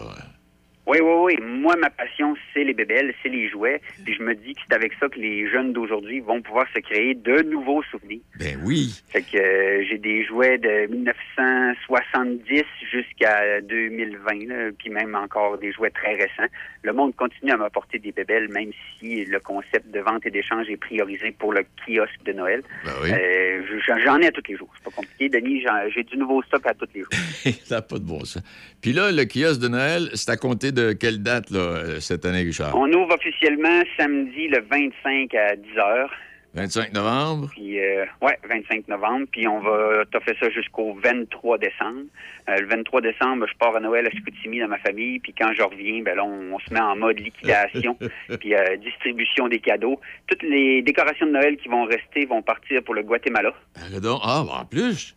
[0.87, 1.37] Oui, oui, oui.
[1.41, 3.81] Moi, ma passion, c'est les bébelles, c'est les jouets.
[4.03, 6.79] Puis je me dis que c'est avec ça que les jeunes d'aujourd'hui vont pouvoir se
[6.79, 8.21] créer de nouveaux souvenirs.
[8.39, 9.01] Ben oui.
[9.09, 15.71] Fait que euh, j'ai des jouets de 1970 jusqu'à 2020, là, puis même encore des
[15.71, 16.51] jouets très récents.
[16.83, 20.67] Le monde continue à m'apporter des bébelles, même si le concept de vente et d'échange
[20.69, 22.63] est priorisé pour le kiosque de Noël.
[22.85, 23.09] Ben oui.
[23.13, 23.61] Euh,
[24.03, 24.69] j'en- ai à tous les jours.
[24.77, 25.63] C'est pas compliqué, Denis.
[25.93, 27.09] J'ai du nouveau stock à tous les jours.
[27.63, 28.43] ça n'a pas de bon sens.
[28.81, 32.25] Puis là, le kiosque de Noël, c'est à compter de quelle date, là, euh, cette
[32.25, 32.75] année, Richard?
[32.75, 36.11] On ouvre officiellement samedi le 25 à 10 heures.
[36.53, 37.49] 25 novembre?
[37.51, 39.25] Puis, euh, ouais, 25 novembre.
[39.31, 42.01] Puis, on va fait ça jusqu'au 23 décembre.
[42.49, 45.19] Euh, le 23 décembre, je pars à Noël à Chicoutimi dans ma famille.
[45.19, 47.97] Puis, quand je reviens, ben là, on, on se met en mode liquidation.
[48.39, 49.99] puis, euh, distribution des cadeaux.
[50.27, 53.53] Toutes les décorations de Noël qui vont rester vont partir pour le Guatemala.
[53.75, 55.15] Ah, donc, ah, ben, en plus.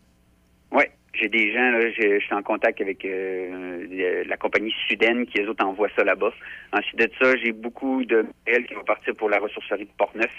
[0.71, 5.41] Ouais, j'ai des gens, là, je, suis en contact avec euh, la compagnie Sudène qui,
[5.41, 6.33] eux autres, envoient ça là-bas.
[6.73, 10.31] Ensuite de ça, j'ai beaucoup de matériel qui va partir pour la ressourcerie de Portneuf.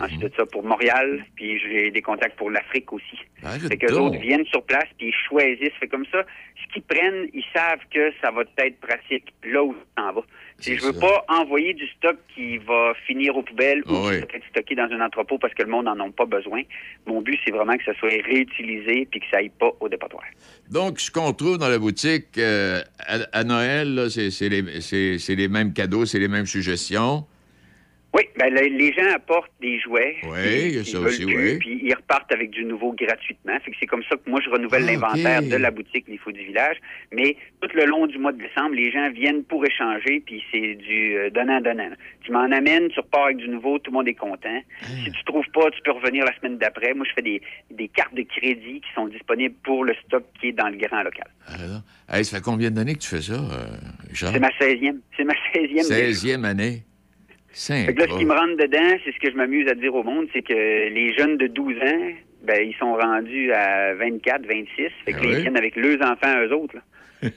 [0.00, 3.18] Ensuite de ça, pour Montréal, puis j'ai des contacts pour l'Afrique aussi.
[3.42, 5.74] Ah, fait que les autres viennent sur place, puis ils choisissent.
[5.80, 6.24] Fait comme ça,
[6.62, 10.22] ce qu'ils prennent, ils savent que ça va être pratique là où ça en va.
[10.66, 14.14] Et je veux pas envoyer du stock qui va finir aux poubelles ou Oui.
[14.14, 16.62] qui va être stocké dans un entrepôt parce que le monde n'en a pas besoin.
[17.06, 20.22] Mon but, c'est vraiment que ça soit réutilisé puis que ça aille pas au dépotoir.
[20.70, 26.04] Donc, ce qu'on trouve dans la boutique euh, à, à Noël, c'est les, mêmes cadeaux,
[26.06, 27.24] c'est les mêmes suggestions.
[28.12, 30.16] Oui, ben, le- les gens apportent des jouets.
[30.24, 31.58] Oui, il y a ça aussi, oui.
[31.58, 33.58] Puis ils repartent avec du nouveau gratuitement.
[33.64, 36.18] Fait que c'est comme ça que moi, je renouvelle Ah, l'inventaire de la boutique Les
[36.18, 36.76] Fous du Village.
[37.12, 40.74] Mais tout le long du mois de décembre, les gens viennent pour échanger, puis c'est
[40.74, 41.90] du euh, donnant-donnant.
[42.22, 44.60] Tu m'en amènes, tu repars avec du nouveau, tout le monde est content.
[44.82, 44.86] Ah.
[45.04, 46.94] Si tu trouves pas, tu peux revenir la semaine d'après.
[46.94, 50.48] Moi, je fais des, des cartes de crédit qui sont disponibles pour le stock qui
[50.48, 51.28] est dans le grand local.
[51.46, 51.82] Alors,
[52.12, 53.66] hey, ça fait combien d'années que tu fais ça, euh,
[54.08, 54.32] Richard?
[54.32, 54.96] C'est ma 16e.
[55.16, 55.88] C'est ma 16e.
[55.88, 56.38] déjà.
[56.38, 56.82] 16e année.
[57.86, 59.94] Fait que là, ce qui me rentre dedans, c'est ce que je m'amuse à dire
[59.94, 62.10] au monde, c'est que les jeunes de 12 ans,
[62.42, 64.66] ben, ils sont rendus à 24, 26.
[65.04, 65.34] Fait que Ah là, oui?
[65.36, 66.76] ils viennent avec leurs enfants, eux autres.
[66.76, 66.82] Là.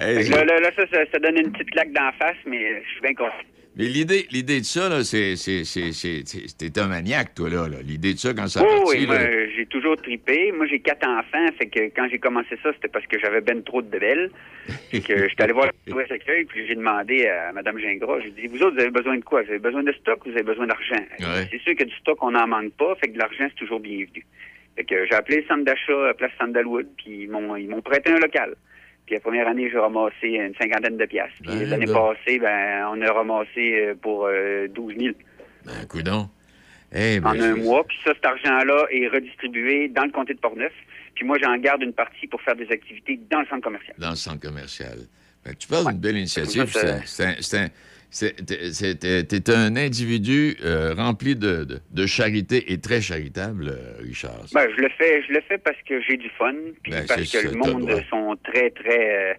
[0.00, 2.82] Hey, Fait que là, là, ça, ça, ça donne une petite claque d'en face, mais
[2.82, 3.32] je suis bien content.
[3.76, 7.50] Mais l'idée, l'idée de ça, là, c'est, c'est, c'est, c'est, c'est- t'es un maniaque, toi,
[7.50, 7.68] là.
[7.68, 7.78] là.
[7.82, 9.18] L'idée de ça, quand ça a Oh, parti, oui, moi,
[9.56, 10.52] j'ai toujours tripé.
[10.52, 13.62] Moi, j'ai quatre enfants, fait que quand j'ai commencé ça, c'était parce que j'avais ben
[13.64, 14.30] trop de bébelles.
[14.92, 18.46] Fait que j'étais allé voir le Accueil, puis j'ai demandé à Mme Gingras, j'ai dit,
[18.46, 19.42] vous autres, vous avez besoin de quoi?
[19.42, 21.04] Vous avez besoin de stock ou vous avez besoin d'argent?
[21.18, 21.48] Ouais.
[21.50, 23.80] C'est sûr que du stock, on n'en manque pas, fait que de l'argent, c'est toujours
[23.80, 24.24] bienvenu.
[24.76, 27.82] Fait que j'ai appelé le centre d'achat à Place Sandalwood, puis ils m'ont, ils m'ont
[27.82, 28.54] prêté un local.
[29.06, 31.36] Puis la première année, j'ai ramassé une cinquantaine de piastres.
[31.42, 35.14] Puis Ben, l'année passée, ben, on a ramassé euh, pour euh, 12 000
[35.66, 36.28] ben, coudon.
[36.96, 37.84] Eh ben, en un mois.
[37.86, 40.72] Puis ça, cet argent-là est redistribué dans le comté de Portneuf.
[41.14, 43.94] Puis moi, j'en garde une partie pour faire des activités dans le centre commercial.
[43.98, 44.98] dans le centre commercial.
[45.44, 46.64] Que tu parles d'une belle initiative.
[46.72, 47.68] Ça, C'est- un-
[48.14, 54.44] t'es- un individu euh, rempli de, de- de charité et très charitable, euh, Richard.
[54.52, 57.30] Ben, je le fais, je le fais parce que j'ai du fun, puis Ben, parce
[57.30, 59.34] que le monde sont très, très euh,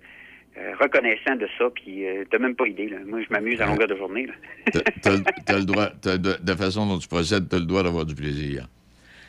[0.57, 1.65] euh, reconnaissants de ça.
[1.73, 2.89] Puis t'as même pas idée.
[2.89, 2.97] Là.
[3.05, 4.27] Moi, je m'amuse à longueur de journée.
[5.01, 8.15] T'as- le droit, de, de la façon dont tu procèdes, t'as le droit d'avoir du
[8.15, 8.67] plaisir.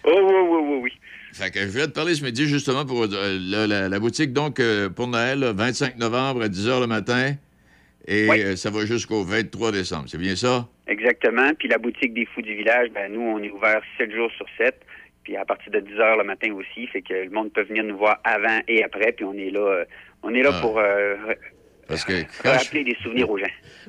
[0.05, 0.93] Oh, oui, oui, oui, oui.
[1.33, 4.61] Fait que je voulais te parler ce midi justement pour la, la- la boutique, donc,
[4.95, 7.35] pour Noël, le 25 novembre à 10 h le matin.
[8.07, 8.41] Et Oui.
[8.43, 10.05] euh, ça va jusqu'au 23 décembre.
[10.07, 10.69] C'est bien ça?
[10.87, 11.53] Exactement.
[11.59, 14.47] Puis la boutique des Fous du Village, ben nous, on est ouvert 7 jours sur
[14.59, 14.81] 7.
[15.25, 16.87] Puis à partir de 10 heures le matin aussi.
[16.87, 19.13] Fait que le monde peut venir nous voir avant et après.
[19.13, 19.85] Puis on est là, euh,
[20.23, 20.61] on est là Ah.
[20.61, 21.37] pour euh, re-
[21.89, 22.13] Parce que
[22.43, 23.47] quand je- rappeler des souvenirs aux gens.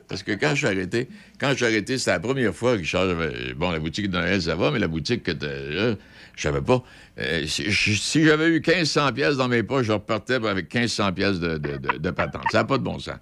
[0.09, 1.07] Parce que quand je suis arrêté,
[1.39, 4.41] quand je suis arrêté, c'était la première fois, Richard, j'avais- bon, la boutique de Noël,
[4.41, 5.95] ça va, mais la boutique que là,
[6.35, 6.81] je savais pas.
[7.19, 11.39] Euh, si si j'avais eu 1500 pièces dans mes poches, je repartais avec 1500 pièces
[11.39, 12.43] de, de, de, de patente.
[12.51, 13.17] Ça n'a pas de bon sens.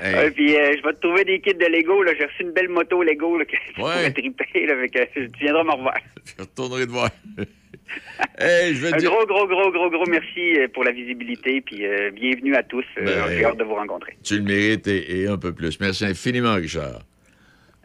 [0.00, 0.14] Hey.
[0.14, 2.02] Euh, puis euh, je vais te trouver des kits de Lego.
[2.02, 2.12] Là.
[2.18, 4.10] J'ai reçu une belle moto Lego là, que je Ouais.
[4.12, 4.66] triper.
[4.66, 5.94] Là, fait que tu viendras me revoir.
[6.36, 7.10] Je retournerai te voir.
[8.38, 9.10] hey, je vais te Un dire...
[9.10, 11.60] gros, gros, gros, gros, gros merci euh, pour la visibilité.
[11.60, 12.84] Puis euh, bienvenue à tous.
[12.98, 14.16] Euh, Ben, J'ai hâte de vous rencontrer.
[14.24, 15.78] Tu le mérites et, et un peu plus.
[15.80, 17.00] Merci infiniment, Richard.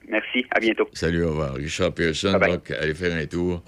[0.09, 0.45] Merci.
[0.51, 0.89] À bientôt.
[0.93, 1.53] Salut, au revoir.
[1.55, 3.63] Richard Pearson, donc, allez faire un tour.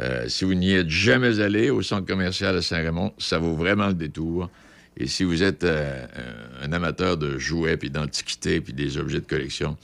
[0.00, 3.86] Euh, si vous n'y êtes jamais allé au centre commercial à Saint-Raymond, ça vaut vraiment
[3.88, 4.50] le détour.
[4.98, 6.06] Et si vous êtes euh,
[6.60, 9.76] un, un amateur de jouets, puis d'antiquités, puis des objets de collection,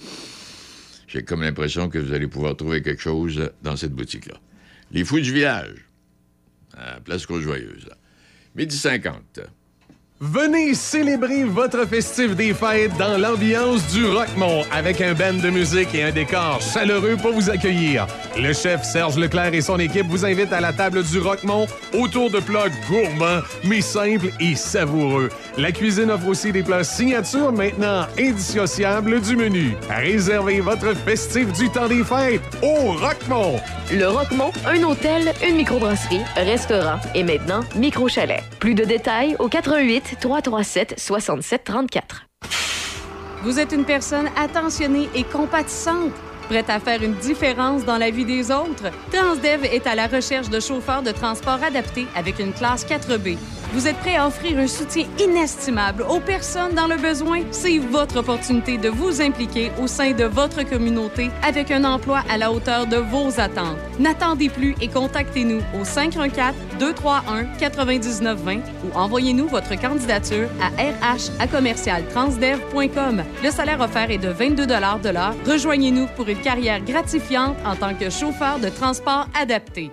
[1.06, 4.34] j'ai comme l'impression que vous allez pouvoir trouver quelque chose dans cette boutique-là.
[4.90, 5.86] Les Fous du Village,
[6.76, 7.88] à Place Côte-Joyeuse.
[8.56, 9.40] Midi 50.
[10.20, 15.92] Venez célébrer votre festif des fêtes dans l'ambiance du Rockmont avec un band de musique
[15.92, 18.06] et un décor chaleureux pour vous accueillir.
[18.36, 22.30] Le chef Serge Leclerc et son équipe vous invitent à la table du Rockmont autour
[22.30, 25.30] de plats gourmands mais simples et savoureux.
[25.58, 29.76] La cuisine offre aussi des plats signature maintenant indissociables du menu.
[29.90, 33.58] Réservez votre festif du temps des fêtes au Rockmont.
[33.92, 38.42] Le Roquemont, un hôtel, une microbrasserie, restaurant et maintenant micro-chalet.
[38.58, 42.26] Plus de détails au 88 337 67 34.
[43.42, 46.12] Vous êtes une personne attentionnée et compatissante,
[46.48, 48.90] prête à faire une différence dans la vie des autres.
[49.12, 53.36] Transdev est à la recherche de chauffeurs de transport adaptés avec une classe 4B.
[53.74, 57.40] Vous êtes prêt à offrir un soutien inestimable aux personnes dans le besoin?
[57.50, 62.38] C'est votre opportunité de vous impliquer au sein de votre communauté avec un emploi à
[62.38, 63.76] la hauteur de vos attentes.
[63.98, 71.32] N'attendez plus et contactez-nous au 514-231-9920 ou envoyez-nous votre candidature à rh.
[73.42, 75.34] Le salaire offert est de 22 de l'heure.
[75.50, 79.90] Rejoignez-nous pour une carrière gratifiante en tant que chauffeur de transport adapté.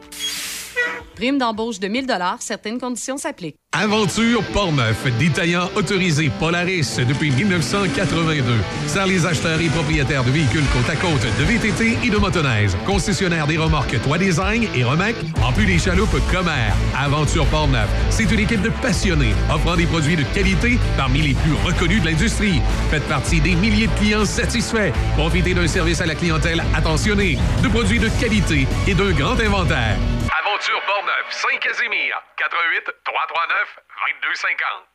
[1.22, 2.08] Prime d'embauche de 1000
[2.40, 3.58] certaines conditions s'appliquent.
[3.74, 8.44] Aventure Portneuf, détaillant autorisé Polaris depuis 1982.
[8.88, 12.72] Sert les acheteurs et propriétaires de véhicules côte à côte, de VTT et de motoneige.
[12.88, 15.16] Concessionnaire des remorques Toit Design et Remec,
[15.48, 16.74] en plus des chaloupes Comer.
[16.98, 21.54] Aventure Portneuf, c'est une équipe de passionnés offrant des produits de qualité parmi les plus
[21.64, 22.62] reconnus de l'industrie.
[22.90, 24.92] Faites partie des milliers de clients satisfaits.
[25.16, 30.00] Profitez d'un service à la clientèle attentionné, de produits de qualité et d'un grand inventaire.
[30.62, 33.80] Aventure Portneuf, Saint-Casimir, 88 339
[34.22, 34.91] 2250.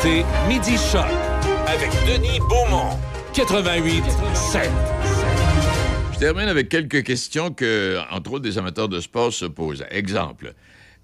[0.00, 1.04] Écoutez Midi Choc
[1.66, 2.96] avec Denis Beaumont.
[3.34, 4.02] 88
[4.34, 4.70] 7.
[6.14, 9.84] Je termine avec quelques questions que, entre autres, des amateurs de sport se posent.
[9.90, 10.54] Exemple,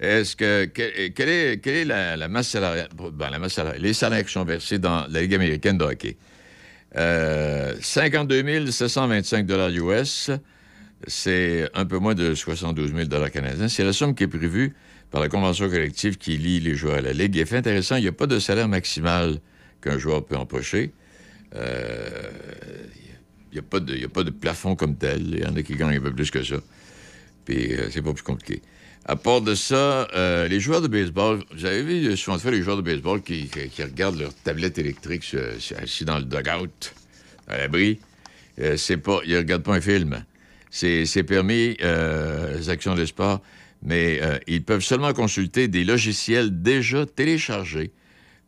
[0.01, 4.45] est-ce que, que- quelle est, la, masse salariale, ben, la masse les salaires qui sont
[4.45, 6.17] versés dans la Ligue américaine de hockey?
[6.97, 10.31] Euh, 52 725 US,
[11.07, 13.69] c'est un peu moins de 72 000 canadiens.
[13.69, 14.75] C'est la somme qui est prévue
[15.11, 17.37] par la convention collective qui lie les joueurs à la Ligue.
[17.37, 19.41] Et fait intéressant, il n'y a pas de salaire maximal
[19.81, 20.93] qu'un joueur peut empocher.
[21.55, 22.31] Euh,
[23.53, 25.23] il n'y a, pas de- plafond comme tel.
[25.23, 26.57] Il y en a qui gagnent un peu plus que ça.
[27.45, 28.63] Puis euh, c'est pas plus compliqué.
[29.07, 32.61] À part de ça, euh, les joueurs de baseball, vous avez vu souvent fois les
[32.61, 35.25] joueurs de baseball qui, regardent leur tablette électrique
[35.81, 36.93] assis dans le dugout,
[37.47, 38.01] à l'abri.
[38.77, 40.25] C'est pas, ils regardent pas un film.
[40.71, 43.41] C'est permis, les actions de sport,
[43.87, 47.93] mais euh, ils peuvent seulement consulter des logiciels déjà téléchargés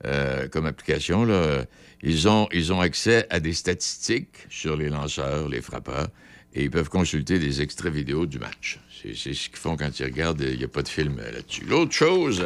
[0.05, 1.25] euh, comme application.
[1.25, 1.65] Là.
[2.03, 6.09] Ils, ont, ils ont accès à des statistiques sur les lanceurs, les frappeurs,
[6.55, 8.81] et ils peuvent consulter des extraits vidéo du match.
[9.01, 10.41] C'est ce qu'ils font quand ils regardent.
[10.41, 11.65] Il n'y a pas de film euh, là-dessus.
[11.67, 12.45] L'autre chose,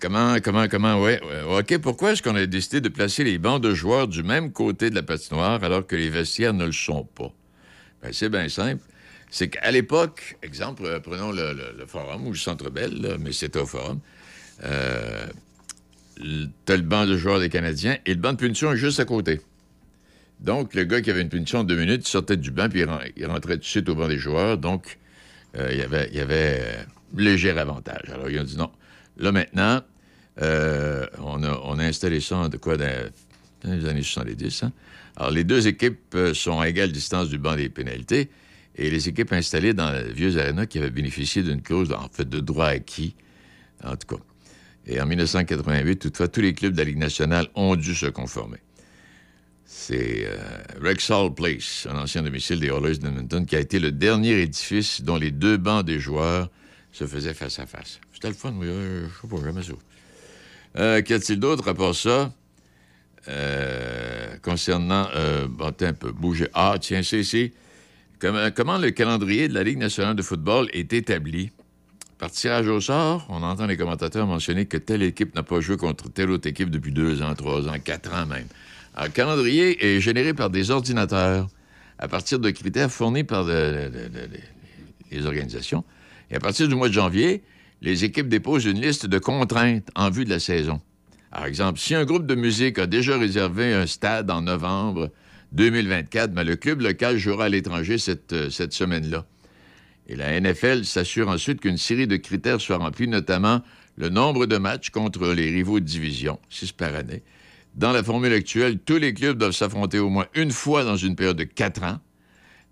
[0.00, 3.62] comment, comment, comment, ouais, ouais, OK, pourquoi est-ce qu'on a décidé de placer les bancs
[3.62, 7.04] de joueurs du même côté de la patinoire alors que les vestiaires ne le sont
[7.04, 7.32] pas?
[8.02, 8.82] Ben, c'est bien simple.
[9.32, 13.58] C'est qu'à l'époque, exemple, euh, prenons le, forum ou le centre Bell, là, mais c'était
[13.58, 13.98] au forum.
[14.62, 15.26] Euh,
[16.66, 19.06] T'as le banc de joueurs des Canadiens et le banc de punition est juste à
[19.06, 19.40] côté.
[20.40, 22.84] Donc, le gars qui avait une punition de deux minutes, sortait du banc puis il,
[22.84, 24.58] ren- il rentrait tout de suite au banc des joueurs.
[24.58, 24.98] Donc,
[25.56, 26.82] euh, il y avait, il euh,
[27.16, 28.10] léger avantage.
[28.12, 28.70] Alors, ils ont dit non.
[29.16, 29.80] Là, maintenant,
[30.38, 33.10] on, a, installé ça de quoi dans,
[33.64, 34.64] les années 70.
[34.64, 34.72] hein.
[35.16, 38.28] Alors, les deux équipes sont à égale distance du banc des pénalités
[38.76, 42.28] et les équipes installées dans le vieux aréna qui avaient bénéficié d'une clause, en fait,
[42.28, 43.14] de droit acquis,
[43.84, 44.22] en tout cas.
[44.86, 48.58] Et en 1988, toutefois, tous les clubs de la Ligue nationale ont dû se conformer.
[49.64, 50.36] C'est euh,
[50.82, 55.16] Rexall Place, un ancien domicile des Oilers d'Edmonton, qui a été le dernier édifice dont
[55.16, 56.50] les deux bancs des joueurs
[56.90, 58.00] se faisaient face à face.
[58.12, 58.66] C'était le fun, oui.
[58.68, 59.72] euh, je sais pas, jamais ça.
[60.78, 62.32] Euh, Qu'y a-t-il d'autre à part ça?
[63.28, 65.08] Euh, concernant.
[65.14, 66.48] Euh, bon, un peu, bouger.
[66.54, 67.52] Ah, tiens, c'est ici.
[68.22, 71.50] Comment, comment le calendrier de la Ligue nationale de football est établi?
[72.18, 75.76] Par tirage au sort, on entend les commentateurs mentionner que telle équipe n'a pas joué
[75.76, 78.46] contre telle autre équipe depuis deux ans, trois ans, quatre ans même.
[78.96, 81.48] Le calendrier est généré par des ordinateurs
[81.98, 84.38] à partir de critères fournis par le- le- le- le-
[85.10, 85.82] les organisations.
[86.30, 87.42] Et à partir du mois de janvier,
[87.80, 90.80] les équipes déposent une liste de contraintes en vue de la saison.
[91.32, 95.10] Par exemple, si un groupe de musique a déjà réservé un stade en novembre
[95.52, 99.26] 2024, ben, le club local jouera à l'étranger cette, euh, semaine-là.
[100.08, 103.62] Et la NFL s'assure ensuite qu'une série de critères soit remplie, notamment
[103.96, 107.22] le nombre de matchs contre les rivaux de division, six par année.
[107.74, 111.16] Dans la formule actuelle, tous les clubs doivent s'affronter au moins une fois dans une
[111.16, 111.98] période de quatre ans.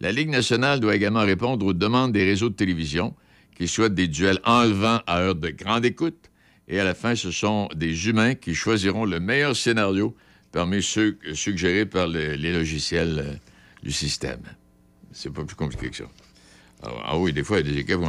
[0.01, 3.15] La Ligue nationale doit également répondre aux demandes des réseaux de télévision
[3.55, 6.31] qui souhaitent des duels enlevant à heure de grande écoute.
[6.69, 10.16] Et à la fin, ce sont des humains qui choisiront le meilleur scénario
[10.52, 13.35] parmi ceux suggérés par le- les logiciels euh,
[13.82, 14.40] du système.
[15.12, 16.05] C'est pas plus compliqué que ça.
[16.82, 18.09] Ah, oui, des fois, il y a des équipes où en